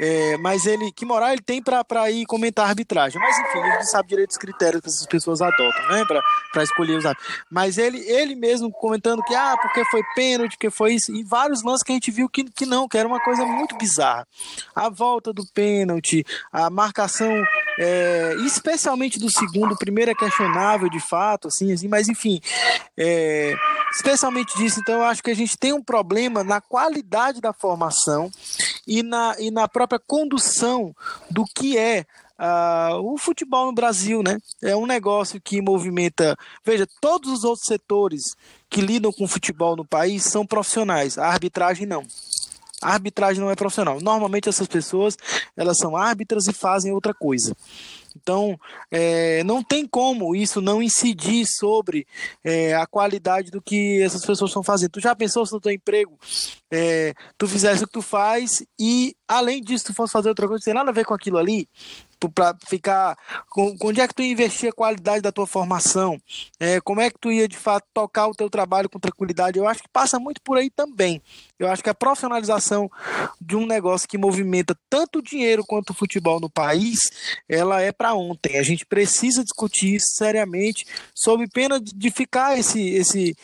É, 0.00 0.36
mas 0.38 0.64
ele, 0.64 0.92
que 0.92 1.04
moral 1.04 1.30
ele 1.30 1.42
tem 1.42 1.60
para 1.60 2.10
ir 2.10 2.24
comentar 2.24 2.66
a 2.66 2.68
arbitragem? 2.68 3.20
Mas 3.20 3.36
enfim, 3.38 3.58
ele 3.58 3.84
sabe 3.84 4.08
direito 4.08 4.30
os 4.30 4.36
critérios 4.38 4.80
que 4.80 4.88
essas 4.88 5.06
pessoas 5.06 5.42
adotam, 5.42 5.88
né? 5.88 6.04
Para 6.52 6.62
escolher 6.62 6.96
os 6.96 7.04
árbitros. 7.04 7.28
Mas 7.50 7.78
ele, 7.78 7.98
ele 8.08 8.34
mesmo 8.36 8.70
comentando 8.70 9.22
que, 9.24 9.34
ah, 9.34 9.56
porque 9.60 9.84
foi 9.86 10.02
pênalti, 10.14 10.52
porque 10.52 10.70
foi 10.70 10.94
isso, 10.94 11.12
e 11.14 11.24
vários 11.24 11.62
lances 11.62 11.82
que 11.82 11.92
a 11.92 11.94
gente 11.94 12.10
viu 12.10 12.28
que, 12.28 12.44
que 12.44 12.64
não, 12.64 12.87
que 12.88 12.98
era 12.98 13.08
uma 13.08 13.20
coisa 13.20 13.44
muito 13.44 13.76
bizarra. 13.76 14.26
A 14.74 14.88
volta 14.88 15.32
do 15.32 15.46
pênalti, 15.46 16.24
a 16.52 16.70
marcação, 16.70 17.42
é, 17.78 18.34
especialmente 18.46 19.18
do 19.18 19.30
segundo, 19.30 19.72
o 19.72 19.78
primeiro 19.78 20.10
é 20.10 20.14
questionável 20.14 20.88
de 20.88 21.00
fato, 21.00 21.48
assim, 21.48 21.72
assim 21.72 21.88
mas 21.88 22.08
enfim, 22.08 22.40
é, 22.96 23.54
especialmente 23.92 24.56
disso, 24.56 24.80
então 24.80 24.96
eu 24.96 25.04
acho 25.04 25.22
que 25.22 25.30
a 25.30 25.36
gente 25.36 25.56
tem 25.56 25.72
um 25.72 25.82
problema 25.82 26.42
na 26.42 26.60
qualidade 26.60 27.40
da 27.40 27.52
formação 27.52 28.30
e 28.86 29.02
na, 29.02 29.36
e 29.38 29.50
na 29.50 29.68
própria 29.68 29.98
condução 29.98 30.94
do 31.30 31.44
que 31.44 31.76
é 31.76 32.04
Uh, 32.40 33.14
o 33.14 33.18
futebol 33.18 33.66
no 33.66 33.72
Brasil, 33.72 34.22
né? 34.22 34.38
É 34.62 34.76
um 34.76 34.86
negócio 34.86 35.40
que 35.40 35.60
movimenta. 35.60 36.36
Veja, 36.64 36.86
todos 37.00 37.32
os 37.32 37.42
outros 37.42 37.66
setores 37.66 38.36
que 38.70 38.80
lidam 38.80 39.12
com 39.12 39.26
futebol 39.26 39.74
no 39.74 39.84
país 39.84 40.22
são 40.22 40.46
profissionais. 40.46 41.18
A 41.18 41.26
arbitragem 41.26 41.84
não. 41.84 42.06
A 42.82 42.92
arbitragem 42.92 43.40
não 43.40 43.50
é 43.50 43.56
profissional. 43.56 44.00
Normalmente 44.00 44.48
essas 44.48 44.68
pessoas 44.68 45.16
elas 45.56 45.78
são 45.78 45.96
árbitras 45.96 46.46
e 46.46 46.52
fazem 46.52 46.92
outra 46.92 47.12
coisa. 47.12 47.54
Então, 48.20 48.58
é, 48.90 49.44
não 49.44 49.62
tem 49.62 49.86
como 49.86 50.34
isso 50.34 50.60
não 50.60 50.82
incidir 50.82 51.46
sobre 51.46 52.06
é, 52.42 52.74
a 52.74 52.86
qualidade 52.86 53.50
do 53.50 53.62
que 53.62 54.02
essas 54.02 54.24
pessoas 54.24 54.50
estão 54.50 54.62
fazendo. 54.62 54.90
Tu 54.90 55.00
já 55.00 55.14
pensou 55.14 55.46
se 55.46 55.52
no 55.52 55.60
teu 55.60 55.72
emprego 55.72 56.18
é, 56.70 57.14
tu 57.36 57.46
fizesse 57.46 57.84
o 57.84 57.86
que 57.86 57.92
tu 57.92 58.02
faz 58.02 58.62
e, 58.78 59.14
além 59.26 59.62
disso, 59.62 59.86
tu 59.86 59.94
fosse 59.94 60.12
fazer 60.12 60.28
outra 60.28 60.46
coisa, 60.46 60.60
não 60.60 60.64
tem 60.64 60.74
nada 60.74 60.90
a 60.90 60.94
ver 60.94 61.04
com 61.04 61.14
aquilo 61.14 61.38
ali? 61.38 61.68
Para 62.26 62.56
ficar 62.66 63.18
com, 63.50 63.76
onde 63.82 64.00
é 64.00 64.08
que 64.08 64.14
tu 64.14 64.22
ia 64.22 64.32
investir 64.32 64.70
a 64.70 64.72
qualidade 64.72 65.20
da 65.20 65.30
tua 65.30 65.46
formação? 65.46 66.18
É, 66.58 66.80
como 66.80 67.02
é 67.02 67.10
que 67.10 67.18
tu 67.20 67.30
ia 67.30 67.46
de 67.46 67.56
fato 67.56 67.84
tocar 67.92 68.28
o 68.28 68.34
teu 68.34 68.48
trabalho 68.48 68.88
com 68.88 68.98
tranquilidade? 68.98 69.58
Eu 69.58 69.68
acho 69.68 69.82
que 69.82 69.88
passa 69.90 70.18
muito 70.18 70.40
por 70.40 70.56
aí 70.56 70.70
também. 70.70 71.20
Eu 71.58 71.68
acho 71.68 71.82
que 71.82 71.90
a 71.90 71.94
profissionalização 71.94 72.90
de 73.38 73.56
um 73.56 73.66
negócio 73.66 74.08
que 74.08 74.16
movimenta 74.16 74.74
tanto 74.88 75.20
dinheiro 75.20 75.64
quanto 75.66 75.90
o 75.90 75.94
futebol 75.94 76.40
no 76.40 76.48
país 76.48 76.98
ela 77.48 77.82
é 77.82 77.92
para 77.92 78.14
ontem. 78.14 78.56
A 78.56 78.62
gente 78.62 78.86
precisa 78.86 79.42
discutir 79.42 79.96
isso 79.96 80.14
seriamente 80.14 80.86
sob 81.14 81.46
pena 81.48 81.78
de 81.80 82.10
ficar 82.10 82.58
esse 82.58 82.80
esse 82.88 83.36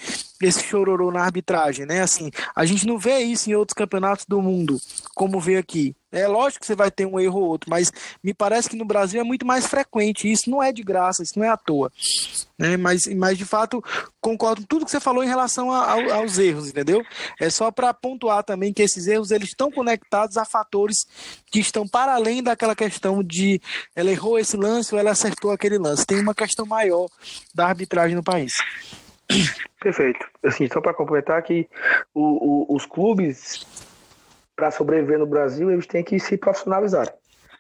esse 0.43 0.63
chororô 0.63 1.11
na 1.11 1.23
arbitragem, 1.23 1.87
né? 1.87 2.03
Assim, 2.03 2.31
a 2.55 2.65
gente 2.65 2.87
não 2.87 2.99
vê 2.99 3.21
isso 3.21 3.51
em 3.51 3.55
outros 3.55 3.75
campeonatos 3.75 4.25
do 4.27 4.43
mundo, 4.43 4.79
como 5.15 5.41
vê 5.41 5.57
aqui. 5.57 5.95
É 6.15 6.29
lógico 6.29 6.61
que 6.61 6.67
você 6.67 6.77
vai 6.77 6.93
ter 6.93 7.07
um 7.07 7.19
erro 7.19 7.41
ou 7.41 7.49
outro, 7.49 7.69
mas 7.69 7.93
me 8.23 8.33
parece 8.33 8.71
que 8.71 8.77
no 8.77 8.85
Brasil 8.85 9.21
é 9.21 9.25
muito 9.25 9.45
mais 9.45 9.67
frequente. 9.67 10.31
Isso 10.31 10.49
não 10.49 10.63
é 10.63 10.73
de 10.73 10.83
graça, 10.83 11.25
isso 11.25 11.37
não 11.37 11.45
é 11.45 11.49
à 11.49 11.57
toa. 11.57 11.91
Né? 12.57 12.77
Mas, 12.77 13.07
mas 13.17 13.37
de 13.37 13.45
fato, 13.45 13.83
concordo 14.21 14.61
com 14.61 14.67
tudo 14.67 14.85
que 14.85 14.93
você 14.93 15.01
falou 15.01 15.25
em 15.25 15.29
relação 15.29 15.73
a, 15.73 15.83
a, 15.83 16.15
aos 16.15 16.39
erros, 16.39 16.69
entendeu? 16.69 17.03
É 17.41 17.51
só 17.51 17.71
para 17.73 17.93
pontuar 17.93 18.45
também 18.45 18.73
que 18.73 18.83
esses 18.83 19.09
erros 19.09 19.33
eles 19.33 19.49
estão 19.49 19.73
conectados 19.73 20.37
a 20.37 20.45
fatores 20.45 21.05
que 21.51 21.59
estão 21.59 21.87
para 21.87 22.15
além 22.15 22.43
daquela 22.43 22.77
questão 22.77 23.21
de 23.21 23.61
ela 23.97 24.11
errou 24.11 24.39
esse 24.39 24.57
lance 24.57 24.95
ou 24.95 25.01
ela 25.01 25.11
acertou 25.11 25.51
aquele 25.51 25.79
lance. 25.79 26.07
Tem 26.07 26.21
uma 26.21 26.35
questão 26.35 26.65
maior 26.65 27.09
da 27.53 27.67
arbitragem 27.67 28.15
no 28.15 28.23
país. 28.23 28.53
Perfeito. 29.81 30.27
Assim, 30.43 30.69
só 30.69 30.81
para 30.81 30.95
completar 30.95 31.43
que 31.43 31.69
o, 32.15 32.73
o, 32.73 32.77
os 32.77 32.87
clubes 32.87 33.67
para 34.57 34.71
sobreviver 34.71 35.19
no 35.19 35.27
Brasil, 35.27 35.71
eles 35.71 35.87
têm 35.87 36.05
que 36.05 36.19
se 36.19 36.37
profissionalizar. 36.37 37.13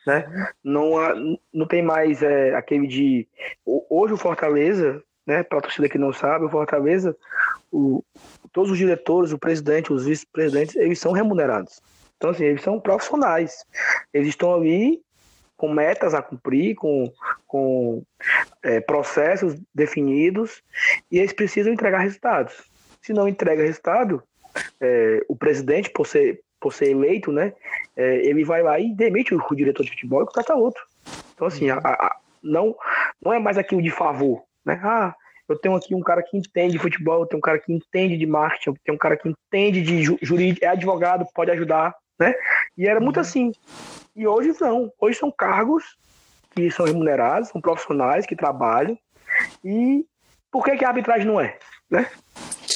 Né? 0.06 0.52
Não, 0.62 0.98
há, 0.98 1.14
não 1.52 1.66
tem 1.66 1.82
mais 1.82 2.22
é, 2.22 2.54
aquele 2.54 2.86
de. 2.86 3.28
Hoje 3.64 4.14
o 4.14 4.18
Fortaleza, 4.18 5.02
né, 5.26 5.42
para 5.42 5.58
a 5.58 5.62
torcida 5.62 5.88
que 5.88 5.98
não 5.98 6.12
sabe, 6.12 6.44
o 6.44 6.50
Fortaleza, 6.50 7.16
o, 7.72 8.04
todos 8.52 8.70
os 8.70 8.78
diretores, 8.78 9.32
o 9.32 9.38
presidente, 9.38 9.92
os 9.92 10.04
vice-presidentes, 10.04 10.76
eles 10.76 10.98
são 10.98 11.12
remunerados. 11.12 11.80
Então, 12.16 12.30
assim, 12.30 12.44
eles 12.44 12.62
são 12.62 12.78
profissionais. 12.78 13.64
Eles 14.12 14.28
estão 14.28 14.54
ali 14.54 15.02
com 15.56 15.72
metas 15.72 16.14
a 16.14 16.22
cumprir, 16.22 16.74
com, 16.74 17.12
com 17.46 18.02
é, 18.62 18.80
processos 18.80 19.60
definidos, 19.74 20.62
e 21.10 21.18
eles 21.18 21.32
precisam 21.32 21.72
entregar 21.72 21.98
resultados. 21.98 22.64
Se 23.00 23.12
não 23.12 23.28
entrega 23.28 23.62
resultado, 23.62 24.22
é, 24.80 25.20
o 25.28 25.36
presidente, 25.36 25.90
por 25.90 26.06
ser, 26.06 26.40
por 26.60 26.72
ser 26.72 26.90
eleito, 26.90 27.30
né, 27.30 27.52
é, 27.96 28.16
ele 28.26 28.44
vai 28.44 28.62
lá 28.62 28.78
e 28.78 28.94
demite 28.94 29.34
o, 29.34 29.54
diretor 29.54 29.84
de 29.84 29.90
futebol 29.90 30.22
e 30.22 30.26
contrata 30.26 30.54
outro. 30.54 30.82
Então, 31.34 31.46
assim, 31.46 31.70
a, 31.70 31.78
a, 31.78 32.16
não, 32.42 32.74
não 33.22 33.32
é 33.32 33.38
mais 33.38 33.58
aquilo 33.58 33.82
de 33.82 33.90
favor, 33.90 34.42
né? 34.64 34.80
Ah, 34.82 35.14
eu 35.48 35.58
tenho 35.58 35.74
aqui 35.74 35.94
um 35.94 36.00
cara 36.00 36.22
que 36.22 36.36
entende 36.36 36.72
de 36.72 36.78
futebol, 36.78 37.20
eu 37.20 37.26
tenho 37.26 37.38
um 37.38 37.42
cara 37.42 37.58
que 37.58 37.72
entende 37.72 38.16
de 38.16 38.26
marketing, 38.26 38.70
eu 38.70 38.76
tenho 38.84 38.96
um 38.96 38.98
cara 38.98 39.16
que 39.16 39.28
entende 39.28 39.82
de 39.82 40.02
jurídico, 40.22 40.64
é 40.64 40.68
advogado, 40.68 41.26
pode 41.34 41.50
ajudar, 41.50 41.94
né? 42.18 42.34
E 42.78 42.86
era 42.86 43.00
muito 43.00 43.16
uhum. 43.16 43.22
assim. 43.22 43.52
E 44.14 44.26
hoje 44.26 44.54
não. 44.60 44.92
Hoje 44.98 45.18
são 45.18 45.30
cargos 45.30 45.96
que 46.50 46.70
são 46.70 46.86
remunerados, 46.86 47.48
são 47.48 47.60
profissionais 47.60 48.26
que 48.26 48.36
trabalham. 48.36 48.98
E 49.64 50.06
por 50.50 50.64
que, 50.64 50.76
que 50.76 50.84
a 50.84 50.88
arbitragem 50.88 51.26
não 51.26 51.40
é? 51.40 51.58
Né? 51.90 52.08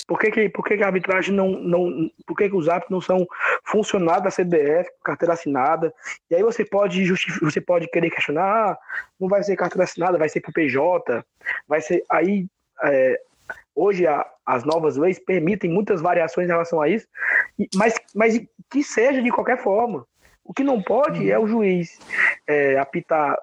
Por 0.07 0.18
que, 0.18 0.30
que, 0.30 0.49
por 0.49 0.64
que, 0.64 0.76
que 0.76 0.82
a 0.82 0.86
arbitragem 0.86 1.34
não, 1.34 1.51
não. 1.51 2.11
Por 2.26 2.36
que, 2.36 2.49
que 2.49 2.57
os 2.57 2.68
árbitros 2.68 2.91
não 2.91 3.01
são 3.01 3.26
funcionários 3.62 4.24
da 4.24 4.43
CBF, 4.43 4.91
carteira 5.05 5.34
assinada? 5.34 5.95
E 6.30 6.34
aí 6.34 6.43
você 6.43 6.64
pode 6.64 7.05
justificar, 7.05 7.51
você 7.51 7.61
pode 7.61 7.89
querer 7.89 8.11
questionar, 8.11 8.72
ah, 8.72 8.78
não 9.20 9.28
vai 9.28 9.43
ser 9.43 9.55
carteira 9.55 9.84
assinada, 9.84 10.18
vai 10.18 10.28
ser 10.28 10.41
pro 10.41 10.53
PJ, 10.53 11.24
vai 11.68 11.80
ser. 11.80 12.03
Aí 12.11 12.47
é, 12.84 13.20
hoje 13.74 14.07
a, 14.07 14.26
as 14.47 14.64
novas 14.64 14.97
leis 14.97 15.18
permitem 15.18 15.70
muitas 15.70 16.01
variações 16.01 16.49
em 16.49 16.53
relação 16.53 16.80
a 16.80 16.89
isso, 16.89 17.07
mas, 17.74 17.95
mas 18.14 18.41
que 18.70 18.82
seja 18.82 19.22
de 19.22 19.30
qualquer 19.30 19.62
forma. 19.62 20.07
O 20.49 20.55
que 20.55 20.64
não 20.64 20.80
pode 20.80 21.30
é 21.30 21.38
o 21.38 21.46
juiz 21.46 22.01
é, 22.46 22.78
apitar 22.78 23.36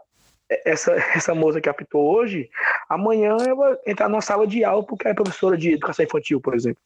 essa, 0.49 0.91
essa 1.15 1.35
moça 1.35 1.61
que 1.61 1.69
apitou 1.69 2.03
hoje, 2.03 2.49
amanhã 2.89 3.37
ela 3.47 3.79
entrar 3.85 4.09
numa 4.09 4.21
sala 4.21 4.47
de 4.47 4.63
aula 4.63 4.83
porque 4.83 5.07
é 5.07 5.13
professora 5.13 5.55
de 5.55 5.73
educação 5.73 6.03
infantil, 6.03 6.41
por 6.41 6.55
exemplo. 6.55 6.81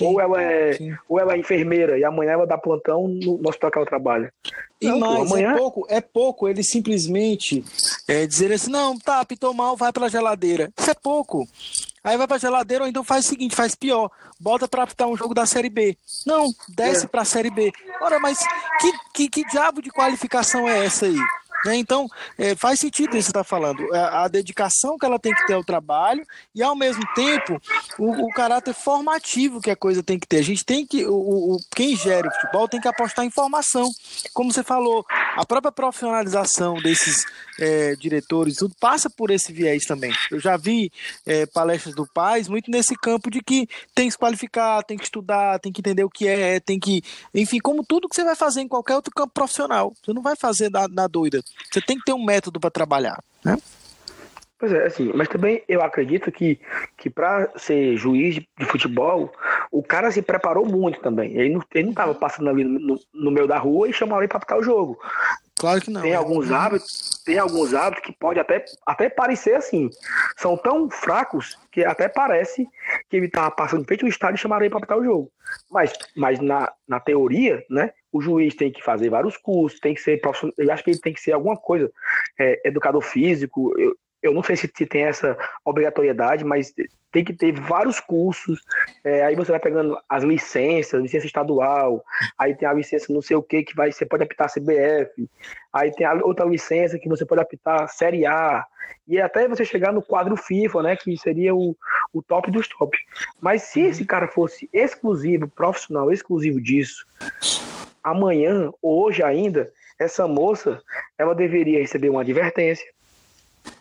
Ou, 0.00 0.20
ela 0.20 0.42
é, 0.42 0.78
ou 1.08 1.18
ela 1.18 1.34
é 1.34 1.38
enfermeira 1.38 1.98
e 1.98 2.04
amanhã 2.04 2.32
ela 2.32 2.46
dá 2.46 2.56
plantão 2.58 3.08
no, 3.08 3.40
hospital 3.48 3.70
que 3.70 3.78
ela 3.78 3.86
trabalha. 3.86 4.32
E 4.80 4.86
não, 4.86 4.98
mais, 4.98 5.30
amanhã... 5.30 5.52
é, 5.52 5.56
pouco, 5.56 5.86
é 5.88 6.00
pouco 6.00 6.48
ele 6.48 6.62
simplesmente 6.62 7.64
é, 8.06 8.26
dizer 8.26 8.52
assim: 8.52 8.70
não, 8.70 8.98
tá, 8.98 9.20
apitou 9.20 9.54
mal, 9.54 9.76
vai 9.76 9.92
pela 9.92 10.08
geladeira. 10.08 10.70
Isso 10.78 10.90
é 10.90 10.94
pouco. 10.94 11.46
Aí 12.04 12.16
vai 12.16 12.28
pra 12.28 12.38
geladeira 12.38 12.84
ou 12.84 12.88
então 12.88 13.02
faz 13.02 13.24
o 13.24 13.28
seguinte, 13.28 13.56
faz 13.56 13.74
pior. 13.74 14.10
Bota 14.38 14.68
pra 14.68 14.84
apitar 14.84 15.08
um 15.08 15.16
jogo 15.16 15.34
da 15.34 15.44
Série 15.44 15.70
B. 15.70 15.96
Não, 16.26 16.46
desce 16.68 17.06
é. 17.06 17.08
pra 17.08 17.24
Série 17.24 17.50
B. 17.50 17.72
Ora, 18.00 18.20
mas 18.20 18.38
que, 18.80 18.92
que, 19.12 19.28
que 19.28 19.50
diabo 19.50 19.82
de 19.82 19.90
qualificação 19.90 20.68
é 20.68 20.84
essa 20.84 21.06
aí? 21.06 21.18
Né? 21.66 21.76
Então, 21.76 22.08
é, 22.38 22.54
faz 22.54 22.80
sentido 22.80 23.16
isso 23.16 23.16
que 23.16 23.22
você 23.24 23.30
está 23.30 23.44
falando. 23.44 23.82
A, 23.92 23.96
é, 23.96 24.00
a, 24.00 24.28
dedicação 24.28 24.96
que 24.96 25.04
ela 25.04 25.18
tem 25.18 25.34
que 25.34 25.46
ter 25.46 25.54
ao 25.54 25.64
trabalho 25.64 26.24
e, 26.54 26.62
ao 26.62 26.76
mesmo 26.76 27.02
tempo, 27.14 27.60
o, 27.98 28.26
o, 28.26 28.28
caráter 28.28 28.72
formativo 28.72 29.60
que 29.60 29.70
a 29.70 29.76
coisa 29.76 30.02
tem 30.02 30.18
que 30.18 30.26
ter. 30.26 30.38
A 30.38 30.42
gente 30.42 30.64
tem 30.64 30.86
que. 30.86 31.04
O, 31.06 31.54
o, 31.54 31.58
quem 31.74 31.96
gera 31.96 32.28
o 32.28 32.32
futebol 32.32 32.68
tem 32.68 32.80
que 32.80 32.88
apostar 32.88 33.24
em 33.24 33.30
formação. 33.30 33.90
Como 34.32 34.52
você 34.52 34.62
falou, 34.62 35.04
a 35.36 35.44
própria 35.44 35.70
profissionalização 35.70 36.80
desses 36.80 37.24
é, 37.60 37.94
diretores, 37.94 38.56
tudo 38.56 38.74
passa 38.80 39.10
por 39.10 39.30
esse 39.30 39.52
viés 39.52 39.84
também. 39.84 40.12
Eu 40.30 40.40
já 40.40 40.56
vi 40.56 40.90
é, 41.26 41.44
palestras 41.44 41.94
do 41.94 42.06
Paz 42.06 42.48
muito 42.48 42.70
nesse 42.70 42.96
campo 42.96 43.30
de 43.30 43.42
que 43.42 43.68
tem 43.94 44.06
que 44.06 44.12
se 44.12 44.18
qualificar, 44.18 44.82
tem 44.82 44.96
que 44.96 45.04
estudar, 45.04 45.58
tem 45.60 45.70
que 45.70 45.80
entender 45.80 46.04
o 46.04 46.10
que 46.10 46.26
é, 46.26 46.58
tem 46.58 46.80
que. 46.80 47.02
Enfim, 47.34 47.58
como 47.58 47.84
tudo 47.84 48.08
que 48.08 48.16
você 48.16 48.24
vai 48.24 48.34
fazer 48.34 48.62
em 48.62 48.68
qualquer 48.68 48.96
outro 48.96 49.12
campo 49.14 49.32
profissional. 49.34 49.92
Você 50.02 50.12
não 50.12 50.22
vai 50.22 50.36
fazer 50.36 50.70
na, 50.70 50.88
na 50.88 51.06
doida. 51.06 51.42
Você 51.70 51.80
tem 51.82 51.98
que 51.98 52.04
ter 52.04 52.14
um 52.14 52.24
método 52.24 52.58
para 52.58 52.70
trabalhar, 52.70 53.22
né? 53.44 53.58
Pois 54.58 54.72
é, 54.72 54.86
assim, 54.86 55.12
mas 55.14 55.28
também 55.28 55.62
eu 55.68 55.82
acredito 55.82 56.32
que, 56.32 56.58
que 56.96 57.10
para 57.10 57.50
ser 57.56 57.94
juiz 57.96 58.36
de, 58.36 58.48
de, 58.58 58.64
futebol, 58.64 59.30
o 59.70 59.82
cara 59.82 60.10
se 60.10 60.22
preparou 60.22 60.64
muito 60.64 60.98
também. 61.00 61.36
Ele 61.36 61.54
não, 61.54 61.62
ele 61.74 61.86
não 61.88 61.94
tava 61.94 62.14
passando 62.14 62.48
ali 62.48 62.64
no, 62.64 62.98
no 63.12 63.30
meio 63.30 63.46
da 63.46 63.58
rua 63.58 63.86
e 63.86 63.92
chamou 63.92 64.18
ele 64.18 64.28
para 64.28 64.38
apitar 64.38 64.58
o 64.58 64.62
jogo. 64.62 64.98
Claro 65.58 65.80
que 65.80 65.90
não. 65.90 66.02
Tem 66.02 66.12
é. 66.12 66.14
alguns 66.14 66.50
hábitos, 66.50 67.22
tem 67.24 67.38
alguns 67.38 67.74
hábitos 67.74 68.04
que 68.04 68.12
pode 68.12 68.38
até, 68.38 68.64
até 68.86 69.08
parecer 69.10 69.54
assim. 69.54 69.90
São 70.36 70.56
tão 70.56 70.90
fracos 70.90 71.58
que 71.70 71.84
até 71.84 72.08
parece 72.08 72.66
que 73.10 73.16
ele 73.16 73.28
tava 73.28 73.50
passando 73.50 73.86
feito 73.86 74.06
o 74.06 74.08
estádio 74.08 74.36
e 74.36 74.40
chamaram 74.40 74.64
ele 74.64 74.70
para 74.70 74.78
apitar 74.78 74.98
o 74.98 75.04
jogo. 75.04 75.30
Mas, 75.70 75.92
mas 76.14 76.40
na, 76.40 76.72
na 76.86 77.00
teoria, 77.00 77.62
né, 77.70 77.90
o 78.12 78.20
juiz 78.20 78.54
tem 78.54 78.70
que 78.70 78.82
fazer 78.82 79.10
vários 79.10 79.36
cursos, 79.36 79.80
tem 79.80 79.94
que 79.94 80.00
ser 80.00 80.20
profissional, 80.20 80.54
eu 80.58 80.72
acho 80.72 80.84
que 80.84 80.90
ele 80.90 81.00
tem 81.00 81.12
que 81.12 81.20
ser 81.20 81.32
alguma 81.32 81.56
coisa, 81.56 81.90
é, 82.38 82.68
educador 82.68 83.02
físico, 83.02 83.74
eu, 83.78 83.94
eu 84.26 84.34
não 84.34 84.42
sei 84.42 84.56
se 84.56 84.68
tem 84.68 85.04
essa 85.04 85.36
obrigatoriedade, 85.64 86.44
mas 86.44 86.74
tem 87.12 87.24
que 87.24 87.32
ter 87.32 87.52
vários 87.52 87.98
cursos. 88.00 88.60
É, 89.02 89.24
aí 89.24 89.34
você 89.34 89.50
vai 89.50 89.60
pegando 89.60 89.98
as 90.08 90.22
licenças, 90.22 91.00
licença 91.00 91.26
estadual, 91.26 92.04
aí 92.38 92.54
tem 92.54 92.68
a 92.68 92.72
licença 92.72 93.12
não 93.12 93.22
sei 93.22 93.36
o 93.36 93.42
que, 93.42 93.62
que 93.62 93.74
vai, 93.74 93.90
você 93.90 94.04
pode 94.04 94.22
apitar 94.22 94.52
CBF, 94.52 95.28
aí 95.72 95.90
tem 95.92 96.06
a 96.06 96.14
outra 96.14 96.44
licença 96.44 96.98
que 96.98 97.08
você 97.08 97.24
pode 97.24 97.40
apitar 97.40 97.88
Série 97.88 98.26
A, 98.26 98.66
e 99.08 99.20
até 99.20 99.48
você 99.48 99.64
chegar 99.64 99.92
no 99.92 100.02
quadro 100.02 100.36
FIFA, 100.36 100.82
né, 100.82 100.96
que 100.96 101.16
seria 101.16 101.54
o, 101.54 101.76
o 102.12 102.22
top 102.22 102.50
dos 102.50 102.68
top. 102.68 102.96
Mas 103.40 103.62
se 103.62 103.80
esse 103.80 104.04
cara 104.04 104.28
fosse 104.28 104.68
exclusivo, 104.72 105.48
profissional, 105.48 106.10
exclusivo 106.12 106.60
disso, 106.60 107.06
amanhã, 108.02 108.70
hoje 108.82 109.22
ainda, 109.22 109.72
essa 109.98 110.28
moça, 110.28 110.82
ela 111.18 111.34
deveria 111.34 111.80
receber 111.80 112.10
uma 112.10 112.20
advertência, 112.20 112.86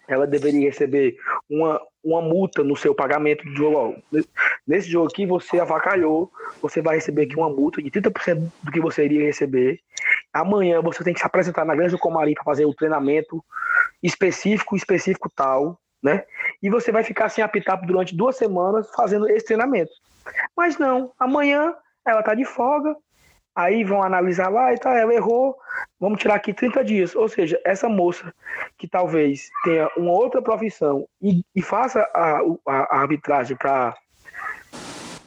ela 0.07 0.27
deveria 0.27 0.69
receber 0.69 1.15
uma, 1.49 1.81
uma 2.03 2.21
multa 2.21 2.63
no 2.63 2.75
seu 2.75 2.93
pagamento 2.93 3.43
de 3.43 3.55
jogo. 3.55 4.01
Nesse 4.65 4.89
jogo 4.89 5.07
aqui, 5.07 5.25
você 5.25 5.59
avacalhou, 5.59 6.31
você 6.61 6.81
vai 6.81 6.95
receber 6.95 7.23
aqui 7.23 7.35
uma 7.35 7.49
multa 7.49 7.81
de 7.81 7.89
30% 7.89 8.51
do 8.63 8.71
que 8.71 8.79
você 8.79 9.05
iria 9.05 9.25
receber. 9.25 9.79
Amanhã 10.33 10.81
você 10.81 11.03
tem 11.03 11.13
que 11.13 11.19
se 11.19 11.25
apresentar 11.25 11.65
na 11.65 11.75
Grande 11.75 11.95
do 11.95 11.99
para 11.99 12.43
fazer 12.43 12.65
o 12.65 12.73
treinamento 12.73 13.43
específico, 14.01 14.75
específico 14.75 15.29
tal, 15.35 15.79
né? 16.01 16.23
E 16.61 16.69
você 16.69 16.91
vai 16.91 17.03
ficar 17.03 17.29
sem 17.29 17.43
apitar 17.43 17.83
durante 17.85 18.15
duas 18.15 18.37
semanas 18.37 18.89
fazendo 18.95 19.29
esse 19.29 19.45
treinamento. 19.45 19.91
Mas 20.55 20.77
não, 20.77 21.11
amanhã 21.19 21.73
ela 22.05 22.21
tá 22.21 22.35
de 22.35 22.45
folga, 22.45 22.95
Aí 23.55 23.83
vão 23.83 24.03
analisar 24.03 24.49
lá 24.49 24.73
e 24.73 24.77
tá, 24.77 24.97
ela 24.97 25.13
errou, 25.13 25.55
vamos 25.99 26.19
tirar 26.19 26.35
aqui 26.35 26.53
30 26.53 26.83
dias. 26.83 27.15
Ou 27.15 27.29
seja, 27.29 27.59
essa 27.63 27.87
moça 27.87 28.33
que 28.77 28.87
talvez 28.87 29.49
tenha 29.63 29.89
uma 29.95 30.11
outra 30.11 30.41
profissão 30.41 31.07
e, 31.21 31.43
e 31.55 31.61
faça 31.61 32.01
a, 32.13 32.41
a, 32.67 32.97
a 32.97 32.99
arbitragem 32.99 33.55
para 33.55 33.95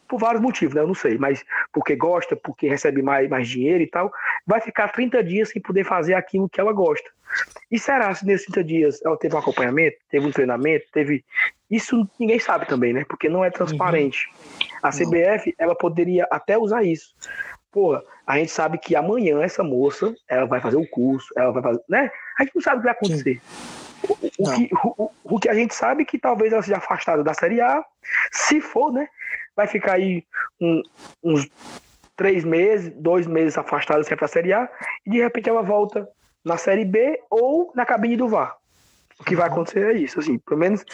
por 0.08 0.18
vários 0.18 0.42
motivos, 0.42 0.74
né? 0.74 0.80
Eu 0.80 0.86
não 0.86 0.94
sei, 0.94 1.18
mas 1.18 1.44
porque 1.70 1.94
gosta, 1.94 2.34
porque 2.34 2.66
recebe 2.66 3.02
mais, 3.02 3.28
mais 3.28 3.46
dinheiro 3.46 3.82
e 3.82 3.86
tal, 3.86 4.10
vai 4.46 4.58
ficar 4.58 4.88
30 4.88 5.22
dias 5.22 5.50
sem 5.50 5.60
poder 5.60 5.84
fazer 5.84 6.14
aquilo 6.14 6.48
que 6.48 6.58
ela 6.58 6.72
gosta. 6.72 7.10
E 7.70 7.78
será 7.78 8.14
se 8.14 8.24
nesses 8.24 8.46
30 8.46 8.64
dias 8.64 9.04
ela 9.04 9.18
teve 9.18 9.34
um 9.34 9.38
acompanhamento, 9.38 9.98
teve 10.10 10.26
um 10.26 10.32
treinamento, 10.32 10.86
teve. 10.92 11.22
Isso 11.70 12.08
ninguém 12.18 12.38
sabe 12.38 12.66
também, 12.66 12.94
né? 12.94 13.04
Porque 13.06 13.28
não 13.28 13.44
é 13.44 13.50
transparente. 13.50 14.30
Uhum. 14.60 14.78
A 14.82 14.90
CBF, 14.90 15.54
ela 15.58 15.74
poderia 15.74 16.26
até 16.30 16.56
usar 16.56 16.82
isso. 16.82 17.14
A 18.26 18.38
gente 18.38 18.50
sabe 18.50 18.78
que 18.78 18.94
amanhã 18.94 19.40
essa 19.42 19.62
moça, 19.62 20.14
ela 20.28 20.46
vai 20.46 20.60
fazer 20.60 20.76
o 20.76 20.80
um 20.80 20.86
curso, 20.86 21.32
ela 21.36 21.50
vai 21.50 21.62
fazer, 21.62 21.82
né? 21.88 22.10
A 22.38 22.44
gente 22.44 22.54
não 22.54 22.62
sabe 22.62 22.76
o 22.76 22.80
que 22.80 22.84
vai 22.84 22.94
acontecer. 22.94 23.40
O, 24.08 24.12
o, 24.12 24.54
que, 24.54 24.70
o, 24.72 25.10
o, 25.24 25.40
que, 25.40 25.48
a 25.48 25.54
gente 25.54 25.74
sabe 25.74 26.02
é 26.02 26.06
que 26.06 26.18
talvez 26.18 26.52
ela 26.52 26.62
seja 26.62 26.76
afastada 26.76 27.24
da 27.24 27.34
Série 27.34 27.60
A, 27.60 27.84
se 28.30 28.60
for, 28.60 28.92
né? 28.92 29.08
vai 29.58 29.66
ficar 29.66 29.94
aí 29.94 30.24
um, 30.60 30.80
uns 31.20 31.50
três 32.16 32.44
meses, 32.44 32.92
dois 32.94 33.26
meses 33.26 33.58
afastado 33.58 34.04
sempre 34.04 34.20
da 34.20 34.28
Série 34.28 34.52
A, 34.52 34.68
e 35.04 35.10
de 35.10 35.18
repente 35.18 35.48
ela 35.48 35.62
volta 35.62 36.08
na 36.44 36.56
Série 36.56 36.84
B 36.84 37.20
ou 37.28 37.72
na 37.74 37.84
cabine 37.84 38.16
do 38.16 38.28
VAR. 38.28 38.56
O 39.18 39.24
que 39.24 39.34
vai 39.34 39.48
acontecer 39.48 39.96
é 39.96 39.98
isso, 39.98 40.20
assim, 40.20 40.38
pelo 40.38 40.60
menos 40.60 40.84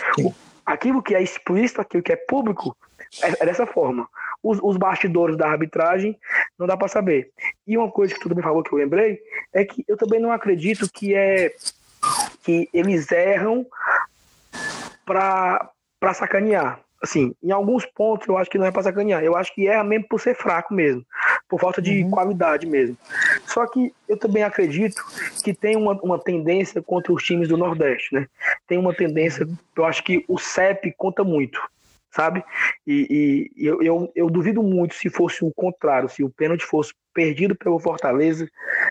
aquilo 0.65 1.03
que 1.03 1.15
é 1.15 1.23
explícito, 1.23 1.83
aquilo 1.83 2.03
que 2.03 2.13
é 2.13 2.17
público, 2.17 2.75
é, 3.23 3.43
é 3.43 3.47
dessa 3.47 3.67
forma. 3.67 4.09
Os, 4.45 4.59
os, 4.63 4.77
bastidores 4.77 5.39
da 5.39 5.49
arbitragem 5.49 6.19
não 6.59 6.67
dá 6.67 6.77
para 6.77 6.87
saber. 6.87 7.31
E 7.67 7.79
uma 7.79 7.91
coisa 7.91 8.13
que 8.13 8.21
tu 8.21 8.29
também 8.29 8.45
falou 8.45 8.63
que 8.63 8.73
eu 8.73 8.79
lembrei 8.79 9.19
é 9.55 9.65
que 9.65 9.83
eu 9.89 9.97
também 9.97 10.21
não 10.21 10.31
acredito 10.31 10.87
que 10.93 11.15
é 11.15 11.55
que 12.43 12.69
eles 12.75 13.11
erram 13.11 13.67
para 15.07 15.71
sacanear. 16.13 16.81
Assim, 17.03 17.35
em 17.43 17.51
alguns 17.51 17.85
pontos 17.87 18.27
eu 18.29 18.37
acho 18.37 18.51
que 18.51 18.59
não 18.59 18.67
é 18.67 18.71
para 18.71 18.83
sacanear. 18.83 19.25
Eu 19.25 19.35
acho 19.35 19.55
que 19.55 19.67
erra 19.67 19.83
mesmo 19.83 20.09
por 20.09 20.21
ser 20.21 20.35
fraco 20.35 20.73
mesmo, 20.75 21.05
por 21.49 21.59
falta 21.59 21.81
de 21.81 22.03
uhum. 22.03 22.11
qualidade 22.11 22.67
mesmo. 22.67 22.97
Só 23.47 23.67
que 23.67 23.95
eu 24.07 24.19
também 24.19 24.43
acredito 24.43 25.03
que 25.43 25.55
tem 25.55 25.77
uma, 25.77 25.93
uma 26.03 26.19
tendência 26.19 26.83
contra 26.83 27.13
os 27.13 27.23
times 27.23 27.49
do 27.49 27.57
Nordeste, 27.57 28.15
né? 28.15 28.27
Tem 28.67 28.79
uma 28.79 28.95
tendência, 28.95 29.47
uhum. 29.47 29.57
eu 29.77 29.85
acho 29.85 30.05
que 30.05 30.25
o 30.29 30.39
CEP 30.39 30.95
conta 30.97 31.25
muito 31.25 31.61
sabe? 32.15 32.45
E, 32.87 33.51
e 33.57 33.67
eu, 33.67 33.83
eu, 33.83 34.13
eu, 34.15 34.31
duvido 34.31 34.63
muito 34.63 34.95
se 34.95 35.11
fosse 35.11 35.45
o 35.45 35.53
contrário, 35.53 36.09
se 36.09 36.23
o 36.23 36.31
pênalti 36.31 36.65
fosse 36.65 36.93
perdido 37.13 37.57
pelo 37.57 37.81
Fortaleza, 37.81 38.49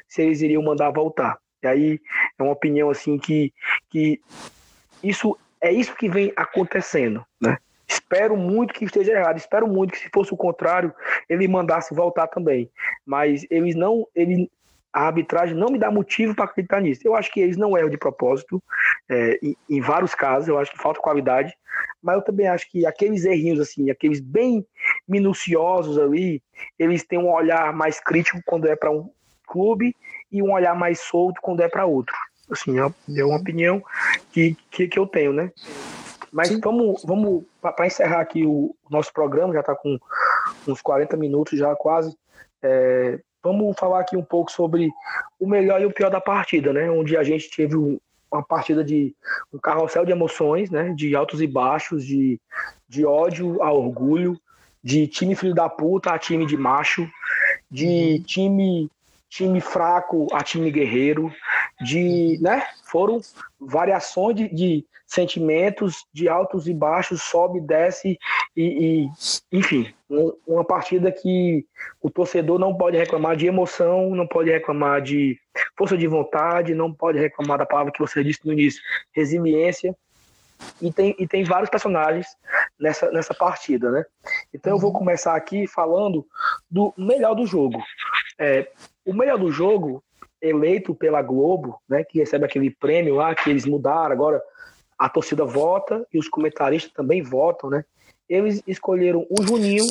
se 0.07 0.21
eles 0.21 0.41
iriam 0.41 0.61
mandar 0.61 0.91
voltar. 0.91 1.38
E 1.63 1.67
aí 1.67 1.99
é 2.38 2.43
uma 2.43 2.51
opinião 2.51 2.89
assim 2.89 3.17
que, 3.17 3.53
que 3.89 4.19
isso 5.01 5.38
é 5.61 5.71
isso 5.71 5.95
que 5.95 6.09
vem 6.09 6.34
acontecendo, 6.36 7.26
né? 7.41 7.57
Espero 7.88 8.36
muito 8.36 8.74
que 8.74 8.86
esteja 8.86 9.13
errado, 9.13 9.38
espero 9.38 9.67
muito 9.67 9.91
que 9.91 9.99
se 9.99 10.09
fosse 10.13 10.34
o 10.34 10.38
contrário, 10.38 10.93
ele 11.30 11.47
mandasse 11.47 11.93
voltar 11.93 12.28
também. 12.28 12.69
Mas 13.05 13.45
eles 13.49 13.76
não, 13.76 14.07
ele, 14.15 14.49
a 14.93 15.07
arbitragem 15.07 15.55
não 15.55 15.69
me 15.69 15.79
dá 15.79 15.89
motivo 15.89 16.35
para 16.35 16.45
acreditar 16.45 16.79
nisso. 16.79 17.01
Eu 17.03 17.15
acho 17.15 17.31
que 17.31 17.39
eles 17.39 17.57
não 17.57 17.75
erram 17.77 17.89
de 17.89 17.97
propósito, 17.97 18.61
é, 19.09 19.39
em, 19.41 19.57
em, 19.69 19.81
vários 19.81 20.13
casos, 20.13 20.47
eu 20.47 20.59
acho 20.59 20.71
que 20.71 20.77
falta 20.77 21.01
qualidade, 21.01 21.53
mas 22.01 22.15
eu 22.15 22.21
também 22.21 22.47
acho 22.47 22.69
que 22.69 22.85
aqueles 22.85 23.25
errinhos, 23.25 23.59
assim, 23.59 23.89
aqueles 23.89 24.19
bem 24.19 24.65
minuciosos 25.07 25.97
ali, 25.97 26.43
eles 26.77 27.03
têm 27.03 27.17
um 27.17 27.31
olhar 27.31 27.73
mais 27.73 27.99
crítico 27.99 28.39
quando 28.45 28.67
é 28.67 28.75
para 28.75 28.91
um 28.91 29.09
clube 29.47 29.95
e 30.31 30.41
um 30.41 30.51
olhar 30.53 30.75
mais 30.75 30.99
solto 30.99 31.41
quando 31.41 31.61
é 31.61 31.67
para 31.67 31.85
outro. 31.85 32.15
Assim, 32.51 32.79
é, 32.79 33.19
é 33.19 33.25
uma 33.25 33.37
opinião 33.37 33.81
que, 34.31 34.55
que, 34.69 34.87
que 34.87 34.99
eu 34.99 35.07
tenho, 35.07 35.33
né? 35.33 35.51
Mas 36.31 36.49
Sim. 36.49 36.59
vamos, 36.59 37.03
vamos 37.05 37.45
para 37.61 37.87
encerrar 37.87 38.21
aqui 38.21 38.45
o, 38.45 38.75
o, 38.83 38.89
nosso 38.89 39.13
programa, 39.13 39.53
já 39.53 39.59
está 39.59 39.75
com 39.75 39.97
uns 40.67 40.81
40 40.81 41.15
minutos 41.15 41.57
já 41.57 41.75
quase. 41.75 42.15
É, 42.61 43.19
vamos 43.43 43.77
falar 43.77 43.99
aqui 43.99 44.15
um 44.15 44.23
pouco 44.23 44.51
sobre 44.51 44.89
o 45.39 45.47
melhor 45.47 45.81
e 45.81 45.85
o 45.85 45.91
pior 45.91 46.09
da 46.09 46.21
partida, 46.21 46.71
né? 46.71 46.89
Onde 46.89 47.17
a 47.17 47.23
gente 47.23 47.49
teve 47.49 47.75
uma 47.75 48.41
partida 48.41 48.83
de 48.83 49.13
um 49.53 49.59
carrossel 49.59 50.05
de 50.05 50.11
emoções, 50.11 50.71
né? 50.71 50.93
De 50.95 51.15
altos 51.15 51.41
e 51.41 51.47
baixos, 51.47 52.05
de, 52.05 52.39
de 52.87 53.05
ódio 53.05 53.61
a 53.61 53.71
orgulho, 53.71 54.39
de 54.83 55.07
time 55.07 55.35
filho 55.35 55.53
da 55.53 55.67
puta 55.69 56.11
a 56.11 56.17
time 56.17 56.45
de 56.45 56.55
macho, 56.55 57.07
de 57.69 58.17
uhum. 58.17 58.23
time 58.23 58.89
time 59.29 59.59
fraco 59.59 60.27
a 60.31 60.43
time 60.43 60.69
guerreiro, 60.69 61.33
de, 61.84 62.39
né? 62.41 62.65
Foram 62.86 63.19
variações 63.59 64.36
de, 64.36 64.49
de 64.53 64.86
sentimentos 65.05 66.05
de 66.11 66.27
altos 66.27 66.67
e 66.67 66.73
baixos, 66.73 67.21
sobe, 67.21 67.61
desce 67.61 68.17
e, 68.55 68.63
e 68.63 69.09
enfim, 69.51 69.93
um, 70.09 70.34
uma 70.47 70.63
partida 70.63 71.11
que 71.11 71.65
o 72.01 72.09
torcedor 72.09 72.57
não 72.57 72.75
pode 72.75 72.97
reclamar 72.97 73.36
de 73.36 73.45
emoção, 73.45 74.15
não 74.15 74.27
pode 74.27 74.49
reclamar 74.49 75.01
de 75.01 75.39
força 75.77 75.97
de 75.97 76.07
vontade, 76.07 76.73
não 76.73 76.91
pode 76.91 77.19
reclamar 77.19 77.59
da 77.59 77.65
palavra 77.65 77.91
que 77.91 77.99
você 77.99 78.23
disse 78.23 78.45
no 78.45 78.53
início, 78.53 78.81
resiliência. 79.11 79.95
E 80.81 80.91
tem, 80.93 81.13
e 81.19 81.27
tem 81.27 81.43
vários 81.43 81.69
personagens 81.69 82.25
nessa, 82.79 83.11
nessa 83.11 83.34
partida, 83.34 83.91
né? 83.91 84.05
Então 84.53 84.73
eu 84.73 84.79
vou 84.79 84.93
começar 84.93 85.36
aqui 85.36 85.67
falando 85.67 86.25
do 86.71 86.93
melhor 86.97 87.36
do 87.36 87.45
jogo. 87.45 87.84
É, 88.39 88.69
o 89.05 89.13
melhor 89.13 89.38
do 89.38 89.51
jogo, 89.51 90.01
eleito 90.41 90.93
pela 90.93 91.21
Globo, 91.21 91.80
né, 91.88 92.03
que 92.03 92.19
recebe 92.19 92.45
aquele 92.45 92.69
prêmio 92.69 93.15
lá 93.15 93.34
que 93.34 93.49
eles 93.49 93.65
mudaram 93.65 94.11
agora, 94.11 94.41
a 94.97 95.09
torcida 95.09 95.45
vota 95.45 96.05
e 96.13 96.17
os 96.17 96.30
comentaristas 96.30 96.93
também 96.93 97.21
votam, 97.21 97.69
né? 97.69 97.84
Eles 98.30 98.63
escolheram 98.65 99.26
o 99.30 99.43
Juninho 99.43 99.86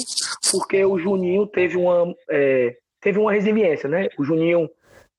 porque 0.51 0.85
o 0.85 0.99
Juninho 0.99 1.47
teve 1.47 1.77
uma, 1.77 2.15
é, 2.31 2.77
teve 3.01 3.19
uma 3.19 3.33
resiliência, 3.33 3.89
né? 3.89 4.09
O 4.19 4.25
Juninho 4.25 4.71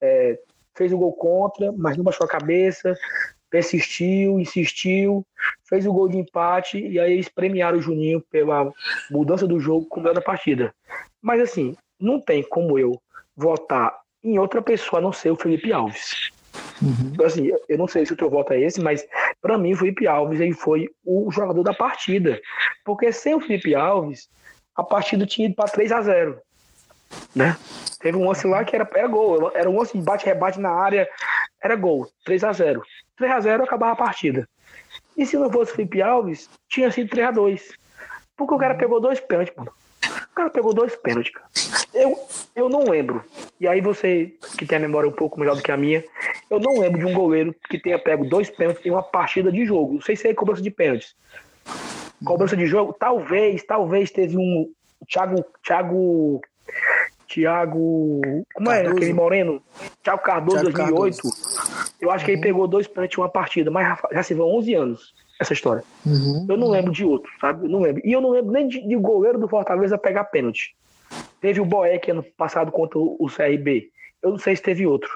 é, 0.01 0.39
fez 0.75 0.91
o 0.91 0.97
gol 0.97 1.13
contra, 1.13 1.71
mas 1.71 1.95
não 1.95 2.03
baixou 2.03 2.25
a 2.25 2.29
cabeça, 2.29 2.95
persistiu, 3.49 4.39
insistiu, 4.39 5.25
fez 5.63 5.85
o 5.85 5.93
gol 5.93 6.09
de 6.09 6.17
empate 6.17 6.79
e 6.79 6.99
aí 6.99 7.13
eles 7.13 7.29
premiaram 7.29 7.77
o 7.77 7.81
Juninho 7.81 8.19
pela 8.31 8.71
mudança 9.11 9.45
do 9.45 9.59
jogo 9.59 9.85
com 9.85 9.99
o 9.99 10.03
da 10.03 10.21
partida. 10.21 10.73
Mas 11.21 11.39
assim, 11.39 11.75
não 11.99 12.19
tem 12.19 12.41
como 12.41 12.79
eu 12.79 12.99
votar 13.35 14.02
em 14.23 14.39
outra 14.39 14.61
pessoa 14.61 14.99
a 14.99 15.01
não 15.01 15.11
ser 15.11 15.31
o 15.31 15.35
Felipe 15.35 15.71
Alves. 15.71 16.31
Uhum. 16.81 17.11
Então, 17.13 17.25
assim, 17.25 17.51
eu 17.67 17.77
não 17.77 17.87
sei 17.87 18.05
se 18.05 18.13
o 18.13 18.15
teu 18.15 18.29
voto 18.29 18.53
é 18.53 18.61
esse, 18.61 18.81
mas 18.81 19.05
para 19.41 19.57
mim 19.57 19.73
o 19.73 19.77
Felipe 19.77 20.07
Alves 20.07 20.39
ele 20.39 20.53
foi 20.53 20.89
o 21.05 21.31
jogador 21.31 21.63
da 21.63 21.73
partida. 21.73 22.39
Porque 22.85 23.11
sem 23.11 23.35
o 23.35 23.41
Felipe 23.41 23.75
Alves, 23.75 24.29
a 24.75 24.83
partida 24.83 25.25
tinha 25.25 25.47
ido 25.47 25.55
para 25.55 25.69
3 25.69 25.91
a 25.91 26.01
0 26.01 26.41
né? 27.35 27.55
Teve 27.99 28.17
um 28.17 28.27
lance 28.27 28.45
lá 28.47 28.63
que 28.63 28.75
era, 28.75 28.89
era 28.93 29.07
gol, 29.07 29.51
era 29.53 29.69
um 29.69 29.77
lance 29.77 29.97
de 29.97 30.03
bate-rebate 30.03 30.59
na 30.59 30.71
área, 30.71 31.07
era 31.61 31.75
gol, 31.75 32.07
3 32.25 32.43
a 32.43 32.51
0 32.51 32.83
3 33.17 33.31
a 33.31 33.39
0 33.39 33.63
acabava 33.63 33.93
a 33.93 33.95
partida. 33.95 34.47
E 35.17 35.25
se 35.25 35.37
não 35.37 35.51
fosse 35.51 35.71
o 35.71 35.75
Felipe 35.75 36.01
Alves, 36.01 36.49
tinha 36.67 36.91
sido 36.91 37.09
3 37.09 37.27
a 37.27 37.31
2 37.31 37.71
Porque 38.35 38.53
o 38.53 38.57
cara 38.57 38.75
pegou 38.75 38.99
dois 38.99 39.19
pênaltis, 39.19 39.55
mano. 39.55 39.71
O 40.33 40.35
cara 40.35 40.49
pegou 40.49 40.73
dois 40.73 40.95
pênaltis, 40.95 41.31
cara. 41.31 41.45
Eu, 41.93 42.17
eu 42.55 42.67
não 42.67 42.89
lembro. 42.89 43.23
E 43.59 43.67
aí 43.67 43.79
você, 43.79 44.33
que 44.57 44.65
tem 44.65 44.79
a 44.79 44.81
memória 44.81 45.07
um 45.07 45.13
pouco 45.13 45.39
melhor 45.39 45.55
do 45.55 45.61
que 45.61 45.71
a 45.71 45.77
minha, 45.77 46.03
eu 46.49 46.59
não 46.59 46.79
lembro 46.79 46.97
de 46.97 47.05
um 47.05 47.13
goleiro 47.13 47.55
que 47.69 47.77
tenha 47.77 47.99
pego 47.99 48.25
dois 48.25 48.49
pênaltis 48.49 48.83
em 48.83 48.89
uma 48.89 49.03
partida 49.03 49.51
de 49.51 49.63
jogo. 49.63 49.93
Não 49.93 50.01
sei 50.01 50.15
se 50.15 50.27
é 50.27 50.33
cobrança 50.33 50.63
de 50.63 50.71
pênaltis. 50.71 51.15
Cobrança 52.25 52.57
de 52.57 52.65
jogo, 52.65 52.93
talvez, 52.93 53.63
talvez 53.63 54.09
teve 54.09 54.35
um 54.35 54.71
Thiago, 55.07 55.45
Thiago, 55.63 56.41
Thiago, 57.27 58.21
como 58.55 58.71
é 58.71 58.77
Cardoso. 58.77 58.95
aquele 58.95 59.13
moreno? 59.13 59.61
Thiago 60.01 60.23
Cardoso, 60.23 60.57
Thiago 60.63 60.95
2008. 60.95 61.21
Cardoso. 61.21 61.93
Eu 62.01 62.09
acho 62.09 62.25
que 62.25 62.31
ele 62.31 62.41
pegou 62.41 62.67
dois 62.67 62.87
pênaltis 62.87 63.19
em 63.19 63.21
uma 63.21 63.29
partida, 63.29 63.69
mas 63.69 63.99
já 64.11 64.23
se 64.23 64.33
vão 64.33 64.47
11 64.47 64.73
anos 64.73 65.13
essa 65.43 65.53
história. 65.53 65.83
Uhum. 66.05 66.45
Eu 66.49 66.57
não 66.57 66.69
lembro 66.69 66.91
de 66.91 67.05
outro, 67.05 67.31
sabe? 67.39 67.65
Eu 67.65 67.69
não 67.69 67.81
lembro. 67.81 68.01
E 68.03 68.11
eu 68.11 68.19
não 68.19 68.31
lembro 68.31 68.51
nem 68.51 68.67
de, 68.67 68.85
de 68.85 68.95
goleiro 68.95 69.39
do 69.39 69.47
Fortaleza 69.47 69.97
pegar 69.97 70.25
pênalti. 70.25 70.75
Teve 71.39 71.61
o 71.61 71.65
Boeck 71.65 72.09
ano 72.09 72.23
passado 72.35 72.71
contra 72.71 72.97
o 72.97 73.27
CRB. 73.27 73.89
Eu 74.21 74.31
não 74.31 74.37
sei 74.37 74.55
se 74.55 74.61
teve 74.61 74.87
outro. 74.87 75.09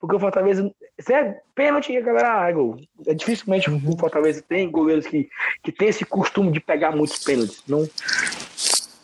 Porque 0.00 0.14
o 0.14 0.20
Fortaleza. 0.20 0.70
Se 0.98 1.12
é 1.12 1.40
pênalti, 1.54 1.96
a 1.96 2.00
galera. 2.00 2.42
Ah, 2.42 2.48
é 2.48 2.52
gol. 2.52 2.76
É, 3.06 3.14
dificilmente 3.14 3.70
uhum. 3.70 3.80
o 3.86 3.98
Fortaleza 3.98 4.42
tem 4.46 4.70
goleiros 4.70 5.06
que, 5.06 5.28
que 5.62 5.72
tem 5.72 5.88
esse 5.88 6.04
costume 6.04 6.52
de 6.52 6.60
pegar 6.60 6.94
muitos 6.94 7.24
pênaltis. 7.24 7.62
Não, 7.66 7.88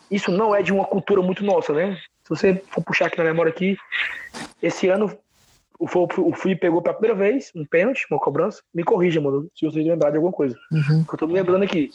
isso 0.09 0.31
não 0.31 0.55
é 0.55 0.61
de 0.61 0.71
uma 0.71 0.85
cultura 0.85 1.21
muito 1.21 1.43
nossa, 1.43 1.73
né? 1.73 1.97
Se 2.23 2.29
você 2.29 2.63
for 2.69 2.83
puxar 2.83 3.07
aqui 3.07 3.17
na 3.17 3.23
memória 3.23 3.51
aqui, 3.51 3.77
esse 4.61 4.87
ano 4.87 5.17
o, 5.79 5.85
o 5.85 6.33
Felipe 6.33 6.61
pegou 6.61 6.81
pela 6.81 6.95
primeira 6.95 7.17
vez 7.17 7.51
um 7.55 7.65
pênalti, 7.65 8.05
uma 8.09 8.19
cobrança. 8.19 8.61
Me 8.73 8.83
corrija, 8.83 9.19
mano, 9.19 9.49
se 9.55 9.65
vocês 9.65 9.85
lembrar 9.85 10.09
de 10.09 10.17
alguma 10.17 10.33
coisa. 10.33 10.55
Uhum. 10.71 11.05
Eu 11.11 11.17
tô 11.17 11.27
me 11.27 11.33
lembrando 11.33 11.63
aqui. 11.63 11.91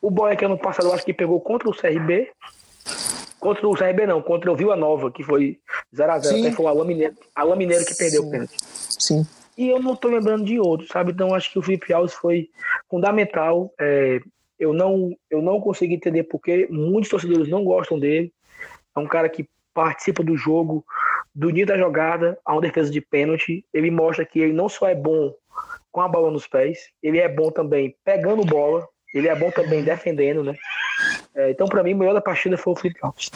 O 0.00 0.10
Boeck 0.10 0.44
ano 0.44 0.58
passado 0.58 0.88
eu 0.88 0.94
acho 0.94 1.04
que 1.04 1.14
pegou 1.14 1.40
contra 1.40 1.68
o 1.68 1.74
CRB 1.74 2.30
Contra 3.38 3.68
o 3.68 3.74
CRB 3.76 4.06
não, 4.06 4.22
contra 4.22 4.50
o 4.50 4.56
Vila 4.56 4.74
Nova, 4.74 5.10
que 5.10 5.22
foi 5.22 5.58
0x0. 5.94 6.40
Até 6.40 6.52
foi 6.52 6.64
o 6.64 6.68
Alain 6.68 6.86
Mineiro, 6.86 7.14
Alain 7.34 7.58
Mineiro 7.58 7.84
que 7.84 7.94
perdeu 7.94 8.22
Sim. 8.22 8.28
o 8.28 8.30
pênalti. 8.30 8.56
Sim. 8.98 9.26
E 9.56 9.68
eu 9.68 9.80
não 9.80 9.92
estou 9.92 10.10
lembrando 10.10 10.44
de 10.44 10.58
outros, 10.58 10.88
sabe? 10.88 11.12
Então 11.12 11.34
acho 11.34 11.52
que 11.52 11.58
o 11.58 11.62
Felipe 11.62 11.92
Alves 11.92 12.14
foi 12.14 12.48
fundamental. 12.90 13.72
É, 13.80 14.20
eu, 14.58 14.72
não, 14.72 15.16
eu 15.30 15.40
não 15.40 15.60
consigo 15.60 15.92
entender 15.92 16.24
porque 16.24 16.66
muitos 16.70 17.10
torcedores 17.10 17.48
não 17.48 17.64
gostam 17.64 17.98
dele. 17.98 18.32
É 18.96 19.00
um 19.00 19.06
cara 19.06 19.28
que 19.28 19.48
participa 19.72 20.24
do 20.24 20.36
jogo, 20.36 20.84
do 21.36 21.50
nível 21.50 21.66
da 21.66 21.78
jogada, 21.78 22.38
a 22.44 22.54
uma 22.54 22.62
defesa 22.62 22.90
de 22.90 23.00
pênalti. 23.00 23.62
Ele 23.72 23.90
mostra 23.90 24.24
que 24.24 24.40
ele 24.40 24.54
não 24.54 24.70
só 24.70 24.88
é 24.88 24.94
bom 24.94 25.34
com 25.92 26.00
a 26.00 26.08
bola 26.08 26.30
nos 26.30 26.46
pés, 26.46 26.88
ele 27.02 27.18
é 27.18 27.28
bom 27.28 27.50
também 27.50 27.94
pegando 28.02 28.44
bola, 28.44 28.86
ele 29.14 29.28
é 29.28 29.34
bom 29.34 29.50
também 29.50 29.82
defendendo, 29.84 30.42
né? 30.42 30.54
É, 31.34 31.50
então, 31.50 31.66
para 31.66 31.82
mim, 31.82 31.92
o 31.92 31.98
melhor 31.98 32.14
da 32.14 32.20
partida 32.20 32.56
foi 32.56 32.72
o 32.72 32.76
Felipe 32.76 33.00
Alves. 33.02 33.30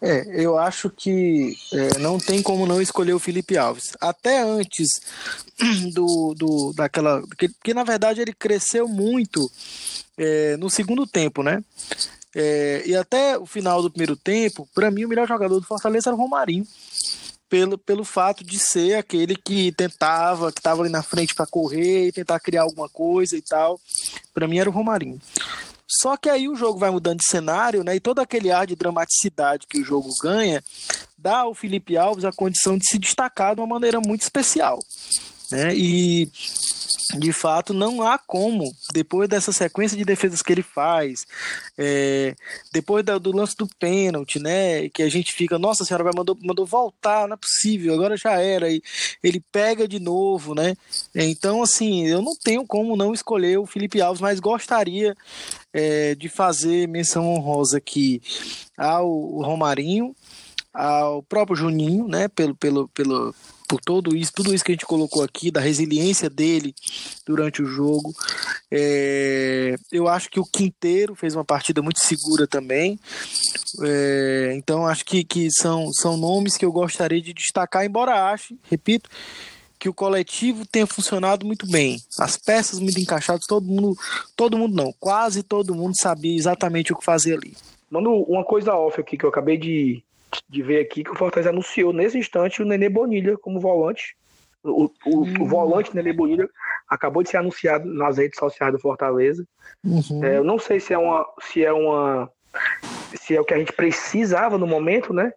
É, 0.00 0.24
eu 0.42 0.58
acho 0.58 0.90
que 0.90 1.54
é, 1.72 1.98
não 1.98 2.18
tem 2.18 2.42
como 2.42 2.66
não 2.66 2.80
escolher 2.80 3.12
o 3.12 3.18
Felipe 3.18 3.56
Alves. 3.56 3.92
Até 4.00 4.42
antes 4.42 5.00
do, 5.94 6.34
do 6.34 6.72
daquela. 6.74 7.22
Que, 7.38 7.48
que 7.62 7.74
na 7.74 7.84
verdade 7.84 8.20
ele 8.20 8.32
cresceu 8.32 8.88
muito 8.88 9.50
é, 10.16 10.56
no 10.56 10.68
segundo 10.68 11.06
tempo, 11.06 11.42
né? 11.42 11.62
É, 12.34 12.82
e 12.86 12.96
até 12.96 13.38
o 13.38 13.44
final 13.44 13.82
do 13.82 13.90
primeiro 13.90 14.16
tempo, 14.16 14.68
para 14.74 14.90
mim, 14.90 15.04
o 15.04 15.08
melhor 15.08 15.28
jogador 15.28 15.60
do 15.60 15.66
Fortaleza 15.66 16.10
era 16.10 16.16
o 16.16 16.18
Romarinho. 16.18 16.66
Pelo, 17.48 17.76
pelo 17.76 18.02
fato 18.02 18.42
de 18.42 18.58
ser 18.58 18.94
aquele 18.94 19.36
que 19.36 19.72
tentava, 19.72 20.50
que 20.50 20.58
estava 20.58 20.80
ali 20.80 20.90
na 20.90 21.02
frente 21.02 21.34
para 21.34 21.46
correr 21.46 22.06
e 22.06 22.12
tentar 22.12 22.40
criar 22.40 22.62
alguma 22.62 22.88
coisa 22.88 23.36
e 23.36 23.42
tal. 23.42 23.78
Para 24.32 24.48
mim 24.48 24.58
era 24.58 24.70
o 24.70 24.72
Romarinho. 24.72 25.20
Só 26.00 26.16
que 26.16 26.30
aí 26.30 26.48
o 26.48 26.56
jogo 26.56 26.78
vai 26.78 26.90
mudando 26.90 27.18
de 27.18 27.28
cenário, 27.28 27.84
né? 27.84 27.94
E 27.94 28.00
todo 28.00 28.20
aquele 28.20 28.50
ar 28.50 28.66
de 28.66 28.74
dramaticidade 28.74 29.66
que 29.68 29.80
o 29.80 29.84
jogo 29.84 30.08
ganha 30.22 30.64
dá 31.18 31.40
ao 31.40 31.54
Felipe 31.54 31.96
Alves 31.96 32.24
a 32.24 32.32
condição 32.32 32.78
de 32.78 32.88
se 32.88 32.98
destacar 32.98 33.54
de 33.54 33.60
uma 33.60 33.66
maneira 33.66 34.00
muito 34.00 34.22
especial. 34.22 34.78
Né? 35.50 35.74
E 35.76 36.30
de 37.18 37.32
fato 37.32 37.74
não 37.74 38.02
há 38.02 38.18
como, 38.18 38.72
depois 38.92 39.28
dessa 39.28 39.52
sequência 39.52 39.96
de 39.96 40.04
defesas 40.04 40.40
que 40.40 40.52
ele 40.52 40.62
faz, 40.62 41.26
é, 41.76 42.34
depois 42.72 43.04
do, 43.04 43.36
lance 43.36 43.56
do 43.56 43.68
pênalti, 43.78 44.38
né? 44.38 44.88
Que 44.88 45.02
a 45.02 45.08
gente 45.08 45.32
fica, 45.32 45.58
nossa 45.58 45.84
senhora, 45.84 46.04
vai 46.04 46.12
mandou, 46.16 46.36
mandou 46.42 46.64
voltar, 46.64 47.26
não 47.26 47.34
é 47.34 47.36
possível, 47.36 47.94
agora 47.94 48.16
já 48.16 48.40
era. 48.40 48.70
E 48.70 48.82
ele 49.22 49.40
pega 49.52 49.86
de 49.86 49.98
novo, 49.98 50.54
né? 50.54 50.74
Então, 51.14 51.62
assim, 51.62 52.06
eu 52.06 52.22
não 52.22 52.34
tenho 52.34 52.66
como 52.66 52.96
não 52.96 53.12
escolher 53.12 53.58
o 53.58 53.66
Felipe 53.66 54.00
Alves, 54.00 54.20
mas 54.20 54.40
gostaria 54.40 55.14
é, 55.72 56.14
de 56.14 56.28
fazer 56.28 56.88
menção 56.88 57.26
honrosa 57.26 57.78
aqui 57.78 58.22
ao 58.76 59.08
Romarinho, 59.42 60.14
ao 60.72 61.22
próprio 61.22 61.56
Juninho, 61.56 62.08
né? 62.08 62.28
Pelo, 62.28 62.54
pelo, 62.54 62.88
pelo 62.88 63.34
por 63.72 63.80
todo 63.80 64.14
isso, 64.14 64.30
tudo 64.34 64.52
isso 64.52 64.62
que 64.62 64.72
a 64.72 64.74
gente 64.74 64.84
colocou 64.84 65.24
aqui, 65.24 65.50
da 65.50 65.58
resiliência 65.58 66.28
dele 66.28 66.74
durante 67.24 67.62
o 67.62 67.64
jogo. 67.64 68.12
É, 68.70 69.76
eu 69.90 70.06
acho 70.06 70.28
que 70.28 70.38
o 70.38 70.44
Quinteiro 70.44 71.14
fez 71.14 71.34
uma 71.34 71.42
partida 71.42 71.80
muito 71.80 71.98
segura 72.00 72.46
também. 72.46 72.98
É, 73.82 74.52
então 74.54 74.86
acho 74.86 75.06
que, 75.06 75.24
que 75.24 75.50
são, 75.50 75.90
são 75.90 76.18
nomes 76.18 76.58
que 76.58 76.66
eu 76.66 76.70
gostaria 76.70 77.22
de 77.22 77.32
destacar, 77.32 77.86
embora 77.86 78.30
ache, 78.30 78.58
repito, 78.70 79.08
que 79.78 79.88
o 79.88 79.94
coletivo 79.94 80.66
tenha 80.66 80.86
funcionado 80.86 81.46
muito 81.46 81.66
bem. 81.66 81.96
As 82.18 82.36
peças 82.36 82.78
muito 82.78 83.00
encaixadas, 83.00 83.46
todo 83.46 83.66
mundo, 83.66 83.96
todo 84.36 84.58
mundo 84.58 84.76
não, 84.76 84.92
quase 85.00 85.42
todo 85.42 85.74
mundo 85.74 85.98
sabia 85.98 86.36
exatamente 86.36 86.92
o 86.92 86.96
que 86.98 87.04
fazer 87.06 87.38
ali. 87.38 87.56
Mano, 87.90 88.22
uma 88.24 88.44
coisa 88.44 88.74
off 88.74 89.00
aqui 89.00 89.16
que 89.16 89.24
eu 89.24 89.30
acabei 89.30 89.56
de, 89.56 90.04
de 90.48 90.62
ver 90.62 90.80
aqui 90.80 91.04
que 91.04 91.10
o 91.10 91.16
Fortaleza 91.16 91.50
anunciou 91.50 91.92
nesse 91.92 92.18
instante 92.18 92.62
o 92.62 92.64
Nenê 92.64 92.88
Bonilha 92.88 93.36
como 93.36 93.60
volante. 93.60 94.16
O, 94.62 94.84
o, 94.84 95.24
hum. 95.24 95.34
o 95.40 95.46
volante 95.46 95.94
Nenê 95.94 96.12
Bonilha 96.12 96.48
acabou 96.88 97.22
de 97.22 97.30
ser 97.30 97.38
anunciado 97.38 97.86
nas 97.92 98.18
redes 98.18 98.38
sociais 98.38 98.72
do 98.72 98.78
Fortaleza. 98.78 99.44
Uhum. 99.84 100.24
É, 100.24 100.38
eu 100.38 100.44
não 100.44 100.58
sei 100.58 100.78
se 100.78 100.94
é 100.94 100.98
uma 100.98 101.26
se 101.40 101.64
é 101.64 101.72
uma 101.72 102.30
se 103.14 103.34
é 103.34 103.40
o 103.40 103.44
que 103.44 103.54
a 103.54 103.58
gente 103.58 103.72
precisava 103.72 104.56
no 104.56 104.66
momento, 104.66 105.12
né? 105.12 105.32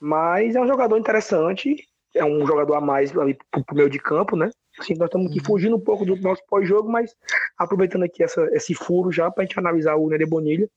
Mas 0.00 0.56
é 0.56 0.60
um 0.60 0.66
jogador 0.66 0.98
interessante, 0.98 1.86
é 2.14 2.24
um 2.24 2.46
jogador 2.46 2.74
a 2.74 2.80
mais 2.80 3.16
ali 3.16 3.38
pro, 3.50 3.64
pro 3.64 3.76
meio 3.76 3.90
de 3.90 3.98
campo, 3.98 4.36
né? 4.36 4.50
Assim, 4.78 4.94
nós 4.94 5.06
estamos 5.06 5.30
aqui 5.30 5.38
uhum. 5.38 5.44
fugindo 5.44 5.76
um 5.76 5.80
pouco 5.80 6.04
do 6.04 6.16
nosso 6.16 6.42
pós-jogo, 6.48 6.90
mas 6.90 7.14
aproveitando 7.56 8.02
aqui 8.02 8.22
essa, 8.22 8.46
esse 8.52 8.74
furo 8.74 9.10
já 9.10 9.30
para 9.30 9.42
a 9.42 9.46
gente 9.46 9.58
analisar 9.58 9.96
o 9.96 10.08
Nenê 10.08 10.26
Bonilha 10.26 10.68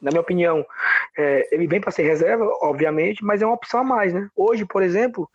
na 0.00 0.10
minha 0.10 0.20
opinião, 0.20 0.64
é, 1.16 1.48
ele 1.54 1.66
vem 1.66 1.80
para 1.80 1.90
ser 1.90 2.02
reserva, 2.02 2.44
obviamente, 2.60 3.24
mas 3.24 3.42
é 3.42 3.46
uma 3.46 3.54
opção 3.54 3.80
a 3.80 3.84
mais, 3.84 4.12
né? 4.12 4.28
Hoje, 4.36 4.64
por 4.64 4.82
exemplo, 4.82 5.28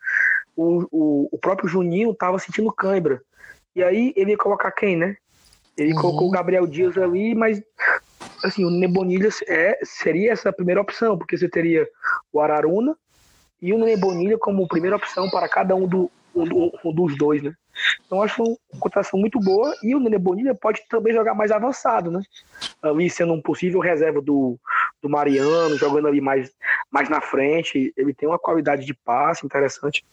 o, 0.56 0.86
o, 0.90 1.28
o 1.32 1.38
próprio 1.38 1.68
Juninho 1.68 2.12
estava 2.12 2.38
sentindo 2.38 2.72
cãibra. 2.72 3.20
E 3.74 3.82
aí 3.82 4.12
ele 4.16 4.32
ia 4.32 4.36
colocar 4.36 4.70
quem, 4.70 4.96
né? 4.96 5.16
Ele 5.76 5.94
uhum. 5.94 6.00
colocou 6.00 6.28
o 6.28 6.30
Gabriel 6.30 6.66
Dias 6.66 6.96
ali, 6.98 7.34
mas 7.34 7.62
assim, 8.44 8.64
o 8.64 8.70
Nebonilha 8.70 9.28
é, 9.48 9.78
seria 9.82 10.32
essa 10.32 10.50
a 10.50 10.52
primeira 10.52 10.80
opção, 10.80 11.16
porque 11.16 11.36
você 11.36 11.48
teria 11.48 11.88
o 12.32 12.40
Araruna 12.40 12.96
e 13.60 13.72
o 13.72 13.78
Nebonilha 13.78 14.36
como 14.38 14.68
primeira 14.68 14.96
opção 14.96 15.30
para 15.30 15.48
cada 15.48 15.74
um, 15.74 15.86
do, 15.86 16.10
um, 16.34 16.70
um 16.84 16.92
dos 16.92 17.16
dois, 17.16 17.42
né? 17.42 17.54
Então 18.06 18.22
acho 18.22 18.42
uma 18.42 18.80
contratação 18.80 19.18
muito 19.18 19.38
boa 19.40 19.74
e 19.82 19.94
o 19.94 20.00
Nenê 20.00 20.18
Bonilha 20.18 20.54
pode 20.54 20.82
também 20.88 21.12
jogar 21.12 21.34
mais 21.34 21.50
avançado, 21.50 22.10
né? 22.10 22.20
Ali 22.82 23.08
sendo 23.08 23.32
um 23.32 23.40
possível 23.40 23.80
reserva 23.80 24.20
do, 24.20 24.58
do 25.02 25.08
Mariano, 25.08 25.76
jogando 25.76 26.08
ali 26.08 26.20
mais, 26.20 26.50
mais 26.90 27.08
na 27.08 27.20
frente. 27.20 27.92
Ele 27.96 28.14
tem 28.14 28.28
uma 28.28 28.38
qualidade 28.38 28.84
de 28.84 28.94
passe 28.94 29.44
interessante. 29.46 30.04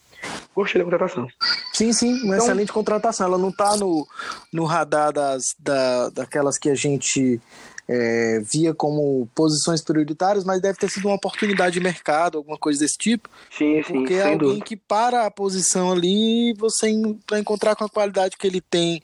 Gostei 0.56 0.80
da 0.80 0.86
contratação. 0.86 1.28
Sim, 1.74 1.94
sim, 1.94 2.14
uma 2.24 2.36
então, 2.36 2.38
excelente 2.38 2.72
contratação. 2.72 3.28
Ela 3.28 3.38
não 3.38 3.50
está 3.50 3.78
no, 3.78 4.08
no 4.52 4.66
radar 4.66 5.14
das, 5.14 5.56
da, 5.58 6.10
daquelas 6.10 6.58
que 6.58 6.70
a 6.70 6.76
gente 6.76 7.40
é, 7.92 8.40
via 8.42 8.72
como 8.72 9.28
posições 9.34 9.82
prioritárias, 9.82 10.44
mas 10.44 10.62
deve 10.62 10.78
ter 10.78 10.88
sido 10.90 11.08
uma 11.08 11.16
oportunidade 11.16 11.74
de 11.74 11.80
mercado, 11.80 12.38
alguma 12.38 12.58
coisa 12.58 12.82
desse 12.82 12.96
tipo. 12.96 13.28
Sim, 13.50 13.82
sim. 13.82 13.94
Porque 13.94 14.14
é 14.14 14.22
alguém 14.22 14.38
dúvida. 14.38 14.66
que 14.66 14.76
para 14.76 15.26
a 15.26 15.32
posição 15.32 15.92
ali, 15.92 16.54
você 16.54 16.94
para 17.26 17.40
encontrar 17.40 17.76
com 17.76 17.84
a 17.84 17.90
qualidade 17.90 18.38
que 18.38 18.46
ele 18.46 18.62
tem 18.62 19.02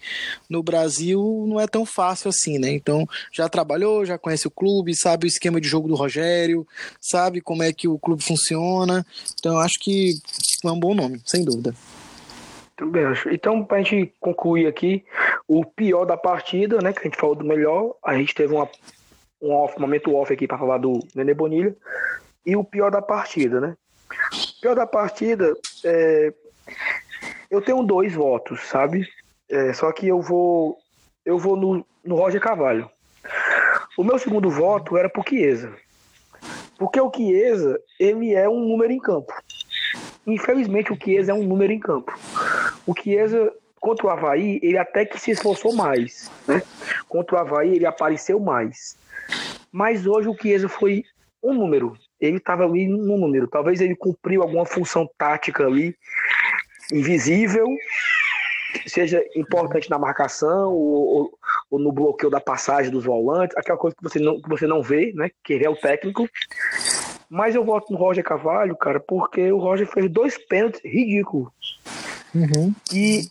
no 0.47 0.61
Brasil, 0.61 1.45
não 1.47 1.59
é 1.59 1.65
tão 1.65 1.83
fácil 1.83 2.29
assim, 2.29 2.59
né? 2.59 2.69
Então, 2.71 3.07
já 3.31 3.49
trabalhou, 3.49 4.05
já 4.05 4.19
conhece 4.19 4.47
o 4.47 4.51
clube, 4.51 4.95
sabe 4.95 5.25
o 5.25 5.27
esquema 5.27 5.59
de 5.59 5.67
jogo 5.67 5.87
do 5.87 5.95
Rogério, 5.95 6.67
sabe 7.01 7.41
como 7.41 7.63
é 7.63 7.73
que 7.73 7.87
o 7.87 7.97
clube 7.97 8.23
funciona. 8.23 9.03
Então, 9.39 9.57
acho 9.57 9.79
que 9.79 10.13
é 10.63 10.71
um 10.71 10.79
bom 10.79 10.93
nome, 10.93 11.19
sem 11.25 11.43
dúvida. 11.43 11.73
Também 12.77 13.05
acho. 13.05 13.29
Então, 13.29 13.63
para 13.63 13.77
a 13.77 13.81
gente 13.81 14.13
concluir 14.19 14.67
aqui, 14.67 15.03
o 15.47 15.63
pior 15.65 16.05
da 16.05 16.17
partida, 16.17 16.79
né? 16.81 16.93
Que 16.93 16.99
a 16.99 17.03
gente 17.03 17.17
falou 17.17 17.35
do 17.35 17.45
melhor, 17.45 17.95
a 18.03 18.15
gente 18.15 18.33
teve 18.33 18.53
uma, 18.53 18.69
um 19.41 19.51
off, 19.51 19.79
momento 19.79 20.15
off 20.15 20.31
aqui 20.33 20.47
para 20.47 20.57
falar 20.57 20.77
do 20.77 20.99
Nenê 21.13 21.33
Bonilha. 21.33 21.75
E 22.45 22.55
o 22.55 22.63
pior 22.63 22.91
da 22.91 23.01
partida, 23.01 23.59
né? 23.59 23.75
O 24.11 24.61
pior 24.61 24.75
da 24.75 24.85
partida, 24.85 25.53
é, 25.83 26.33
eu 27.49 27.61
tenho 27.61 27.83
dois 27.83 28.13
votos, 28.13 28.61
sabe? 28.61 29.07
É, 29.49 29.73
só 29.73 29.91
que 29.91 30.07
eu 30.07 30.21
vou 30.21 30.77
eu 31.25 31.39
vou 31.39 31.55
no, 31.55 31.85
no 32.03 32.15
Roger 32.15 32.39
Cavalho. 32.39 32.89
O 33.97 34.03
meu 34.03 34.19
segundo 34.19 34.49
voto 34.49 34.95
era 34.95 35.09
pro 35.09 35.27
Chiesa. 35.27 35.75
Porque 36.77 36.99
o 36.99 37.11
Chiesa, 37.11 37.79
ele 37.99 38.33
é 38.33 38.47
um 38.47 38.59
número 38.59 38.91
em 38.91 38.99
campo. 38.99 39.33
Infelizmente, 40.27 40.91
o 40.91 40.97
Chiesa 41.01 41.31
é 41.31 41.35
um 41.35 41.43
número 41.43 41.73
em 41.73 41.79
campo. 41.79 42.13
O 42.85 42.93
Chiesa, 42.93 43.51
contra 43.85 44.07
o 44.07 44.09
Havaí, 44.09 44.59
ele 44.63 44.79
até 44.79 45.05
que 45.05 45.19
se 45.19 45.29
esforçou 45.29 45.71
mais. 45.71 46.31
Né? 46.47 46.63
Contra 47.07 47.35
o 47.35 47.39
Havaí, 47.39 47.75
ele 47.75 47.85
apareceu 47.85 48.39
mais. 48.39 48.97
Mas 49.71 50.07
hoje 50.07 50.27
o 50.27 50.35
Chiesa 50.35 50.67
foi 50.67 51.03
um 51.43 51.53
número. 51.53 51.95
Ele 52.19 52.37
estava 52.37 52.65
ali 52.65 52.87
no 52.87 53.15
número. 53.15 53.47
Talvez 53.47 53.81
ele 53.81 53.95
cumpriu 53.95 54.41
alguma 54.41 54.65
função 54.65 55.07
tática 55.19 55.67
ali, 55.67 55.95
invisível, 56.91 57.67
seja 58.87 59.23
importante 59.35 59.87
na 59.87 59.99
marcação 59.99 60.73
ou, 60.73 61.17
ou, 61.17 61.39
ou, 61.69 61.79
no 61.79 61.91
bloqueio 61.91 62.31
da 62.31 62.41
passagem 62.41 62.91
dos 62.91 63.05
volantes, 63.05 63.55
aquela 63.55 63.77
coisa 63.77 63.95
que 63.95 64.01
você 64.01 64.17
não, 64.17 64.41
que 64.41 64.49
você 64.49 64.65
não 64.65 64.81
vê, 64.81 65.13
né? 65.13 65.29
Que 65.43 65.53
ele 65.53 65.65
é 65.65 65.69
o 65.69 65.75
técnico. 65.75 66.27
Mas 67.29 67.53
eu 67.53 67.63
voto 67.63 67.93
no 67.93 67.99
Roger 67.99 68.23
Cavalho, 68.23 68.75
cara, 68.75 68.99
porque 68.99 69.51
o 69.51 69.59
Roger 69.59 69.85
fez 69.85 70.09
dois 70.09 70.37
pênaltis 70.39 70.81
ridículos. 70.83 71.53
Uhum. 72.35 72.73
Que, 72.83 73.21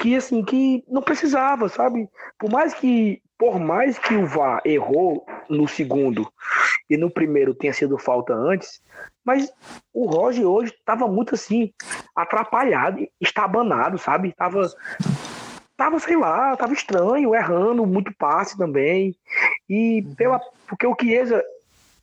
que, 0.00 0.16
assim, 0.16 0.42
que 0.42 0.82
não 0.88 1.02
precisava, 1.02 1.68
sabe? 1.68 2.08
Por 2.38 2.50
mais 2.50 2.72
que, 2.72 3.22
por 3.38 3.60
mais 3.60 3.98
que 3.98 4.14
o 4.14 4.26
VAR 4.26 4.62
errou 4.64 5.26
no 5.46 5.68
segundo 5.68 6.26
e 6.88 6.96
no 6.96 7.10
primeiro 7.10 7.54
tenha 7.54 7.72
sido 7.74 7.98
falta 7.98 8.32
antes, 8.32 8.82
mas 9.22 9.52
o 9.92 10.06
Roger 10.06 10.46
hoje 10.46 10.72
estava 10.72 11.06
muito 11.06 11.34
assim, 11.34 11.70
atrapalhado, 12.16 13.06
estabanado, 13.20 13.98
sabe? 13.98 14.32
Tava, 14.32 14.62
tava, 15.76 15.98
sei 16.00 16.16
lá, 16.16 16.56
tava 16.56 16.72
estranho, 16.72 17.34
errando 17.34 17.84
muito 17.84 18.10
passe 18.16 18.56
também. 18.56 19.14
E 19.68 20.02
pela, 20.16 20.40
porque 20.66 20.86
o 20.86 20.96
Chiesa 20.98 21.44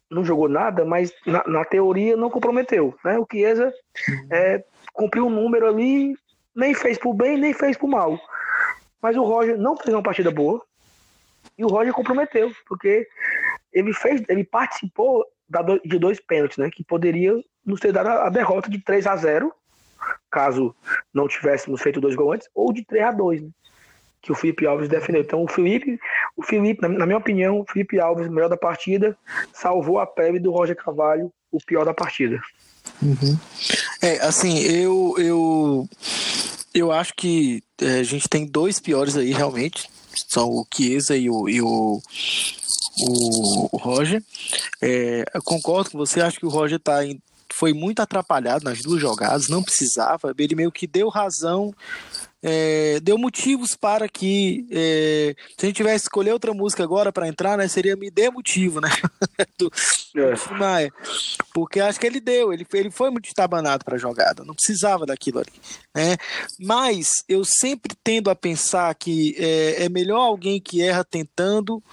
não 0.09 0.23
jogou 0.23 0.47
nada, 0.47 0.85
mas 0.85 1.11
na, 1.25 1.43
na 1.47 1.65
teoria 1.65 2.15
não 2.15 2.29
comprometeu. 2.29 2.95
Né? 3.03 3.17
O 3.17 3.25
Chiesa 3.29 3.73
uhum. 4.07 4.27
é, 4.29 4.63
cumpriu 4.93 5.25
um 5.25 5.31
número 5.31 5.67
ali, 5.67 6.15
nem 6.57 6.73
fez 6.73 6.97
por 6.97 7.13
bem, 7.13 7.37
nem 7.37 7.53
fez 7.53 7.77
por 7.77 7.87
mal. 7.87 8.19
Mas 9.01 9.15
o 9.15 9.23
Roger 9.23 9.57
não 9.57 9.77
fez 9.77 9.93
uma 9.93 10.01
partida 10.01 10.31
boa 10.31 10.61
e 11.57 11.63
o 11.63 11.67
Roger 11.67 11.93
comprometeu, 11.93 12.51
porque 12.67 13.07
ele 13.71 13.93
fez, 13.93 14.23
ele 14.27 14.43
participou 14.43 15.23
de 15.85 15.99
dois 15.99 16.19
pênaltis, 16.19 16.57
né? 16.57 16.69
Que 16.69 16.83
poderia 16.83 17.33
nos 17.63 17.79
ter 17.79 17.93
dado 17.93 18.09
a 18.09 18.29
derrota 18.29 18.69
de 18.69 18.79
3 18.79 19.05
a 19.05 19.15
0 19.15 19.53
caso 20.29 20.75
não 21.13 21.27
tivéssemos 21.27 21.81
feito 21.81 22.01
dois 22.01 22.15
gols 22.15 22.35
antes, 22.35 22.49
ou 22.53 22.73
de 22.73 22.83
3 22.85 23.05
a 23.05 23.11
2 23.11 23.41
né? 23.41 23.49
que 24.21 24.31
o 24.31 24.35
Felipe 24.35 24.65
Alves 24.65 24.89
defendeu. 24.89 25.21
Então 25.21 25.43
o 25.43 25.47
Felipe, 25.47 25.99
o 26.35 26.43
Felipe, 26.43 26.81
na 26.81 27.05
minha 27.05 27.17
opinião, 27.17 27.59
o 27.59 27.65
Felipe 27.65 27.99
Alves, 27.99 28.27
o 28.27 28.31
melhor 28.31 28.49
da 28.49 28.57
partida, 28.57 29.17
salvou 29.53 29.99
a 29.99 30.07
pele 30.07 30.39
do 30.39 30.51
Roger 30.51 30.75
Cavalho, 30.75 31.31
o 31.51 31.59
pior 31.63 31.85
da 31.85 31.93
partida. 31.93 32.41
Uhum. 33.01 33.37
É, 34.01 34.25
assim, 34.25 34.57
eu, 34.59 35.15
eu, 35.17 35.89
eu 36.73 36.91
acho 36.91 37.13
que 37.15 37.63
é, 37.81 37.99
a 37.99 38.03
gente 38.03 38.27
tem 38.27 38.45
dois 38.45 38.79
piores 38.79 39.15
aí, 39.15 39.31
realmente. 39.31 39.89
São 40.27 40.49
o 40.49 40.65
Chiesa 40.73 41.15
e 41.15 41.29
o, 41.29 41.47
e 41.47 41.61
o, 41.61 42.01
o, 42.99 43.75
o 43.75 43.77
Roger. 43.77 44.23
É, 44.81 45.23
concordo 45.43 45.91
com 45.91 45.97
você, 45.97 46.21
acho 46.21 46.39
que 46.39 46.45
o 46.45 46.49
Roger 46.49 46.79
tá 46.79 47.05
em, 47.05 47.21
foi 47.53 47.73
muito 47.73 48.01
atrapalhado 48.01 48.63
nas 48.63 48.81
duas 48.81 49.01
jogadas, 49.01 49.47
não 49.47 49.63
precisava. 49.63 50.33
Ele 50.37 50.55
meio 50.55 50.71
que 50.71 50.87
deu 50.87 51.09
razão 51.09 51.73
é, 52.41 52.99
deu 53.01 53.17
motivos 53.17 53.75
para 53.75 54.07
que 54.07 54.67
é, 54.71 55.35
se 55.57 55.65
a 55.65 55.67
gente 55.67 55.77
tivesse 55.77 56.05
escolher 56.05 56.31
outra 56.31 56.53
música 56.53 56.83
agora 56.83 57.11
para 57.11 57.27
entrar, 57.27 57.57
né, 57.57 57.67
seria 57.67 57.95
me 57.95 58.11
dê 58.11 58.29
motivo, 58.29 58.79
né? 58.79 58.89
do, 59.57 59.71
é. 60.17 60.89
Porque 61.53 61.79
acho 61.79 61.99
que 61.99 62.05
ele 62.05 62.19
deu, 62.19 62.53
ele, 62.53 62.65
ele 62.73 62.91
foi 62.91 63.09
muito 63.09 63.27
estabanado 63.27 63.83
para 63.83 63.95
a 63.95 63.99
jogada, 63.99 64.43
não 64.43 64.53
precisava 64.53 65.05
daquilo 65.05 65.39
ali, 65.39 65.53
né? 65.95 66.17
Mas 66.59 67.23
eu 67.27 67.43
sempre 67.43 67.95
tendo 68.03 68.29
a 68.29 68.35
pensar 68.35 68.93
que 68.95 69.35
é, 69.37 69.85
é 69.85 69.89
melhor 69.89 70.21
alguém 70.21 70.61
que 70.61 70.81
erra 70.81 71.03
tentando 71.03 71.83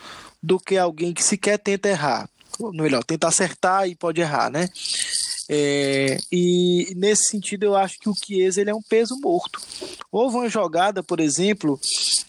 do 0.42 0.59
que 0.59 0.76
alguém 0.76 1.14
que 1.14 1.22
sequer 1.22 1.59
tenta 1.59 1.88
errar. 1.88 2.28
Melhor, 2.72 3.03
tenta 3.03 3.26
acertar 3.26 3.88
e 3.88 3.97
pode 3.97 4.20
errar, 4.20 4.51
né? 4.51 4.68
É, 5.49 6.18
e 6.32 6.92
nesse 6.97 7.30
sentido 7.30 7.64
eu 7.64 7.76
acho 7.76 7.99
que 7.99 8.09
o 8.09 8.14
Chiesa 8.14 8.61
ele 8.61 8.70
é 8.70 8.74
um 8.74 8.82
peso 8.82 9.16
morto. 9.22 9.61
Houve 10.11 10.36
uma 10.36 10.49
jogada, 10.49 11.03
por 11.03 11.20
exemplo, 11.20 11.78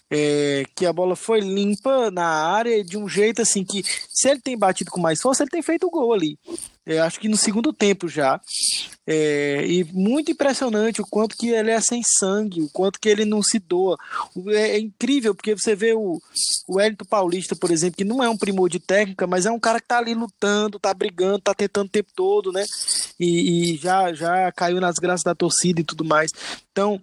é, 0.09 0.63
que 0.75 0.85
a 0.85 0.93
bola 0.93 1.15
foi 1.15 1.39
limpa 1.39 2.11
na 2.11 2.25
área 2.25 2.83
de 2.83 2.97
um 2.97 3.07
jeito 3.07 3.41
assim 3.41 3.63
que 3.63 3.83
se 4.09 4.29
ele 4.29 4.41
tem 4.41 4.57
batido 4.57 4.91
com 4.91 4.99
mais 4.99 5.21
força, 5.21 5.43
ele 5.43 5.49
tem 5.49 5.61
feito 5.61 5.87
o 5.87 5.91
gol 5.91 6.13
ali. 6.13 6.37
É, 6.85 6.99
acho 6.99 7.19
que 7.19 7.27
no 7.27 7.35
segundo 7.35 7.73
tempo 7.73 8.07
já. 8.07 8.39
É, 9.07 9.65
e 9.67 9.83
muito 9.85 10.31
impressionante 10.31 11.01
o 11.01 11.05
quanto 11.05 11.35
que 11.35 11.49
ele 11.49 11.71
é 11.71 11.79
sem 11.79 12.01
sangue, 12.03 12.61
o 12.61 12.69
quanto 12.69 12.99
que 12.99 13.09
ele 13.09 13.25
não 13.25 13.41
se 13.41 13.57
doa. 13.59 13.97
É, 14.47 14.71
é 14.71 14.79
incrível, 14.79 15.33
porque 15.33 15.55
você 15.55 15.75
vê 15.75 15.93
o, 15.93 16.21
o 16.67 16.79
Hélito 16.79 17.05
Paulista, 17.05 17.55
por 17.55 17.71
exemplo, 17.71 17.97
que 17.97 18.03
não 18.03 18.23
é 18.23 18.29
um 18.29 18.37
primor 18.37 18.69
de 18.69 18.79
técnica, 18.79 19.25
mas 19.25 19.45
é 19.45 19.51
um 19.51 19.59
cara 19.59 19.79
que 19.79 19.87
tá 19.87 19.97
ali 19.97 20.13
lutando, 20.13 20.79
tá 20.79 20.93
brigando, 20.93 21.39
tá 21.39 21.53
tentando 21.53 21.87
o 21.87 21.91
tempo 21.91 22.09
todo, 22.15 22.51
né? 22.51 22.63
E, 23.19 23.73
e 23.73 23.77
já, 23.77 24.13
já 24.13 24.51
caiu 24.51 24.79
nas 24.79 24.95
graças 24.95 25.23
da 25.23 25.33
torcida 25.33 25.81
e 25.81 25.83
tudo 25.83 26.05
mais. 26.05 26.31
Então, 26.71 27.01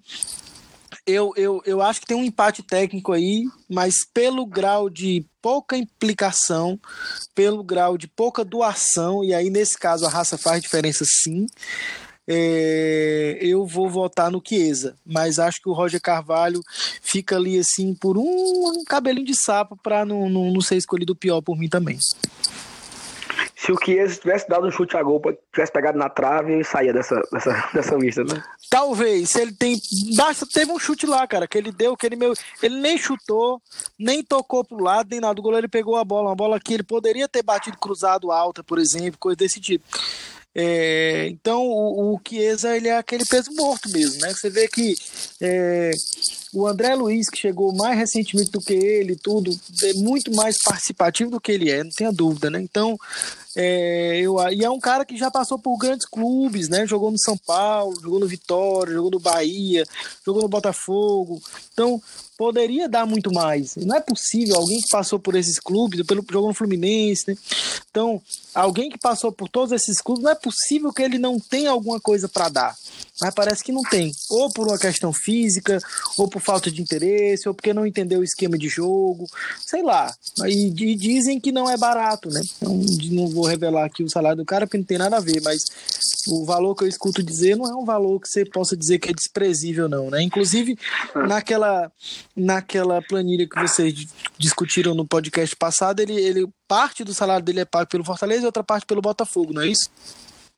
eu, 1.06 1.32
eu, 1.36 1.62
eu 1.66 1.82
acho 1.82 2.00
que 2.00 2.06
tem 2.06 2.16
um 2.16 2.24
empate 2.24 2.62
técnico 2.62 3.12
aí, 3.12 3.44
mas 3.68 4.04
pelo 4.12 4.46
grau 4.46 4.88
de 4.88 5.24
pouca 5.40 5.76
implicação, 5.76 6.78
pelo 7.34 7.62
grau 7.64 7.98
de 7.98 8.06
pouca 8.06 8.44
doação, 8.44 9.24
e 9.24 9.34
aí 9.34 9.50
nesse 9.50 9.76
caso 9.76 10.06
a 10.06 10.08
raça 10.08 10.38
faz 10.38 10.62
diferença 10.62 11.04
sim. 11.04 11.46
É, 12.26 13.36
eu 13.40 13.66
vou 13.66 13.90
votar 13.90 14.30
no 14.30 14.40
Chiesa, 14.46 14.96
mas 15.04 15.40
acho 15.40 15.60
que 15.60 15.68
o 15.68 15.72
Roger 15.72 16.00
Carvalho 16.00 16.60
fica 17.02 17.34
ali 17.34 17.58
assim 17.58 17.94
por 17.94 18.16
um, 18.16 18.22
um 18.22 18.84
cabelinho 18.84 19.26
de 19.26 19.34
sapo 19.34 19.76
para 19.76 20.04
não, 20.04 20.30
não, 20.30 20.52
não 20.52 20.60
ser 20.60 20.76
escolhido 20.76 21.16
pior 21.16 21.40
por 21.40 21.58
mim 21.58 21.68
também 21.68 21.98
se 23.62 23.70
o 23.70 23.76
Chiesa 23.82 24.18
tivesse 24.18 24.48
dado 24.48 24.66
um 24.66 24.72
chute 24.72 24.96
a 24.96 25.02
gol, 25.04 25.22
tivesse 25.52 25.70
pegado 25.70 25.96
na 25.96 26.08
trave, 26.08 26.52
ele 26.52 26.64
saía 26.64 26.92
dessa, 26.92 27.14
dessa, 27.30 27.52
dessa 27.72 27.94
lista, 27.94 28.24
né? 28.24 28.42
Talvez, 28.68 29.36
ele 29.36 29.52
tem. 29.52 29.80
Basta, 30.16 30.44
teve 30.52 30.72
um 30.72 30.80
chute 30.80 31.06
lá, 31.06 31.24
cara, 31.28 31.46
que 31.46 31.56
ele 31.56 31.70
deu, 31.70 31.96
que 31.96 32.04
ele 32.04 32.16
meio. 32.16 32.32
Ele 32.60 32.80
nem 32.80 32.98
chutou, 32.98 33.62
nem 33.96 34.20
tocou 34.24 34.64
pro 34.64 34.82
lado, 34.82 35.08
nem 35.12 35.20
nada. 35.20 35.38
O 35.38 35.42
goleiro 35.42 35.68
pegou 35.68 35.94
a 35.94 36.04
bola, 36.04 36.30
uma 36.30 36.34
bola 36.34 36.58
que 36.58 36.74
ele 36.74 36.82
poderia 36.82 37.28
ter 37.28 37.44
batido 37.44 37.78
cruzado 37.78 38.32
alta, 38.32 38.64
por 38.64 38.80
exemplo, 38.80 39.16
coisa 39.16 39.36
desse 39.36 39.60
tipo. 39.60 39.84
É, 40.52 41.28
então 41.28 41.62
o, 41.62 42.14
o 42.16 42.20
Chiesa 42.26 42.76
ele 42.76 42.88
é 42.88 42.98
aquele 42.98 43.24
peso 43.24 43.52
morto 43.54 43.88
mesmo, 43.90 44.20
né? 44.22 44.34
Você 44.34 44.50
vê 44.50 44.66
que 44.66 44.96
é, 45.40 45.92
o 46.52 46.66
André 46.66 46.94
Luiz, 46.94 47.30
que 47.30 47.38
chegou 47.38 47.74
mais 47.74 47.96
recentemente 47.96 48.50
do 48.50 48.60
que 48.60 48.74
ele, 48.74 49.16
tudo, 49.16 49.58
é 49.84 49.94
muito 49.94 50.34
mais 50.34 50.62
participativo 50.62 51.30
do 51.30 51.40
que 51.40 51.50
ele 51.50 51.70
é, 51.70 51.82
não 51.82 51.90
tenha 51.90 52.12
dúvida, 52.12 52.50
né? 52.50 52.60
Então, 52.60 52.98
é, 53.56 54.20
eu, 54.20 54.36
e 54.50 54.62
é 54.62 54.70
um 54.70 54.78
cara 54.78 55.04
que 55.04 55.16
já 55.16 55.30
passou 55.30 55.58
por 55.58 55.78
grandes 55.78 56.06
clubes, 56.06 56.68
né? 56.68 56.86
Jogou 56.86 57.10
no 57.10 57.18
São 57.18 57.38
Paulo, 57.38 57.98
jogou 58.00 58.20
no 58.20 58.26
Vitória, 58.26 58.92
jogou 58.92 59.10
no 59.10 59.18
Bahia, 59.18 59.84
jogou 60.24 60.42
no 60.42 60.48
Botafogo. 60.48 61.40
Então, 61.72 62.02
poderia 62.36 62.88
dar 62.88 63.06
muito 63.06 63.32
mais. 63.32 63.76
Não 63.76 63.96
é 63.96 64.00
possível 64.00 64.56
alguém 64.56 64.80
que 64.80 64.88
passou 64.90 65.18
por 65.18 65.34
esses 65.34 65.58
clubes, 65.58 66.04
pelo 66.06 66.24
jogou 66.30 66.48
no 66.48 66.54
Fluminense, 66.54 67.24
né? 67.28 67.36
Então, 67.90 68.20
alguém 68.54 68.90
que 68.90 68.98
passou 68.98 69.32
por 69.32 69.48
todos 69.48 69.72
esses 69.72 70.02
clubes, 70.02 70.24
não 70.24 70.30
é 70.30 70.34
possível 70.34 70.92
que 70.92 71.02
ele 71.02 71.18
não 71.18 71.38
tenha 71.38 71.70
alguma 71.70 71.98
coisa 71.98 72.28
para 72.28 72.48
dar 72.48 72.76
mas 73.20 73.34
parece 73.34 73.62
que 73.62 73.72
não 73.72 73.82
tem. 73.82 74.12
Ou 74.30 74.50
por 74.50 74.66
uma 74.66 74.78
questão 74.78 75.12
física, 75.12 75.78
ou 76.16 76.28
por 76.28 76.40
falta 76.40 76.70
de 76.70 76.80
interesse, 76.80 77.48
ou 77.48 77.54
porque 77.54 77.74
não 77.74 77.86
entendeu 77.86 78.20
o 78.20 78.24
esquema 78.24 78.56
de 78.56 78.68
jogo, 78.68 79.26
sei 79.66 79.82
lá. 79.82 80.12
E, 80.46 80.68
e 80.68 80.94
dizem 80.94 81.38
que 81.38 81.52
não 81.52 81.68
é 81.68 81.76
barato, 81.76 82.28
né? 82.30 82.40
Não, 82.60 82.76
não 83.10 83.28
vou 83.28 83.46
revelar 83.46 83.84
aqui 83.84 84.02
o 84.02 84.08
salário 84.08 84.38
do 84.38 84.44
cara, 84.44 84.66
porque 84.66 84.78
não 84.78 84.84
tem 84.84 84.98
nada 84.98 85.16
a 85.16 85.20
ver, 85.20 85.40
mas 85.42 85.64
o 86.28 86.44
valor 86.44 86.74
que 86.74 86.84
eu 86.84 86.88
escuto 86.88 87.22
dizer 87.22 87.56
não 87.56 87.66
é 87.66 87.74
um 87.74 87.84
valor 87.84 88.20
que 88.20 88.28
você 88.28 88.44
possa 88.44 88.76
dizer 88.76 88.98
que 88.98 89.10
é 89.10 89.12
desprezível, 89.12 89.88
não, 89.88 90.10
né? 90.10 90.22
Inclusive, 90.22 90.78
naquela, 91.14 91.90
naquela 92.34 93.02
planilha 93.02 93.48
que 93.48 93.60
vocês 93.60 94.06
discutiram 94.38 94.94
no 94.94 95.06
podcast 95.06 95.54
passado, 95.56 96.00
ele, 96.00 96.14
ele 96.14 96.48
parte 96.66 97.04
do 97.04 97.12
salário 97.12 97.44
dele 97.44 97.60
é 97.60 97.64
pago 97.64 97.88
pelo 97.90 98.04
Fortaleza 98.04 98.42
e 98.42 98.46
outra 98.46 98.64
parte 98.64 98.86
pelo 98.86 99.02
Botafogo, 99.02 99.52
não 99.52 99.62
é 99.62 99.68
isso? 99.68 99.90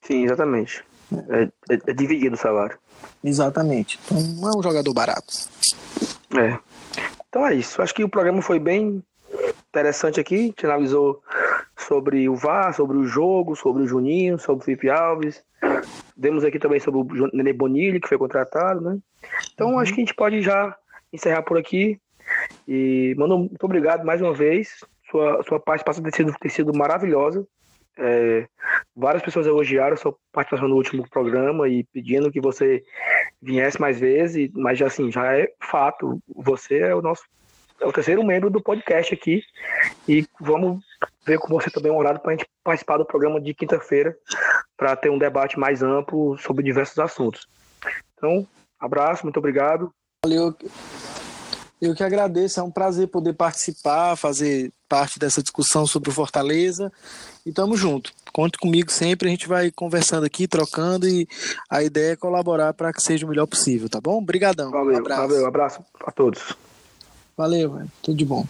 Sim, 0.02 0.24
exatamente. 0.24 0.84
É, 1.28 1.74
é, 1.74 1.78
é 1.86 1.92
dividido 1.92 2.34
o 2.34 2.38
salário. 2.38 2.78
Exatamente. 3.22 3.98
Então 4.04 4.20
não 4.20 4.50
é 4.50 4.56
um 4.56 4.62
jogador 4.62 4.92
barato. 4.92 5.32
É. 6.36 6.58
Então 7.28 7.46
é 7.46 7.54
isso. 7.54 7.80
Acho 7.82 7.94
que 7.94 8.04
o 8.04 8.08
programa 8.08 8.42
foi 8.42 8.58
bem 8.58 9.02
interessante 9.68 10.20
aqui. 10.20 10.34
A 10.34 10.38
gente 10.38 10.66
analisou 10.66 11.22
sobre 11.76 12.28
o 12.28 12.36
VAR, 12.36 12.74
sobre 12.74 12.96
o 12.96 13.04
jogo, 13.04 13.56
sobre 13.56 13.82
o 13.82 13.86
Juninho, 13.86 14.38
sobre 14.38 14.62
o 14.62 14.64
Felipe 14.64 14.88
Alves. 14.88 15.42
Demos 16.16 16.44
aqui 16.44 16.58
também 16.58 16.78
sobre 16.78 17.00
o 17.00 17.30
Nenê 17.32 17.52
Bonilli, 17.52 18.00
que 18.00 18.08
foi 18.08 18.18
contratado, 18.18 18.80
né? 18.80 18.98
Então 19.52 19.72
uhum. 19.72 19.78
acho 19.78 19.92
que 19.92 20.00
a 20.00 20.04
gente 20.04 20.14
pode 20.14 20.42
já 20.42 20.76
encerrar 21.12 21.42
por 21.42 21.58
aqui. 21.58 21.98
E, 22.66 23.14
mano, 23.18 23.38
muito 23.38 23.64
obrigado 23.64 24.04
mais 24.04 24.20
uma 24.20 24.32
vez. 24.32 24.84
Sua, 25.10 25.42
sua 25.44 25.60
participação 25.60 26.02
tem 26.02 26.12
sido, 26.12 26.32
tem 26.40 26.50
sido 26.50 26.72
maravilhosa. 26.72 27.46
É, 27.96 28.46
várias 28.94 29.22
pessoas 29.22 29.46
elogiaram 29.46 29.96
sua 29.96 30.14
participação 30.32 30.68
no 30.68 30.76
último 30.76 31.08
programa 31.08 31.68
e 31.68 31.84
pedindo 31.84 32.30
que 32.30 32.40
você 32.40 32.82
viesse 33.40 33.80
mais 33.80 34.00
vezes, 34.00 34.50
mas 34.52 34.78
já 34.78 34.86
assim, 34.86 35.10
já 35.10 35.36
é 35.36 35.52
fato. 35.60 36.20
Você 36.34 36.78
é 36.78 36.94
o 36.94 37.02
nosso 37.02 37.22
é 37.80 37.86
o 37.86 37.92
terceiro 37.92 38.24
membro 38.24 38.48
do 38.48 38.62
podcast 38.62 39.12
aqui 39.12 39.42
e 40.08 40.26
vamos 40.40 40.82
ver 41.26 41.38
com 41.38 41.48
você 41.48 41.70
também 41.70 41.90
um 41.90 41.98
horário 41.98 42.20
para 42.20 42.32
a 42.32 42.36
gente 42.36 42.48
participar 42.62 42.98
do 42.98 43.04
programa 43.04 43.40
de 43.40 43.52
quinta-feira 43.52 44.16
para 44.76 44.94
ter 44.96 45.10
um 45.10 45.18
debate 45.18 45.58
mais 45.58 45.82
amplo 45.82 46.38
sobre 46.38 46.64
diversos 46.64 46.98
assuntos. 46.98 47.46
Então, 48.16 48.46
abraço, 48.78 49.24
muito 49.24 49.38
obrigado. 49.38 49.92
Valeu. 50.24 50.54
Eu 51.80 51.94
que 51.94 52.02
agradeço, 52.02 52.60
é 52.60 52.62
um 52.62 52.70
prazer 52.70 53.08
poder 53.08 53.34
participar, 53.34 54.16
fazer 54.16 54.72
parte 54.88 55.18
dessa 55.18 55.42
discussão 55.42 55.86
sobre 55.86 56.08
o 56.08 56.12
Fortaleza 56.12 56.90
e 57.44 57.52
tamo 57.52 57.76
junto. 57.76 58.12
Conte 58.32 58.58
comigo 58.58 58.90
sempre, 58.90 59.28
a 59.28 59.30
gente 59.30 59.46
vai 59.46 59.70
conversando 59.70 60.24
aqui, 60.24 60.48
trocando 60.48 61.06
e 61.06 61.28
a 61.68 61.82
ideia 61.82 62.12
é 62.12 62.16
colaborar 62.16 62.72
para 62.72 62.92
que 62.92 63.02
seja 63.02 63.26
o 63.26 63.28
melhor 63.28 63.46
possível, 63.46 63.88
tá 63.88 64.00
bom? 64.00 64.18
Obrigadão. 64.18 64.70
Valeu, 64.70 64.94
um 64.94 64.98
abraço. 64.98 65.20
valeu, 65.22 65.46
abraço 65.46 65.84
a 66.04 66.10
todos. 66.10 66.56
Valeu, 67.36 67.72
velho. 67.72 67.92
tudo 68.02 68.16
de 68.16 68.24
bom. 68.24 68.46